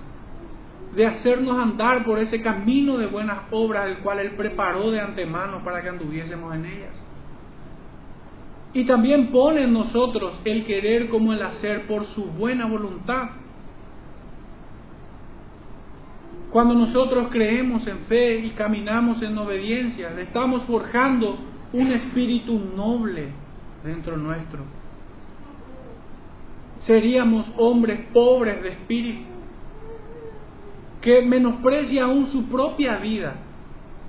de 0.95 1.07
hacernos 1.07 1.59
andar 1.59 2.05
por 2.05 2.19
ese 2.19 2.43
camino 2.43 2.99
de 2.99 3.07
buenas 3.07 3.39
obras, 3.51 3.87
el 3.87 3.99
cual 4.01 4.19
Él 4.19 4.33
preparó 4.33 4.91
de 4.91 5.01
antemano 5.01 5.65
para 5.65 5.81
que 5.81 5.89
anduviésemos 5.89 6.55
en 6.55 6.67
ellas. 6.67 7.03
Y 8.75 8.85
también 8.85 9.29
pone 9.29 9.63
en 9.63 9.73
nosotros 9.73 10.39
el 10.45 10.67
querer 10.67 11.09
como 11.09 11.33
el 11.33 11.43
hacer 11.43 11.87
por 11.87 12.05
su 12.05 12.27
buena 12.27 12.67
voluntad. 12.67 13.31
Cuando 16.51 16.75
nosotros 16.75 17.29
creemos 17.31 17.87
en 17.87 18.01
fe 18.01 18.41
y 18.41 18.51
caminamos 18.51 19.23
en 19.23 19.39
obediencia, 19.39 20.11
estamos 20.21 20.65
forjando 20.65 21.39
un 21.73 21.91
espíritu 21.91 22.61
noble 22.77 23.33
dentro 23.83 24.19
nuestro 24.19 24.80
seríamos 26.81 27.51
hombres 27.57 28.01
pobres 28.13 28.63
de 28.63 28.71
espíritu, 28.71 29.25
que 31.01 31.23
menosprecia 31.23 32.05
aún 32.05 32.27
su 32.27 32.49
propia 32.49 32.97
vida 32.97 33.35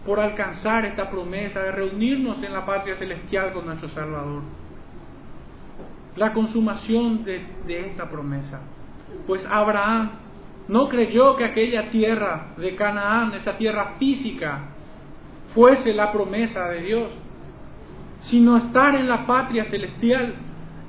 por 0.05 0.19
alcanzar 0.19 0.86
esta 0.86 1.09
promesa 1.09 1.61
de 1.61 1.72
reunirnos 1.72 2.41
en 2.43 2.53
la 2.53 2.65
patria 2.65 2.95
celestial 2.95 3.53
con 3.53 3.65
nuestro 3.65 3.88
Salvador. 3.89 4.41
La 6.15 6.34
consumación 6.34 7.24
de, 7.24 7.45
de 7.65 7.88
esta 7.88 8.09
promesa. 8.09 8.61
Pues 9.28 9.45
Abraham 9.45 10.11
no 10.67 10.89
creyó 10.89 11.36
que 11.36 11.45
aquella 11.45 11.89
tierra 11.89 12.47
de 12.57 12.76
Canaán, 12.76 13.34
esa 13.34 13.55
tierra 13.57 13.93
física, 13.99 14.69
fuese 15.53 15.93
la 15.93 16.11
promesa 16.11 16.67
de 16.69 16.82
Dios, 16.82 17.11
sino 18.19 18.57
estar 18.57 18.95
en 18.95 19.07
la 19.07 19.26
patria 19.26 19.65
celestial 19.65 20.36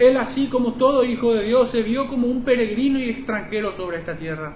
él, 0.08 0.16
así 0.16 0.48
como 0.48 0.74
todo 0.74 1.04
hijo 1.04 1.32
de 1.34 1.44
Dios, 1.44 1.70
se 1.70 1.82
vio 1.82 2.08
como 2.08 2.26
un 2.26 2.42
peregrino 2.42 2.98
y 2.98 3.10
extranjero 3.10 3.72
sobre 3.72 3.98
esta 3.98 4.16
tierra. 4.16 4.54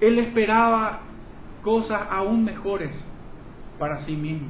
Él 0.00 0.18
esperaba 0.18 1.00
cosas 1.62 2.02
aún 2.10 2.44
mejores 2.44 3.04
para 3.78 3.98
sí 3.98 4.16
mismo. 4.16 4.48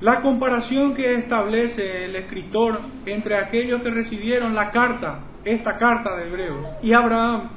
La 0.00 0.20
comparación 0.20 0.94
que 0.94 1.14
establece 1.14 2.04
el 2.04 2.16
escritor 2.16 2.80
entre 3.06 3.38
aquellos 3.38 3.80
que 3.80 3.90
recibieron 3.90 4.54
la 4.54 4.70
carta, 4.70 5.20
esta 5.44 5.78
carta 5.78 6.14
de 6.16 6.26
Hebreos, 6.26 6.66
y 6.82 6.92
Abraham, 6.92 7.48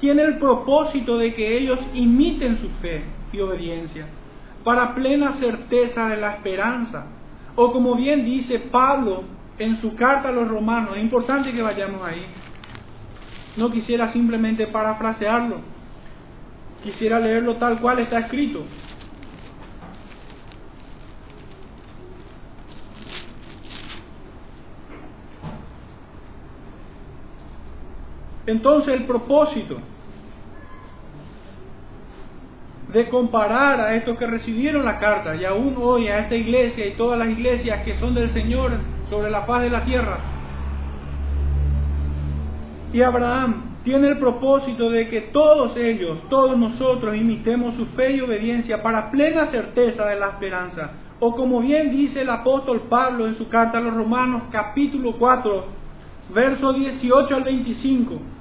tiene 0.00 0.22
el 0.22 0.38
propósito 0.38 1.18
de 1.18 1.32
que 1.34 1.56
ellos 1.56 1.78
imiten 1.94 2.56
su 2.56 2.68
fe 2.80 3.04
y 3.32 3.38
obediencia 3.38 4.06
para 4.64 4.94
plena 4.94 5.34
certeza 5.34 6.08
de 6.08 6.16
la 6.16 6.32
esperanza. 6.32 7.06
O 7.54 7.70
como 7.70 7.94
bien 7.94 8.24
dice 8.24 8.58
Pablo 8.58 9.24
en 9.58 9.76
su 9.76 9.94
carta 9.94 10.30
a 10.30 10.32
los 10.32 10.48
romanos, 10.48 10.96
es 10.96 11.02
importante 11.02 11.52
que 11.52 11.62
vayamos 11.62 12.02
ahí. 12.02 12.26
No 13.56 13.70
quisiera 13.70 14.08
simplemente 14.08 14.66
parafrasearlo, 14.66 15.60
quisiera 16.82 17.20
leerlo 17.20 17.56
tal 17.56 17.80
cual 17.80 18.00
está 18.00 18.18
escrito. 18.18 18.64
Entonces 28.46 28.94
el 28.94 29.04
propósito 29.04 29.78
de 32.94 33.08
comparar 33.08 33.80
a 33.80 33.96
estos 33.96 34.16
que 34.16 34.26
recibieron 34.26 34.84
la 34.84 34.98
carta 34.98 35.34
y 35.34 35.44
aún 35.44 35.74
hoy 35.76 36.06
a 36.06 36.20
esta 36.20 36.36
iglesia 36.36 36.86
y 36.86 36.92
todas 36.92 37.18
las 37.18 37.28
iglesias 37.28 37.82
que 37.84 37.96
son 37.96 38.14
del 38.14 38.30
Señor 38.30 38.70
sobre 39.10 39.32
la 39.32 39.44
paz 39.44 39.62
de 39.62 39.70
la 39.70 39.82
tierra. 39.82 40.18
Y 42.92 43.02
Abraham 43.02 43.78
tiene 43.82 44.06
el 44.06 44.18
propósito 44.18 44.90
de 44.90 45.08
que 45.08 45.22
todos 45.22 45.76
ellos, 45.76 46.20
todos 46.30 46.56
nosotros 46.56 47.16
imitemos 47.16 47.74
su 47.74 47.84
fe 47.86 48.12
y 48.12 48.20
obediencia 48.20 48.80
para 48.80 49.10
plena 49.10 49.46
certeza 49.46 50.06
de 50.06 50.20
la 50.20 50.28
esperanza. 50.28 50.92
O 51.18 51.34
como 51.34 51.60
bien 51.60 51.90
dice 51.90 52.22
el 52.22 52.30
apóstol 52.30 52.82
Pablo 52.88 53.26
en 53.26 53.34
su 53.34 53.48
carta 53.48 53.78
a 53.78 53.80
los 53.80 53.94
Romanos 53.94 54.44
capítulo 54.52 55.16
4, 55.18 55.66
verso 56.32 56.72
18 56.72 57.34
al 57.34 57.42
25. 57.42 58.33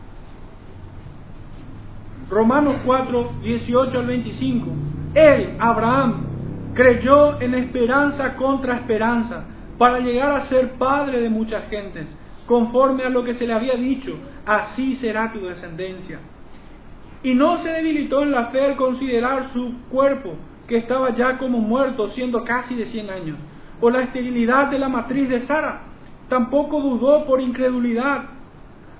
Romanos 2.34 2.77
4, 2.84 3.31
18 3.43 3.99
al 3.99 4.07
25. 4.07 4.67
Él, 5.13 5.55
Abraham, 5.59 6.25
creyó 6.73 7.39
en 7.39 7.53
esperanza 7.53 8.36
contra 8.36 8.75
esperanza 8.75 9.45
para 9.77 9.99
llegar 9.99 10.31
a 10.31 10.41
ser 10.41 10.71
padre 10.73 11.21
de 11.21 11.29
muchas 11.29 11.67
gentes, 11.69 12.15
conforme 12.47 13.03
a 13.03 13.09
lo 13.09 13.23
que 13.23 13.34
se 13.34 13.45
le 13.45 13.53
había 13.53 13.75
dicho, 13.75 14.15
así 14.45 14.95
será 14.95 15.31
tu 15.31 15.41
descendencia. 15.41 16.19
Y 17.21 17.36
no 17.36 17.57
se 17.59 17.69
debilitó 17.69 18.23
en 18.23 18.31
la 18.31 18.47
fe 18.47 18.65
al 18.65 18.75
considerar 18.75 19.49
su 19.53 19.73
cuerpo, 19.89 20.34
que 20.67 20.77
estaba 20.77 21.11
ya 21.11 21.38
como 21.38 21.59
muerto, 21.59 22.07
siendo 22.09 22.43
casi 22.43 22.75
de 22.75 22.86
cien 22.86 23.09
años, 23.09 23.38
o 23.79 23.89
la 23.89 24.01
esterilidad 24.01 24.71
de 24.71 24.79
la 24.79 24.89
matriz 24.89 25.29
de 25.29 25.39
Sara. 25.39 25.81
Tampoco 26.27 26.81
dudó 26.81 27.25
por 27.25 27.41
incredulidad 27.41 28.23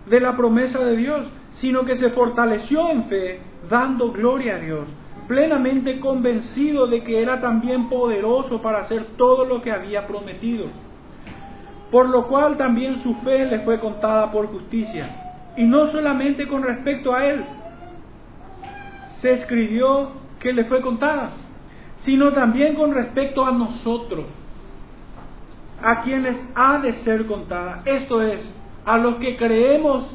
de 0.06 0.20
la 0.20 0.36
promesa 0.36 0.80
de 0.80 0.96
Dios, 0.96 1.28
sino 1.54 1.86
que 1.86 1.96
se 1.96 2.10
fortaleció 2.10 2.90
en 2.90 3.06
fe, 3.06 3.40
dando 3.70 4.12
gloria 4.12 4.56
a 4.56 4.60
Dios, 4.60 4.88
plenamente 5.28 6.00
convencido 6.00 6.88
de 6.88 7.04
que 7.04 7.22
era 7.22 7.40
también 7.40 7.90
poderoso 7.90 8.62
para 8.62 8.80
hacer 8.80 9.06
todo 9.18 9.46
lo 9.46 9.62
que 9.62 9.72
había 9.72 10.08
prometido. 10.08 10.66
Por 11.92 12.10
lo 12.10 12.28
cual 12.28 12.58
también 12.58 12.98
su 12.98 13.14
fe 13.16 13.46
le 13.46 13.60
fue 13.60 13.80
contada 13.80 14.32
por 14.32 14.48
justicia. 14.48 15.10
Y 15.56 15.64
no 15.64 15.88
solamente 15.88 16.48
con 16.48 16.64
respecto 16.64 17.14
a 17.14 17.26
él 17.26 17.46
se 19.20 19.34
escribió 19.34 20.12
que 20.40 20.52
le 20.52 20.66
fue 20.66 20.82
contada, 20.82 21.30
sino 21.98 22.34
también 22.34 22.76
con 22.76 22.94
respecto 22.94 23.46
a 23.46 23.52
nosotros, 23.52 24.26
a 25.82 26.02
quienes 26.02 26.44
ha 26.56 26.80
de 26.80 26.94
ser 26.94 27.26
contada. 27.28 27.84
Esto 27.86 28.22
es, 28.22 28.54
a 28.86 28.98
los 28.98 29.16
que 29.16 29.38
creemos 29.38 30.14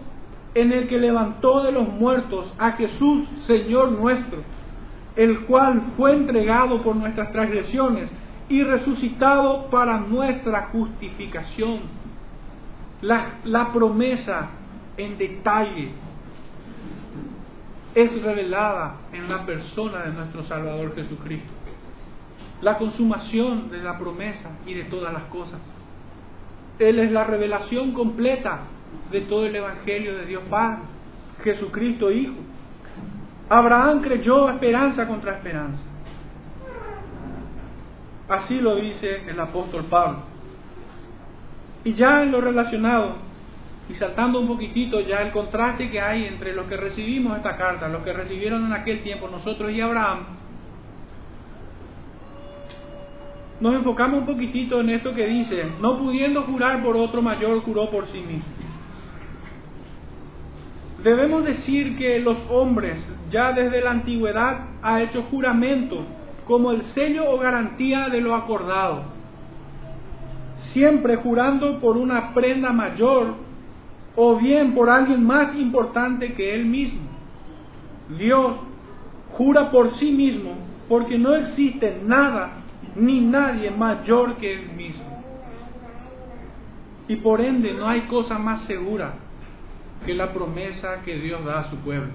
en 0.61 0.73
el 0.73 0.89
que 0.89 0.99
levantó 0.99 1.63
de 1.63 1.71
los 1.71 1.89
muertos 1.89 2.53
a 2.59 2.73
Jesús, 2.73 3.29
Señor 3.39 3.93
nuestro, 3.93 4.43
el 5.15 5.43
cual 5.43 5.83
fue 5.97 6.15
entregado 6.15 6.83
por 6.83 6.97
nuestras 6.97 7.31
transgresiones 7.31 8.13
y 8.49 8.65
resucitado 8.65 9.71
para 9.71 10.01
nuestra 10.01 10.69
justificación. 10.73 11.83
La, 13.03 13.37
la 13.45 13.73
promesa 13.73 14.51
en 14.97 15.17
detalle 15.17 15.91
es 17.95 18.21
revelada 18.21 18.97
en 19.13 19.29
la 19.29 19.47
persona 19.47 20.03
de 20.03 20.13
nuestro 20.13 20.43
Salvador 20.43 20.93
Jesucristo. 20.97 21.53
La 22.63 22.79
consumación 22.79 23.71
de 23.71 23.79
la 23.79 23.97
promesa 23.97 24.59
y 24.67 24.75
de 24.75 24.85
todas 24.85 25.13
las 25.13 25.25
cosas. 25.25 25.61
Él 26.81 26.99
es 26.99 27.13
la 27.13 27.23
revelación 27.23 27.93
completa 27.93 28.63
de 29.11 29.21
todo 29.23 29.47
el 29.47 29.57
Evangelio 29.57 30.17
de 30.17 30.27
Dios 30.27 30.43
Padre, 30.51 30.83
Jesucristo 31.43 32.11
Hijo. 32.11 32.35
Abraham 33.49 34.03
creyó 34.03 34.51
esperanza 34.51 35.07
contra 35.07 35.33
esperanza. 35.33 35.83
Así 38.29 38.61
lo 38.61 38.77
dice 38.77 39.23
el 39.27 39.41
apóstol 39.41 39.85
Pablo. 39.85 40.19
Y 41.85 41.95
ya 41.95 42.23
en 42.23 42.31
lo 42.31 42.41
relacionado, 42.41 43.17
y 43.89 43.95
saltando 43.95 44.41
un 44.41 44.47
poquitito 44.47 45.01
ya 45.01 45.23
el 45.23 45.33
contraste 45.33 45.91
que 45.91 46.01
hay 46.01 46.27
entre 46.27 46.53
los 46.53 46.67
que 46.67 46.77
recibimos 46.77 47.37
esta 47.39 47.57
carta, 47.57 47.89
los 47.89 48.03
que 48.03 48.13
recibieron 48.13 48.67
en 48.67 48.73
aquel 48.73 49.01
tiempo 49.01 49.29
nosotros 49.29 49.73
y 49.73 49.81
Abraham, 49.81 50.27
nos 53.61 53.75
enfocamos 53.75 54.21
un 54.21 54.27
poquitito 54.27 54.81
en 54.81 54.91
esto 54.91 55.15
que 55.15 55.27
dice, 55.27 55.67
no 55.81 55.97
pudiendo 55.97 56.43
jurar 56.43 56.83
por 56.83 56.97
otro 56.97 57.23
mayor, 57.23 57.63
juró 57.63 57.91
por 57.91 58.07
sí 58.07 58.19
mismo. 58.21 58.45
Debemos 61.03 61.45
decir 61.45 61.97
que 61.97 62.19
los 62.19 62.37
hombres 62.51 63.07
ya 63.31 63.53
desde 63.53 63.81
la 63.83 63.93
antigüedad 63.93 64.67
ha 64.83 65.01
hecho 65.01 65.23
juramento 65.31 66.05
como 66.45 66.73
el 66.73 66.83
sello 66.83 67.31
o 67.31 67.39
garantía 67.39 68.09
de 68.09 68.21
lo 68.21 68.35
acordado, 68.35 69.05
siempre 70.57 71.15
jurando 71.17 71.79
por 71.79 71.97
una 71.97 72.35
prenda 72.35 72.73
mayor 72.73 73.35
o 74.17 74.37
bien 74.37 74.75
por 74.75 74.91
alguien 74.91 75.25
más 75.25 75.55
importante 75.55 76.33
que 76.35 76.53
él 76.53 76.67
mismo. 76.67 77.03
Dios 78.19 78.57
jura 79.35 79.71
por 79.71 79.93
sí 79.95 80.11
mismo 80.11 80.55
porque 80.89 81.17
no 81.17 81.35
existe 81.35 82.01
nada 82.05 82.55
ni 82.97 83.21
nadie 83.21 83.71
mayor 83.71 84.35
que 84.37 84.53
él 84.53 84.73
mismo. 84.73 85.23
Y 87.07 87.17
por 87.17 87.41
ende 87.41 87.73
no 87.73 87.87
hay 87.87 88.03
cosa 88.03 88.37
más 88.39 88.63
segura 88.63 89.28
que 90.05 90.15
la 90.15 90.33
promesa 90.33 91.03
que 91.05 91.17
Dios 91.17 91.45
da 91.45 91.61
a 91.61 91.65
su 91.65 91.77
pueblo. 91.77 92.13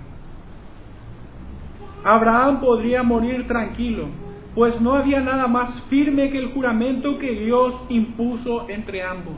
Abraham 2.04 2.60
podría 2.60 3.04
morir 3.04 3.48
tranquilo, 3.48 4.08
pues 4.56 4.80
no 4.82 4.94
había 4.94 5.22
nada 5.22 5.48
más 5.48 5.82
firme 5.84 6.30
que 6.30 6.38
el 6.38 6.54
juramento 6.54 7.18
que 7.18 7.32
Dios 7.32 7.76
impuso 7.90 8.70
entre 8.70 9.04
ambos. 9.04 9.38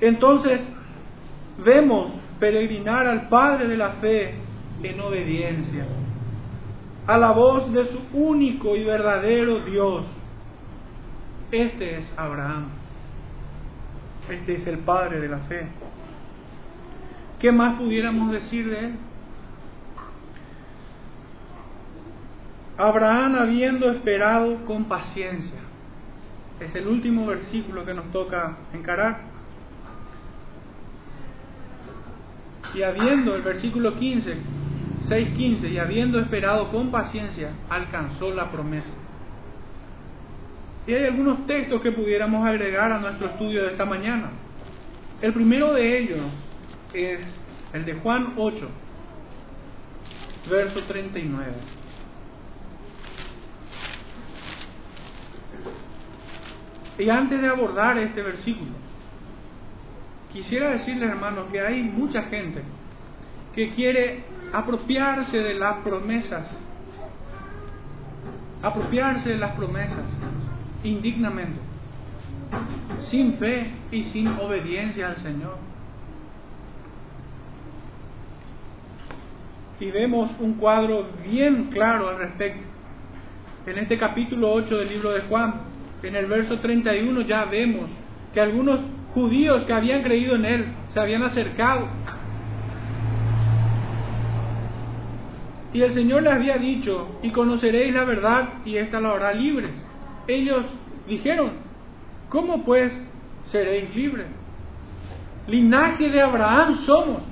Entonces, 0.00 0.66
vemos 1.64 2.12
peregrinar 2.38 3.06
al 3.06 3.28
Padre 3.28 3.66
de 3.66 3.76
la 3.76 3.90
fe 3.92 4.34
en 4.82 5.00
obediencia, 5.00 5.86
a 7.06 7.16
la 7.16 7.30
voz 7.30 7.72
de 7.72 7.86
su 7.86 7.98
único 8.12 8.76
y 8.76 8.84
verdadero 8.84 9.64
Dios. 9.64 10.06
Este 11.50 11.96
es 11.96 12.12
Abraham. 12.16 12.66
Este 14.28 14.54
es 14.54 14.66
el 14.66 14.78
Padre 14.78 15.20
de 15.20 15.28
la 15.28 15.38
fe. 15.38 15.66
¿Qué 17.40 17.52
más 17.52 17.78
pudiéramos 17.78 18.32
decir 18.32 18.70
de 18.70 18.78
él? 18.78 18.94
Abraham 22.78 23.36
habiendo 23.36 23.90
esperado 23.90 24.64
con 24.66 24.84
paciencia. 24.84 25.58
Es 26.60 26.74
el 26.74 26.86
último 26.86 27.26
versículo 27.26 27.84
que 27.84 27.94
nos 27.94 28.10
toca 28.12 28.56
encarar. 28.72 29.20
Y 32.74 32.82
habiendo, 32.82 33.34
el 33.34 33.42
versículo 33.42 33.94
15, 33.96 34.36
6.15, 35.08 35.70
y 35.70 35.78
habiendo 35.78 36.18
esperado 36.18 36.70
con 36.70 36.90
paciencia, 36.90 37.50
alcanzó 37.68 38.32
la 38.34 38.50
promesa. 38.50 38.92
Y 40.86 40.92
hay 40.92 41.04
algunos 41.04 41.46
textos 41.46 41.80
que 41.80 41.92
pudiéramos 41.92 42.46
agregar 42.46 42.92
a 42.92 42.98
nuestro 42.98 43.28
estudio 43.28 43.62
de 43.64 43.72
esta 43.72 43.84
mañana. 43.84 44.30
El 45.20 45.32
primero 45.32 45.72
de 45.72 45.98
ellos 45.98 46.20
es 46.92 47.20
el 47.72 47.84
de 47.84 47.94
Juan 47.94 48.34
8, 48.36 48.68
verso 50.48 50.82
39. 50.84 51.52
Y 56.98 57.10
antes 57.10 57.40
de 57.40 57.48
abordar 57.48 57.98
este 57.98 58.22
versículo, 58.22 58.72
quisiera 60.32 60.70
decirles, 60.70 61.10
hermanos, 61.10 61.46
que 61.52 61.60
hay 61.60 61.82
mucha 61.82 62.22
gente 62.22 62.62
que 63.54 63.70
quiere 63.70 64.24
apropiarse 64.52 65.38
de 65.38 65.54
las 65.54 65.76
promesas, 65.78 66.58
apropiarse 68.62 69.30
de 69.30 69.38
las 69.38 69.54
promesas 69.56 70.18
indignamente, 70.84 71.60
sin 72.98 73.34
fe 73.34 73.70
y 73.90 74.02
sin 74.02 74.28
obediencia 74.28 75.08
al 75.08 75.16
Señor. 75.16 75.58
Y 79.78 79.90
vemos 79.90 80.30
un 80.40 80.54
cuadro 80.54 81.06
bien 81.24 81.64
claro 81.70 82.08
al 82.08 82.18
respecto. 82.18 82.66
En 83.66 83.78
este 83.78 83.98
capítulo 83.98 84.52
8 84.52 84.78
del 84.78 84.88
libro 84.88 85.10
de 85.10 85.22
Juan, 85.22 85.62
en 86.02 86.16
el 86.16 86.26
verso 86.26 86.58
31 86.60 87.22
ya 87.22 87.44
vemos 87.44 87.90
que 88.32 88.40
algunos 88.40 88.80
judíos 89.12 89.64
que 89.64 89.72
habían 89.72 90.02
creído 90.02 90.36
en 90.36 90.44
él 90.44 90.66
se 90.90 91.00
habían 91.00 91.22
acercado. 91.22 91.88
Y 95.72 95.82
el 95.82 95.92
Señor 95.92 96.22
les 96.22 96.32
había 96.32 96.56
dicho, 96.56 97.18
y 97.22 97.30
conoceréis 97.32 97.92
la 97.92 98.04
verdad 98.04 98.64
y 98.64 98.76
ésta 98.76 99.00
la 99.00 99.10
hará 99.10 99.34
libres. 99.34 99.82
Ellos 100.26 100.64
dijeron, 101.06 101.50
¿cómo 102.30 102.64
pues 102.64 102.98
seréis 103.46 103.94
libres? 103.94 104.26
Linaje 105.46 106.08
de 106.08 106.20
Abraham 106.22 106.76
somos. 106.76 107.22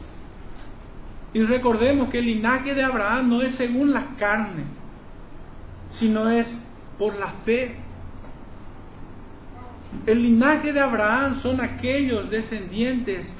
Y 1.34 1.42
recordemos 1.42 2.10
que 2.10 2.20
el 2.20 2.26
linaje 2.26 2.74
de 2.74 2.84
Abraham 2.84 3.28
no 3.28 3.42
es 3.42 3.56
según 3.56 3.92
la 3.92 4.06
carne, 4.16 4.64
sino 5.88 6.30
es 6.30 6.64
por 6.96 7.16
la 7.16 7.26
fe. 7.44 7.74
El 10.06 10.22
linaje 10.22 10.72
de 10.72 10.80
Abraham 10.80 11.34
son 11.34 11.60
aquellos 11.60 12.30
descendientes 12.30 13.36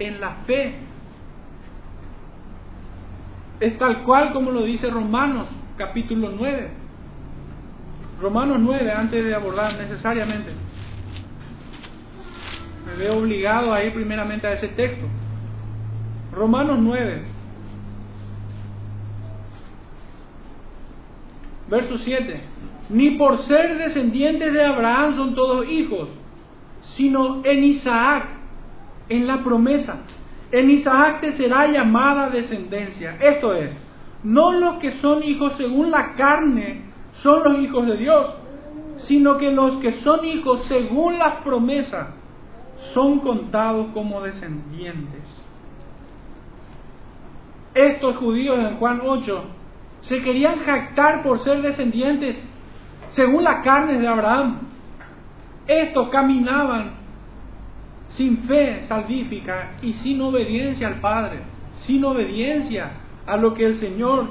en 0.00 0.20
la 0.20 0.30
fe. 0.44 0.74
Es 3.60 3.78
tal 3.78 4.02
cual 4.02 4.32
como 4.32 4.50
lo 4.50 4.62
dice 4.62 4.90
Romanos 4.90 5.48
capítulo 5.78 6.32
9. 6.36 6.68
Romanos 8.20 8.58
9, 8.60 8.90
antes 8.90 9.24
de 9.24 9.34
abordar 9.34 9.76
necesariamente. 9.78 10.50
Me 12.86 12.96
veo 12.96 13.18
obligado 13.18 13.72
a 13.72 13.84
ir 13.84 13.92
primeramente 13.94 14.48
a 14.48 14.52
ese 14.52 14.68
texto. 14.68 15.06
Romanos 16.32 16.78
9, 16.80 17.35
verso 21.68 21.98
7. 21.98 22.40
Ni 22.88 23.10
por 23.12 23.38
ser 23.38 23.78
descendientes 23.78 24.52
de 24.52 24.64
Abraham 24.64 25.14
son 25.14 25.34
todos 25.34 25.68
hijos, 25.68 26.08
sino 26.80 27.44
en 27.44 27.64
Isaac, 27.64 28.26
en 29.08 29.26
la 29.26 29.42
promesa. 29.42 30.00
En 30.52 30.70
Isaac 30.70 31.20
te 31.20 31.32
será 31.32 31.66
llamada 31.66 32.30
descendencia. 32.30 33.16
Esto 33.20 33.54
es, 33.54 33.76
no 34.22 34.52
los 34.52 34.76
que 34.76 34.92
son 34.92 35.24
hijos 35.24 35.54
según 35.54 35.90
la 35.90 36.14
carne 36.14 36.82
son 37.12 37.42
los 37.44 37.58
hijos 37.60 37.86
de 37.86 37.96
Dios, 37.96 38.34
sino 38.96 39.36
que 39.38 39.50
los 39.50 39.78
que 39.78 39.92
son 39.92 40.24
hijos 40.24 40.62
según 40.64 41.18
las 41.18 41.36
promesas 41.36 42.08
son 42.76 43.20
contados 43.20 43.88
como 43.92 44.22
descendientes. 44.22 45.44
Estos 47.74 48.16
judíos 48.16 48.58
en 48.58 48.76
Juan 48.76 49.00
8 49.04 49.44
se 50.06 50.22
querían 50.22 50.60
jactar 50.60 51.24
por 51.24 51.40
ser 51.40 51.62
descendientes 51.62 52.46
según 53.08 53.42
la 53.42 53.60
carne 53.62 53.98
de 53.98 54.06
Abraham. 54.06 54.60
Estos 55.66 56.10
caminaban 56.10 56.92
sin 58.04 58.38
fe 58.44 58.84
salvífica 58.84 59.72
y 59.82 59.92
sin 59.94 60.20
obediencia 60.20 60.86
al 60.86 61.00
Padre, 61.00 61.40
sin 61.72 62.04
obediencia 62.04 62.92
a 63.26 63.36
lo 63.36 63.52
que 63.52 63.64
el 63.64 63.74
Señor 63.74 64.28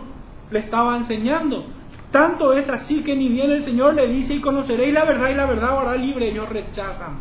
le 0.50 0.60
estaba 0.60 0.96
enseñando. 0.96 1.66
Tanto 2.10 2.54
es 2.54 2.70
así 2.70 3.04
que 3.04 3.14
ni 3.14 3.28
bien 3.28 3.52
el 3.52 3.64
Señor 3.64 3.96
le 3.96 4.08
dice 4.08 4.36
y 4.36 4.40
conoceréis 4.40 4.94
la 4.94 5.04
verdad 5.04 5.30
y 5.30 5.34
la 5.34 5.46
verdad 5.46 5.78
hará 5.78 5.98
libre, 5.98 6.30
ellos 6.30 6.48
rechazan. 6.48 7.18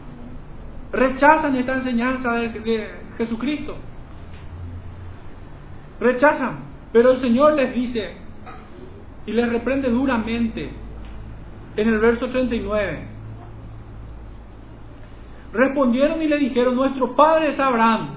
Rechazan 0.93 1.57
esta 1.57 1.75
enseñanza 1.75 2.35
de, 2.35 2.51
de 2.51 2.91
Jesucristo. 3.19 3.75
Rechazan. 5.99 6.73
Pero 6.93 7.11
el 7.11 7.17
Señor 7.17 7.55
les 7.55 7.75
dice 7.75 8.24
y 9.27 9.33
les 9.33 9.51
reprende 9.51 9.91
duramente 9.91 10.71
en 11.77 11.89
el 11.89 11.99
verso 11.99 12.29
39. 12.29 13.09
Respondieron 15.53 16.21
y 16.21 16.27
le 16.27 16.39
dijeron, 16.39 16.75
nuestro 16.75 17.15
padre 17.15 17.49
es 17.49 17.61
Abraham. 17.61 18.17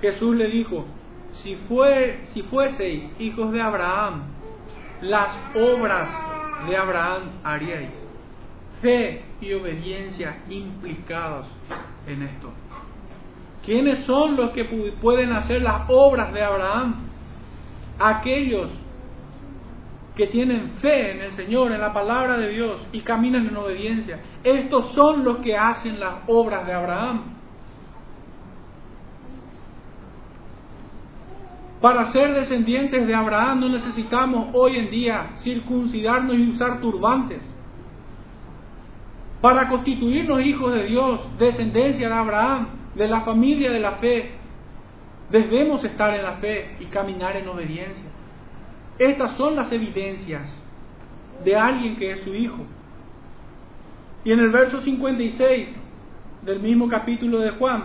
Jesús 0.00 0.34
le 0.34 0.48
dijo, 0.48 0.84
si, 1.30 1.54
fue, 1.54 2.20
si 2.24 2.42
fueseis 2.42 3.08
hijos 3.18 3.52
de 3.52 3.62
Abraham, 3.62 4.22
las 5.00 5.38
obras 5.54 6.10
de 6.68 6.76
Abraham 6.76 7.22
haríais. 7.44 8.08
Fe 8.80 9.22
y 9.40 9.52
obediencia 9.52 10.42
implicados 10.50 11.46
en 12.06 12.22
esto. 12.22 12.50
¿Quiénes 13.64 14.00
son 14.04 14.36
los 14.36 14.50
que 14.50 14.64
pueden 15.00 15.32
hacer 15.32 15.62
las 15.62 15.82
obras 15.88 16.32
de 16.32 16.42
Abraham? 16.42 16.96
Aquellos 17.98 18.70
que 20.14 20.26
tienen 20.26 20.72
fe 20.80 21.12
en 21.12 21.22
el 21.22 21.32
Señor, 21.32 21.72
en 21.72 21.80
la 21.80 21.92
palabra 21.92 22.36
de 22.36 22.48
Dios 22.48 22.86
y 22.92 23.00
caminan 23.00 23.46
en 23.46 23.56
obediencia. 23.56 24.20
Estos 24.44 24.92
son 24.92 25.24
los 25.24 25.38
que 25.38 25.56
hacen 25.56 25.98
las 25.98 26.16
obras 26.26 26.66
de 26.66 26.72
Abraham. 26.74 27.22
Para 31.80 32.04
ser 32.04 32.34
descendientes 32.34 33.06
de 33.06 33.14
Abraham 33.14 33.60
no 33.60 33.68
necesitamos 33.68 34.50
hoy 34.52 34.76
en 34.76 34.90
día 34.90 35.30
circuncidarnos 35.36 36.36
y 36.36 36.48
usar 36.50 36.80
turbantes. 36.80 37.42
Para 39.40 39.68
constituirnos 39.68 40.40
hijos 40.42 40.72
de 40.72 40.84
Dios, 40.84 41.28
descendencia 41.38 42.08
de 42.08 42.14
Abraham, 42.14 42.68
de 42.94 43.08
la 43.08 43.22
familia 43.22 43.72
de 43.72 43.80
la 43.80 43.92
fe, 43.92 44.30
debemos 45.30 45.82
estar 45.84 46.14
en 46.14 46.22
la 46.22 46.34
fe 46.34 46.76
y 46.78 46.84
caminar 46.84 47.36
en 47.36 47.48
obediencia. 47.48 48.08
Estas 48.98 49.32
son 49.32 49.56
las 49.56 49.72
evidencias 49.72 50.62
de 51.44 51.56
alguien 51.56 51.96
que 51.96 52.12
es 52.12 52.20
su 52.20 52.34
hijo. 52.34 52.64
Y 54.24 54.32
en 54.32 54.40
el 54.40 54.50
verso 54.50 54.80
56 54.80 55.76
del 56.42 56.60
mismo 56.60 56.88
capítulo 56.88 57.40
de 57.40 57.50
Juan, 57.52 57.84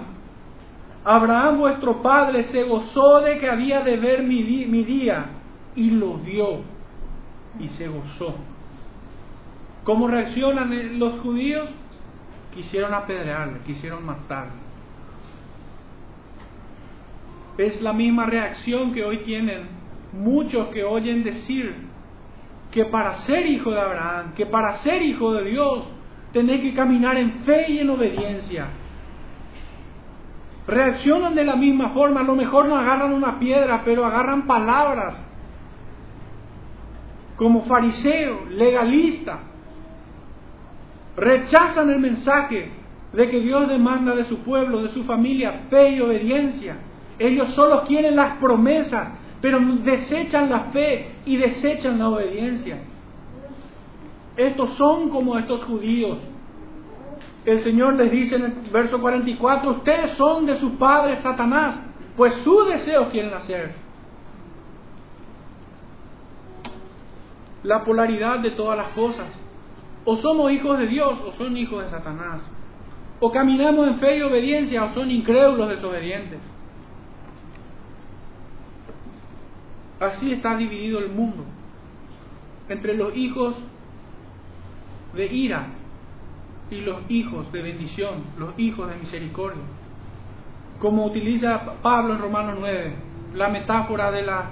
Abraham 1.04 1.60
vuestro 1.60 2.02
padre 2.02 2.44
se 2.44 2.64
gozó 2.64 3.22
de 3.22 3.40
que 3.40 3.50
había 3.50 3.82
de 3.82 3.98
ver 3.98 4.24
mi, 4.24 4.44
mi 4.66 4.84
día 4.84 5.28
y 5.76 5.92
lo 5.92 6.16
vio 6.16 6.62
y 7.60 7.68
se 7.70 7.88
gozó. 7.88 8.36
¿Cómo 9.84 10.08
reaccionan 10.08 11.00
los 11.00 11.20
judíos? 11.20 11.70
Quisieron 12.54 12.94
apedrearle, 12.94 13.60
quisieron 13.66 14.06
matarle. 14.06 14.68
Es 17.58 17.82
la 17.82 17.94
misma 17.94 18.26
reacción 18.26 18.94
que 18.94 19.04
hoy 19.04 19.20
tienen 19.20 19.77
muchos 20.14 20.70
que 20.70 20.84
oyen 20.84 21.24
decir 21.24 21.76
que 22.72 22.86
para 22.86 23.16
ser 23.16 23.46
hijo 23.46 23.72
de 23.72 23.80
Abraham, 23.80 24.34
que 24.36 24.46
para 24.46 24.74
ser 24.74 25.02
hijo 25.02 25.34
de 25.34 25.50
Dios, 25.50 25.88
tenés 26.32 26.62
que 26.62 26.74
caminar 26.74 27.18
en 27.18 27.32
fe 27.44 27.72
y 27.72 27.80
en 27.80 27.90
obediencia. 27.90 28.68
Reaccionan 30.68 31.34
de 31.34 31.46
la 31.46 31.56
misma 31.56 31.90
forma, 31.90 32.20
a 32.20 32.24
lo 32.24 32.36
mejor 32.36 32.68
no 32.68 32.78
agarran 32.78 33.14
una 33.14 33.40
piedra, 33.40 33.84
pero 33.86 34.06
agarran 34.06 34.46
palabras 34.46 35.24
como 37.38 37.62
fariseo, 37.62 38.46
legalista. 38.50 39.40
Rechazan 41.16 41.90
el 41.90 42.00
mensaje 42.00 42.70
de 43.14 43.30
que 43.30 43.40
Dios 43.40 43.68
demanda 43.70 44.14
de 44.14 44.26
su 44.26 44.40
pueblo, 44.40 44.84
de 44.84 44.90
su 44.90 45.04
familia, 45.06 45.62
fe 45.70 45.92
y 45.92 46.02
obediencia. 46.02 46.78
Ellos 47.18 47.50
solo 47.52 47.84
quieren 47.84 48.16
las 48.16 48.38
promesas 48.38 49.10
pero 49.42 49.60
desechan 49.60 50.50
la 50.50 50.62
fe 50.72 51.12
y 51.26 51.38
desechan 51.38 52.00
la 52.00 52.10
obediencia. 52.10 52.80
Estos 54.36 54.72
son 54.72 55.10
como 55.10 55.38
estos 55.38 55.64
judíos. 55.64 56.20
El 57.46 57.60
Señor 57.60 57.96
les 57.96 58.12
dice 58.12 58.36
en 58.36 58.44
el 58.44 58.52
verso 58.72 59.00
44, 59.00 59.72
ustedes 59.72 60.12
son 60.12 60.46
de 60.46 60.56
su 60.56 60.78
padre 60.78 61.16
Satanás, 61.16 61.82
pues 62.16 62.34
su 62.36 62.66
deseo 62.66 63.10
quieren 63.10 63.34
hacer. 63.34 63.74
La 67.64 67.84
polaridad 67.84 68.40
de 68.40 68.52
todas 68.52 68.78
las 68.78 68.90
cosas. 68.90 69.40
O 70.06 70.16
somos 70.16 70.52
hijos 70.52 70.78
de 70.78 70.88
Dios 70.88 71.20
o 71.26 71.32
son 71.32 71.58
hijos 71.58 71.84
de 71.84 71.90
Satanás. 71.90 72.46
O 73.20 73.32
caminamos 73.32 73.88
en 73.88 73.96
fe 73.96 74.18
y 74.18 74.22
obediencia 74.22 74.84
o 74.84 74.90
son 74.90 75.10
incrédulos 75.12 75.70
desobedientes. 75.70 76.40
Así 80.00 80.32
está 80.32 80.56
dividido 80.56 81.00
el 81.00 81.10
mundo 81.10 81.44
entre 82.70 82.96
los 82.96 83.16
hijos 83.16 83.62
de 85.16 85.26
ira 85.26 85.68
y 86.70 86.82
los 86.82 87.00
hijos 87.10 87.52
de 87.52 87.62
bendición, 87.62 88.24
los 88.38 88.58
hijos 88.60 88.90
de 88.90 88.96
misericordia. 88.96 89.64
Como 90.80 91.06
utiliza 91.06 91.74
Pablo 91.82 92.14
en 92.14 92.20
Romanos 92.20 92.58
9, 92.60 92.96
la 93.34 93.50
metáfora 93.50 94.12
de 94.12 94.22
la, 94.24 94.50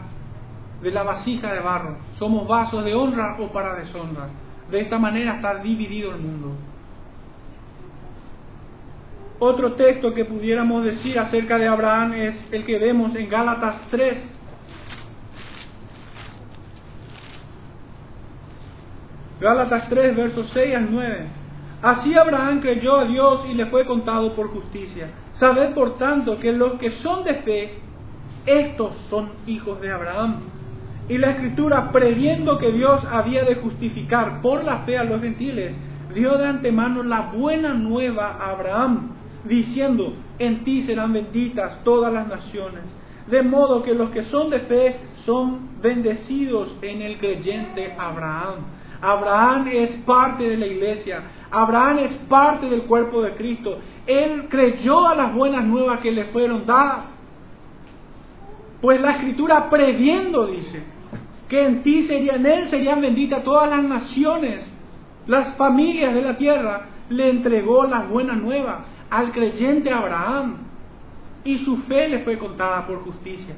de 0.81 0.91
la 0.91 1.03
vasija 1.03 1.53
de 1.53 1.59
barro. 1.59 1.97
Somos 2.13 2.47
vasos 2.47 2.83
de 2.83 2.95
honra 2.95 3.35
o 3.39 3.51
para 3.51 3.75
deshonra. 3.75 4.29
De 4.71 4.81
esta 4.81 4.97
manera 4.97 5.35
está 5.35 5.55
dividido 5.55 6.11
el 6.11 6.21
mundo. 6.21 6.53
Otro 9.37 9.73
texto 9.73 10.13
que 10.13 10.25
pudiéramos 10.25 10.83
decir 10.85 11.19
acerca 11.19 11.57
de 11.57 11.67
Abraham 11.67 12.13
es 12.13 12.47
el 12.51 12.65
que 12.65 12.79
vemos 12.79 13.13
en 13.15 13.29
Gálatas 13.29 13.85
3, 13.91 14.34
Gálatas 19.39 19.89
3, 19.89 20.15
versos 20.15 20.47
6 20.49 20.75
al 20.75 20.91
9. 20.91 21.27
Así 21.81 22.17
Abraham 22.17 22.61
creyó 22.61 22.95
a 22.97 23.05
Dios 23.05 23.45
y 23.49 23.53
le 23.53 23.65
fue 23.65 23.85
contado 23.85 24.33
por 24.33 24.49
justicia. 24.49 25.09
Sabed 25.31 25.73
por 25.73 25.97
tanto 25.97 26.39
que 26.39 26.53
los 26.53 26.73
que 26.73 26.89
son 26.89 27.23
de 27.23 27.35
fe, 27.35 27.79
estos 28.45 28.95
son 29.09 29.31
hijos 29.45 29.81
de 29.81 29.91
Abraham. 29.91 30.39
Y 31.09 31.17
la 31.17 31.31
escritura, 31.31 31.91
previendo 31.91 32.57
que 32.57 32.71
Dios 32.71 33.05
había 33.11 33.43
de 33.43 33.55
justificar 33.55 34.41
por 34.41 34.63
la 34.63 34.79
fe 34.79 34.97
a 34.97 35.03
los 35.03 35.21
gentiles, 35.21 35.77
dio 36.13 36.37
de 36.37 36.47
antemano 36.47 37.03
la 37.03 37.21
buena 37.33 37.73
nueva 37.73 38.37
a 38.39 38.51
Abraham, 38.51 39.11
diciendo, 39.43 40.13
en 40.39 40.63
ti 40.63 40.81
serán 40.81 41.13
benditas 41.13 41.83
todas 41.83 42.11
las 42.11 42.27
naciones. 42.27 42.83
De 43.27 43.43
modo 43.43 43.83
que 43.83 43.93
los 43.93 44.11
que 44.11 44.23
son 44.23 44.49
de 44.49 44.59
fe 44.59 44.99
son 45.25 45.81
bendecidos 45.81 46.75
en 46.81 47.01
el 47.01 47.17
creyente 47.17 47.93
Abraham. 47.97 48.74
Abraham 49.05 49.67
es 49.71 49.95
parte 49.97 50.49
de 50.49 50.57
la 50.57 50.65
iglesia. 50.65 51.21
Abraham 51.51 51.99
es 51.99 52.13
parte 52.27 52.67
del 52.67 52.83
cuerpo 52.83 53.21
de 53.21 53.35
Cristo. 53.35 53.77
Él 54.07 54.47
creyó 54.49 55.07
a 55.07 55.13
las 55.13 55.33
buenas 55.33 55.63
nuevas 55.63 55.99
que 55.99 56.11
le 56.11 56.25
fueron 56.25 56.65
dadas. 56.65 57.15
Pues 58.81 58.99
la 58.99 59.11
escritura 59.11 59.69
previendo 59.69 60.47
dice 60.47 60.83
que 61.47 61.65
en 61.65 61.83
ti 61.83 62.01
serían, 62.01 62.45
en 62.45 62.51
él 62.51 62.67
serían 62.67 62.99
benditas 62.99 63.43
todas 63.43 63.69
las 63.69 63.83
naciones, 63.83 64.71
las 65.27 65.55
familias 65.55 66.15
de 66.15 66.21
la 66.23 66.35
tierra. 66.35 66.87
Le 67.09 67.29
entregó 67.29 67.85
la 67.85 67.99
buena 67.99 68.33
nueva 68.33 68.85
al 69.11 69.31
creyente 69.31 69.91
Abraham 69.91 70.57
y 71.43 71.59
su 71.59 71.77
fe 71.83 72.09
le 72.09 72.19
fue 72.19 72.39
contada 72.39 72.87
por 72.87 73.03
justicia. 73.03 73.53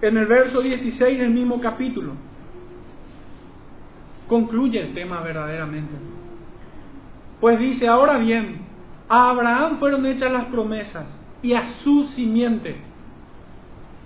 En 0.00 0.16
el 0.16 0.26
verso 0.26 0.60
16 0.60 1.18
del 1.18 1.30
mismo 1.30 1.60
capítulo 1.60 2.29
concluye 4.30 4.80
el 4.80 4.94
tema 4.94 5.20
verdaderamente. 5.22 5.92
Pues 7.40 7.58
dice, 7.58 7.88
ahora 7.88 8.16
bien, 8.18 8.60
a 9.08 9.30
Abraham 9.30 9.78
fueron 9.78 10.06
hechas 10.06 10.30
las 10.30 10.44
promesas 10.44 11.18
y 11.42 11.54
a 11.54 11.66
su 11.66 12.04
simiente. 12.04 12.76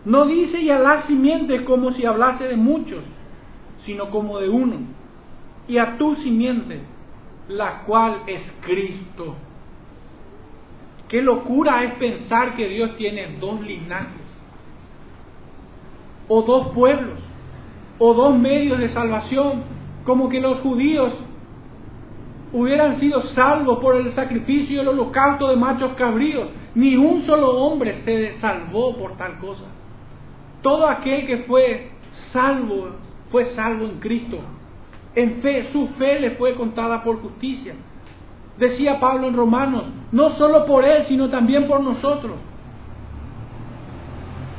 No 0.07 0.25
dice 0.25 0.62
y 0.62 0.70
a 0.70 0.79
la 0.79 1.03
simiente 1.03 1.62
como 1.64 1.93
si 1.93 2.07
hablase 2.07 2.49
de 2.49 2.57
muchos, 2.57 3.05
sino 3.85 4.09
como 4.09 4.41
de 4.41 4.49
uno. 4.49 4.79
Y 5.68 5.77
a 5.77 5.99
tu 5.99 6.16
simiente, 6.16 6.81
la 7.49 7.83
cual 7.83 8.22
es 8.27 8.57
Cristo. 8.62 9.37
Qué 11.07 11.20
locura 11.20 11.85
es 11.85 11.93
pensar 11.97 12.55
que 12.57 12.66
Dios 12.66 12.97
tiene 12.97 13.37
dos 13.39 13.61
linajes, 13.61 14.41
o 16.29 16.41
dos 16.41 16.68
pueblos, 16.68 17.20
o 17.99 18.14
dos 18.14 18.39
medios 18.39 18.79
de 18.79 18.89
salvación, 18.89 19.75
como 20.05 20.29
que 20.29 20.41
los 20.41 20.61
judíos 20.61 21.19
hubieran 22.53 22.93
sido 22.95 23.21
salvos 23.21 23.79
por 23.79 23.97
el 23.97 24.13
sacrificio 24.13 24.77
y 24.77 24.81
el 24.81 24.89
holocausto 24.89 25.49
de 25.49 25.57
machos 25.57 25.95
cabríos. 25.95 26.49
Ni 26.75 26.97
un 26.97 27.23
solo 27.23 27.59
hombre 27.59 27.95
se 27.95 28.35
salvó 28.35 28.97
por 28.97 29.17
tal 29.17 29.39
cosa. 29.39 29.65
Todo 30.63 30.89
aquel 30.89 31.27
que 31.27 31.39
fue 31.39 31.91
salvo 32.11 32.91
fue 33.31 33.45
salvo 33.45 33.87
en 33.87 33.99
Cristo. 33.99 34.39
En 35.15 35.37
fe, 35.37 35.65
su 35.73 35.89
fe 35.89 36.21
le 36.21 36.33
fue 36.33 36.55
contada 36.55 37.03
por 37.03 37.21
justicia. 37.21 37.75
Decía 38.59 39.01
Pablo 39.01 39.27
en 39.27 39.35
Romanos, 39.35 39.85
no 40.13 40.31
solo 40.31 40.67
por 40.67 40.85
él, 40.85 41.05
sino 41.05 41.29
también 41.29 41.67
por 41.67 41.81
nosotros. 41.81 42.37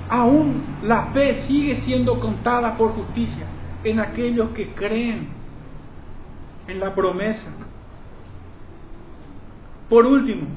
Aún 0.09 0.63
la 0.83 1.07
fe 1.07 1.35
sigue 1.35 1.75
siendo 1.75 2.19
contada 2.19 2.75
por 2.77 2.91
justicia 2.93 3.47
en 3.85 3.99
aquellos 3.99 4.49
que 4.49 4.73
creen 4.73 5.27
en 6.67 6.79
la 6.79 6.93
promesa. 6.93 7.47
Por 9.87 10.05
último, 10.07 10.47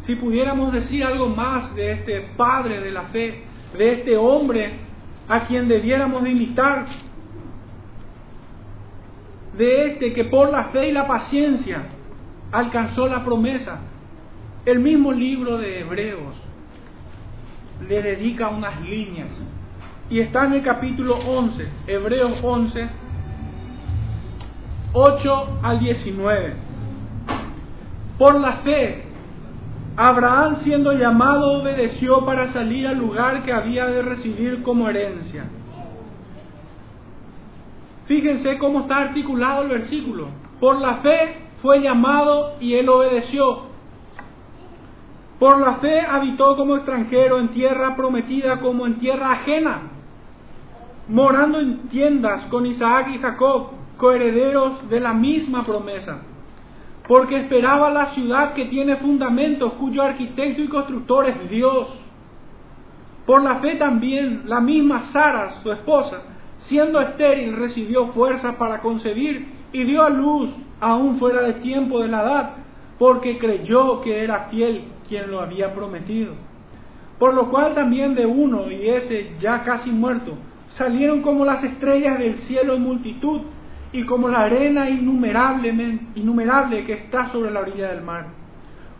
si 0.00 0.16
pudiéramos 0.16 0.72
decir 0.72 1.04
algo 1.04 1.28
más 1.28 1.74
de 1.76 1.92
este 1.92 2.20
padre 2.36 2.80
de 2.80 2.90
la 2.90 3.04
fe, 3.04 3.44
de 3.76 3.92
este 3.92 4.16
hombre 4.16 4.72
a 5.28 5.40
quien 5.46 5.68
debiéramos 5.68 6.24
de 6.24 6.30
imitar, 6.30 6.86
de 9.56 9.86
este 9.86 10.12
que 10.12 10.24
por 10.24 10.50
la 10.50 10.64
fe 10.64 10.88
y 10.88 10.92
la 10.92 11.06
paciencia 11.06 11.86
alcanzó 12.50 13.06
la 13.08 13.24
promesa. 13.24 13.80
El 14.64 14.80
mismo 14.80 15.12
libro 15.12 15.56
de 15.56 15.80
Hebreos 15.80 16.36
le 17.88 18.02
dedica 18.02 18.48
unas 18.48 18.80
líneas 18.82 19.44
y 20.10 20.20
está 20.20 20.46
en 20.46 20.54
el 20.54 20.62
capítulo 20.62 21.16
11, 21.16 21.68
Hebreos 21.86 22.40
11, 22.42 22.88
8 24.92 25.58
al 25.62 25.80
19. 25.80 26.54
Por 28.18 28.40
la 28.40 28.52
fe, 28.58 29.04
Abraham 29.96 30.56
siendo 30.56 30.92
llamado 30.92 31.60
obedeció 31.60 32.24
para 32.24 32.48
salir 32.48 32.86
al 32.86 32.98
lugar 32.98 33.42
que 33.42 33.52
había 33.52 33.86
de 33.86 34.02
recibir 34.02 34.62
como 34.62 34.88
herencia. 34.88 35.44
Fíjense 38.06 38.56
cómo 38.56 38.80
está 38.80 38.96
articulado 38.98 39.62
el 39.62 39.68
versículo. 39.68 40.28
Por 40.58 40.80
la 40.80 40.96
fe 40.96 41.48
fue 41.60 41.80
llamado 41.80 42.54
y 42.60 42.74
él 42.74 42.88
obedeció. 42.88 43.68
Por 45.38 45.60
la 45.60 45.74
fe 45.74 46.00
habitó 46.00 46.56
como 46.56 46.76
extranjero 46.76 47.38
en 47.38 47.48
tierra 47.48 47.94
prometida 47.94 48.60
como 48.60 48.86
en 48.86 48.98
tierra 48.98 49.32
ajena, 49.32 49.82
morando 51.08 51.58
en 51.58 51.88
tiendas 51.88 52.44
con 52.46 52.66
Isaac 52.66 53.08
y 53.14 53.18
Jacob, 53.18 53.70
coherederos 53.96 54.88
de 54.88 55.00
la 55.00 55.12
misma 55.12 55.64
promesa, 55.64 56.22
porque 57.06 57.36
esperaba 57.36 57.90
la 57.90 58.06
ciudad 58.06 58.52
que 58.52 58.66
tiene 58.66 58.96
fundamentos, 58.96 59.72
cuyo 59.74 60.02
arquitecto 60.02 60.62
y 60.62 60.68
constructor 60.68 61.28
es 61.28 61.50
Dios. 61.50 61.98
Por 63.26 63.42
la 63.42 63.56
fe 63.56 63.74
también 63.76 64.42
la 64.44 64.60
misma 64.60 65.00
Sara, 65.00 65.50
su 65.62 65.72
esposa, 65.72 66.22
siendo 66.56 67.00
estéril, 67.00 67.56
recibió 67.56 68.08
fuerza 68.08 68.56
para 68.58 68.80
concebir 68.80 69.48
y 69.72 69.84
dio 69.84 70.02
a 70.02 70.10
luz 70.10 70.50
aún 70.80 71.18
fuera 71.18 71.42
de 71.42 71.54
tiempo 71.54 72.00
de 72.00 72.08
la 72.08 72.22
edad, 72.22 72.50
porque 72.98 73.38
creyó 73.38 74.00
que 74.00 74.24
era 74.24 74.44
fiel 74.50 74.84
quien 75.08 75.30
lo 75.30 75.40
había 75.40 75.72
prometido. 75.72 76.34
Por 77.18 77.34
lo 77.34 77.50
cual 77.50 77.74
también 77.74 78.14
de 78.14 78.26
uno, 78.26 78.70
y 78.70 78.88
ese 78.88 79.32
ya 79.38 79.62
casi 79.64 79.90
muerto, 79.90 80.36
salieron 80.68 81.22
como 81.22 81.44
las 81.44 81.64
estrellas 81.64 82.18
del 82.18 82.38
cielo 82.38 82.74
en 82.74 82.82
multitud, 82.82 83.42
y 83.92 84.04
como 84.04 84.28
la 84.28 84.40
arena 84.40 84.88
innumerable, 84.90 86.84
que 86.84 86.92
está 86.92 87.28
sobre 87.28 87.50
la 87.50 87.60
orilla 87.60 87.88
del 87.88 88.02
mar. 88.02 88.26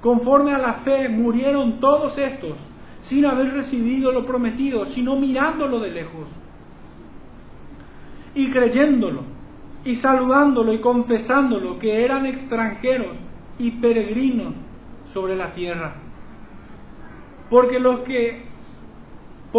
Conforme 0.01 0.53
a 0.53 0.59
la 0.59 0.75
fe 0.75 1.09
murieron 1.09 1.81
todos 1.81 2.17
estos, 2.17 2.57
sin 3.01 3.27
haber 3.27 3.53
recibido 3.53 4.13
lo 4.13 4.25
prometido, 4.25 4.87
sino 4.87 5.17
mirándolo 5.17 5.81
de 5.81 5.91
lejos 5.91 6.29
y 8.35 8.51
creyéndolo 8.51 9.23
y 9.85 9.95
saludándolo 9.97 10.73
y 10.73 10.81
confesándolo 10.81 11.79
que 11.79 12.05
eran 12.05 12.27
extranjeros 12.27 13.17
y 13.59 13.73
peregrinos 13.73 14.55
sobre 15.13 15.37
la 15.37 15.53
tierra. 15.53 15.95
Porque 17.49 17.79
los 17.79 18.01
que 18.01 18.48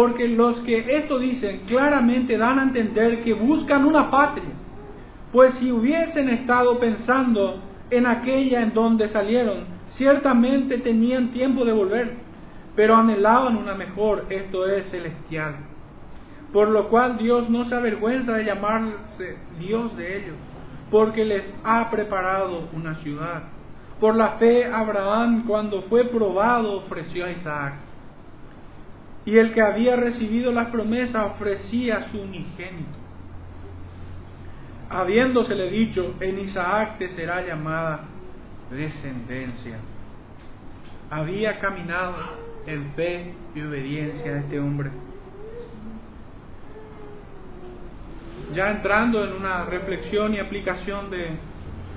porque 0.00 0.26
los 0.28 0.58
que 0.60 0.78
esto 0.96 1.18
dicen 1.18 1.60
claramente 1.66 2.38
dan 2.38 2.58
a 2.58 2.62
entender 2.62 3.22
que 3.22 3.34
buscan 3.34 3.84
una 3.84 4.10
patria, 4.10 4.48
pues 5.30 5.52
si 5.56 5.70
hubiesen 5.70 6.30
estado 6.30 6.80
pensando 6.80 7.60
en 7.90 8.06
aquella 8.06 8.62
en 8.62 8.72
donde 8.72 9.08
salieron, 9.08 9.66
ciertamente 9.84 10.78
tenían 10.78 11.32
tiempo 11.32 11.66
de 11.66 11.74
volver, 11.74 12.14
pero 12.74 12.96
anhelaban 12.96 13.58
una 13.58 13.74
mejor, 13.74 14.24
esto 14.30 14.66
es 14.66 14.86
celestial. 14.86 15.56
Por 16.50 16.70
lo 16.70 16.88
cual 16.88 17.18
Dios 17.18 17.50
no 17.50 17.66
se 17.66 17.74
avergüenza 17.74 18.32
de 18.32 18.46
llamarse 18.46 19.36
Dios 19.58 19.94
de 19.98 20.16
ellos, 20.16 20.36
porque 20.90 21.26
les 21.26 21.54
ha 21.62 21.90
preparado 21.90 22.70
una 22.72 22.94
ciudad. 22.94 23.42
Por 24.00 24.16
la 24.16 24.38
fe 24.38 24.64
Abraham, 24.64 25.44
cuando 25.46 25.82
fue 25.82 26.06
probado, 26.06 26.78
ofreció 26.78 27.26
a 27.26 27.32
Isaac. 27.32 27.89
Y 29.24 29.38
el 29.38 29.52
que 29.52 29.60
había 29.60 29.96
recibido 29.96 30.52
las 30.52 30.68
promesas 30.68 31.26
ofrecía 31.26 32.08
su 32.10 32.20
unigénito. 32.20 32.98
Habiéndosele 34.88 35.70
dicho, 35.70 36.14
en 36.20 36.38
Isaac 36.38 36.98
te 36.98 37.08
será 37.08 37.46
llamada 37.46 38.04
descendencia. 38.70 39.78
Había 41.10 41.58
caminado 41.58 42.14
en 42.66 42.90
fe 42.92 43.34
y 43.54 43.60
obediencia 43.60 44.32
de 44.32 44.40
este 44.40 44.58
hombre. 44.58 44.90
ya 48.52 48.70
entrando 48.70 49.24
en 49.24 49.32
una 49.32 49.64
reflexión 49.64 50.34
y 50.34 50.38
aplicación 50.38 51.10
de, 51.10 51.36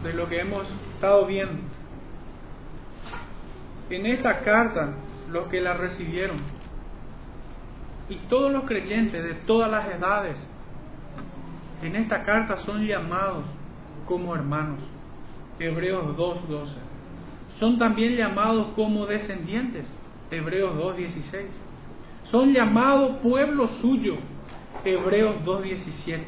de 0.04 0.14
lo 0.14 0.28
que 0.28 0.40
hemos 0.40 0.70
estado 0.94 1.26
viendo. 1.26 1.62
En 3.90 4.06
esta 4.06 4.40
carta, 4.42 4.94
los 5.32 5.48
que 5.48 5.62
la 5.62 5.74
recibieron, 5.74 6.38
y 8.10 8.16
todos 8.30 8.52
los 8.52 8.64
creyentes 8.64 9.24
de 9.24 9.34
todas 9.46 9.70
las 9.72 9.88
edades, 9.90 10.50
en 11.82 11.96
esta 11.96 12.24
carta 12.24 12.58
son 12.58 12.86
llamados 12.86 13.46
como 14.06 14.36
hermanos. 14.36 14.80
Hebreos 15.60 16.18
2.12. 16.18 16.76
Son 17.60 17.78
también 17.78 18.16
llamados 18.16 18.68
como 18.76 19.06
descendientes. 19.06 19.92
Hebreos 20.32 20.76
2.16. 20.78 21.46
Son 22.24 22.54
llamados 22.54 23.18
pueblo 23.18 23.68
suyo. 23.68 24.16
Hebreos 24.84 25.38
2.17. 25.46 26.24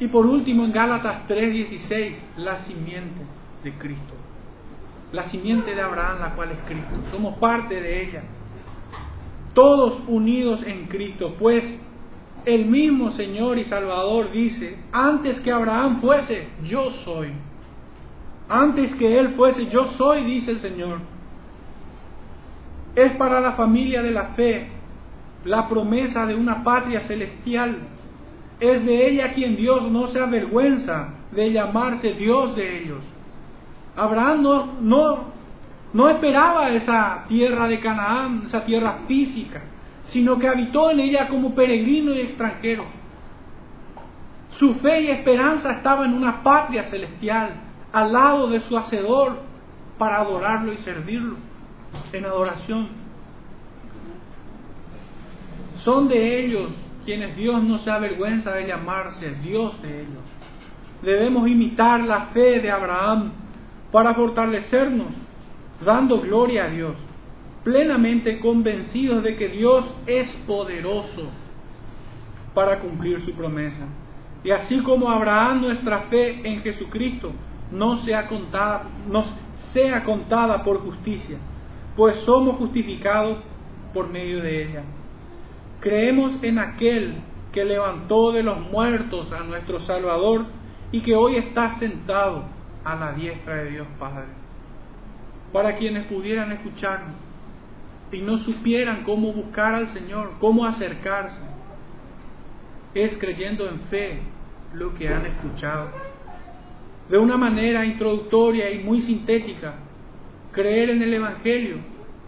Y 0.00 0.08
por 0.08 0.26
último 0.26 0.64
en 0.64 0.72
Gálatas 0.72 1.26
3.16, 1.28 2.16
la 2.36 2.56
simiente 2.58 3.22
de 3.62 3.72
Cristo. 3.74 4.14
La 5.12 5.24
simiente 5.24 5.74
de 5.74 5.82
Abraham, 5.82 6.20
la 6.20 6.34
cual 6.34 6.50
es 6.50 6.58
Cristo. 6.66 6.90
Somos 7.10 7.38
parte 7.38 7.80
de 7.80 8.02
ella. 8.02 8.22
Todos 9.54 10.02
unidos 10.08 10.62
en 10.64 10.86
Cristo, 10.86 11.34
pues 11.38 11.80
el 12.44 12.66
mismo 12.66 13.10
Señor 13.10 13.58
y 13.58 13.64
Salvador 13.64 14.32
dice, 14.32 14.78
antes 14.92 15.40
que 15.40 15.52
Abraham 15.52 16.00
fuese, 16.00 16.48
yo 16.64 16.90
soy. 16.90 17.32
Antes 18.48 18.94
que 18.94 19.18
Él 19.18 19.30
fuese, 19.30 19.66
yo 19.66 19.86
soy, 19.92 20.24
dice 20.24 20.52
el 20.52 20.58
Señor. 20.58 21.00
Es 22.94 23.12
para 23.12 23.40
la 23.40 23.52
familia 23.52 24.02
de 24.02 24.10
la 24.10 24.26
fe 24.28 24.68
la 25.44 25.68
promesa 25.68 26.26
de 26.26 26.34
una 26.34 26.62
patria 26.62 27.00
celestial. 27.00 27.78
Es 28.60 28.84
de 28.84 29.08
ella 29.08 29.32
quien 29.32 29.56
Dios 29.56 29.90
no 29.90 30.06
se 30.08 30.20
avergüenza 30.20 31.14
de 31.32 31.52
llamarse 31.52 32.12
Dios 32.12 32.54
de 32.54 32.82
ellos. 32.82 33.04
Abraham 33.96 34.42
no, 34.42 34.66
no, 34.80 35.24
no 35.92 36.08
esperaba 36.08 36.70
esa 36.70 37.24
tierra 37.28 37.68
de 37.68 37.80
Canaán, 37.80 38.42
esa 38.44 38.64
tierra 38.64 39.00
física 39.06 39.62
sino 40.04 40.38
que 40.38 40.48
habitó 40.48 40.90
en 40.90 41.00
ella 41.00 41.28
como 41.28 41.54
peregrino 41.54 42.12
y 42.12 42.20
extranjero. 42.20 42.84
Su 44.48 44.74
fe 44.74 45.02
y 45.02 45.08
esperanza 45.08 45.72
estaba 45.72 46.04
en 46.04 46.12
una 46.12 46.42
patria 46.42 46.84
celestial, 46.84 47.54
al 47.92 48.12
lado 48.12 48.48
de 48.48 48.60
su 48.60 48.76
Hacedor, 48.76 49.38
para 49.98 50.20
adorarlo 50.20 50.72
y 50.72 50.78
servirlo 50.78 51.36
en 52.12 52.24
adoración. 52.24 52.88
Son 55.76 56.08
de 56.08 56.44
ellos 56.44 56.70
quienes 57.04 57.36
Dios 57.36 57.62
no 57.62 57.78
se 57.78 57.90
avergüenza 57.90 58.52
de 58.52 58.66
llamarse 58.66 59.34
Dios 59.42 59.80
de 59.82 60.02
ellos. 60.02 60.22
Debemos 61.02 61.48
imitar 61.48 62.00
la 62.00 62.26
fe 62.26 62.60
de 62.60 62.70
Abraham 62.70 63.32
para 63.90 64.14
fortalecernos, 64.14 65.08
dando 65.84 66.20
gloria 66.20 66.64
a 66.64 66.68
Dios 66.68 66.96
plenamente 67.64 68.40
convencidos 68.40 69.22
de 69.22 69.36
que 69.36 69.48
Dios 69.48 69.94
es 70.06 70.34
poderoso 70.46 71.28
para 72.54 72.80
cumplir 72.80 73.20
su 73.20 73.32
promesa. 73.32 73.86
Y 74.44 74.50
así 74.50 74.80
como 74.80 75.08
Abraham 75.08 75.62
nuestra 75.62 76.02
fe 76.02 76.40
en 76.44 76.60
Jesucristo 76.62 77.32
no 77.70 77.96
sea 77.98 78.26
contada, 78.26 78.84
no 79.08 79.24
sea 79.54 80.04
contada 80.04 80.64
por 80.64 80.80
justicia, 80.80 81.38
pues 81.96 82.16
somos 82.16 82.56
justificados 82.56 83.38
por 83.94 84.08
medio 84.08 84.42
de 84.42 84.64
ella. 84.64 84.82
Creemos 85.80 86.32
en 86.42 86.58
aquel 86.58 87.14
que 87.52 87.64
levantó 87.64 88.32
de 88.32 88.42
los 88.42 88.58
muertos 88.70 89.32
a 89.32 89.40
nuestro 89.44 89.78
Salvador 89.80 90.46
y 90.90 91.00
que 91.00 91.14
hoy 91.14 91.36
está 91.36 91.70
sentado 91.74 92.44
a 92.84 92.96
la 92.96 93.12
diestra 93.12 93.56
de 93.56 93.70
Dios 93.70 93.86
Padre. 93.98 94.41
Para 95.52 95.74
quienes 95.76 96.06
pudieran 96.06 96.52
escucharnos, 96.52 97.14
y 98.12 98.20
no 98.20 98.38
supieran 98.38 99.04
cómo 99.04 99.32
buscar 99.32 99.74
al 99.74 99.88
Señor, 99.88 100.32
cómo 100.38 100.66
acercarse. 100.66 101.40
Es 102.94 103.16
creyendo 103.16 103.68
en 103.68 103.80
fe 103.80 104.20
lo 104.74 104.92
que 104.94 105.08
han 105.08 105.24
escuchado. 105.24 105.88
De 107.08 107.18
una 107.18 107.36
manera 107.36 107.84
introductoria 107.84 108.70
y 108.70 108.84
muy 108.84 109.00
sintética, 109.00 109.74
creer 110.52 110.90
en 110.90 111.02
el 111.02 111.14
Evangelio 111.14 111.78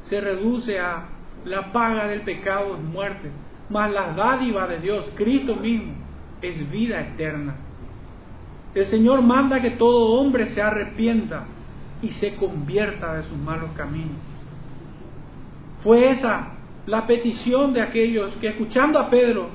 se 0.01 0.21
reduce 0.21 0.79
a 0.79 1.09
la 1.45 1.73
paga 1.73 2.07
del 2.09 2.23
pecado 2.23 2.77
es 2.77 2.83
muerte, 2.83 3.31
mas 3.69 3.91
la 3.91 4.13
dádiva 4.13 4.67
de 4.67 4.81
Dios, 4.81 5.13
Cristo 5.15 5.57
mismo, 5.57 5.93
es 6.41 6.71
vida 6.71 7.01
eterna. 7.01 7.57
El 8.75 8.87
Señor 8.87 9.23
manda 9.23 9.61
que 9.61 9.71
todo 9.73 10.21
hombre 10.21 10.47
se 10.47 10.61
arrepienta 10.61 11.45
y 12.05 12.11
se 12.11 12.37
convierta 12.37 13.15
de 13.15 13.23
sus 13.23 13.39
malos 13.39 13.71
caminos. 13.75 14.19
Fue 15.81 16.11
esa 16.11 16.51
la 16.87 17.07
petición 17.07 17.73
de 17.73 17.81
aquellos 17.81 18.37
que 18.37 18.49
escuchando 18.49 18.99
a 18.99 19.09
Pedro 19.09 19.49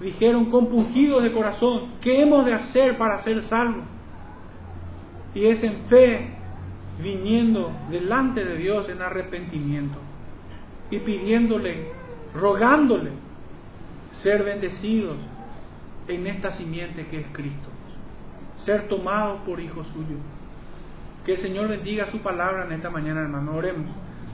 dijeron 0.00 0.46
compungidos 0.46 1.22
de 1.22 1.32
corazón, 1.32 1.92
¿qué 2.02 2.20
hemos 2.20 2.44
de 2.44 2.52
hacer 2.52 2.98
para 2.98 3.18
ser 3.18 3.40
salvos? 3.42 3.84
Y 5.34 5.46
es 5.46 5.62
en 5.64 5.84
fe 5.86 6.34
viniendo 7.02 7.72
delante 7.90 8.44
de 8.44 8.56
Dios 8.58 8.88
en 8.90 9.00
arrepentimiento 9.00 9.98
y 10.90 10.98
pidiéndole, 10.98 11.92
rogándole 12.34 13.12
ser 14.10 14.44
bendecidos 14.44 15.16
en 16.08 16.26
esta 16.26 16.50
simiente 16.50 17.06
que 17.06 17.20
es 17.20 17.26
Cristo, 17.32 17.70
ser 18.56 18.86
tomados 18.86 19.40
por 19.46 19.60
hijo 19.60 19.82
suyo. 19.82 20.16
Que 21.26 21.32
el 21.32 21.38
Señor 21.38 21.66
bendiga 21.66 22.06
su 22.06 22.20
palabra 22.20 22.66
en 22.66 22.72
esta 22.72 22.88
mañana, 22.88 23.22
hermano. 23.22 23.56
Oremos. 23.56 23.90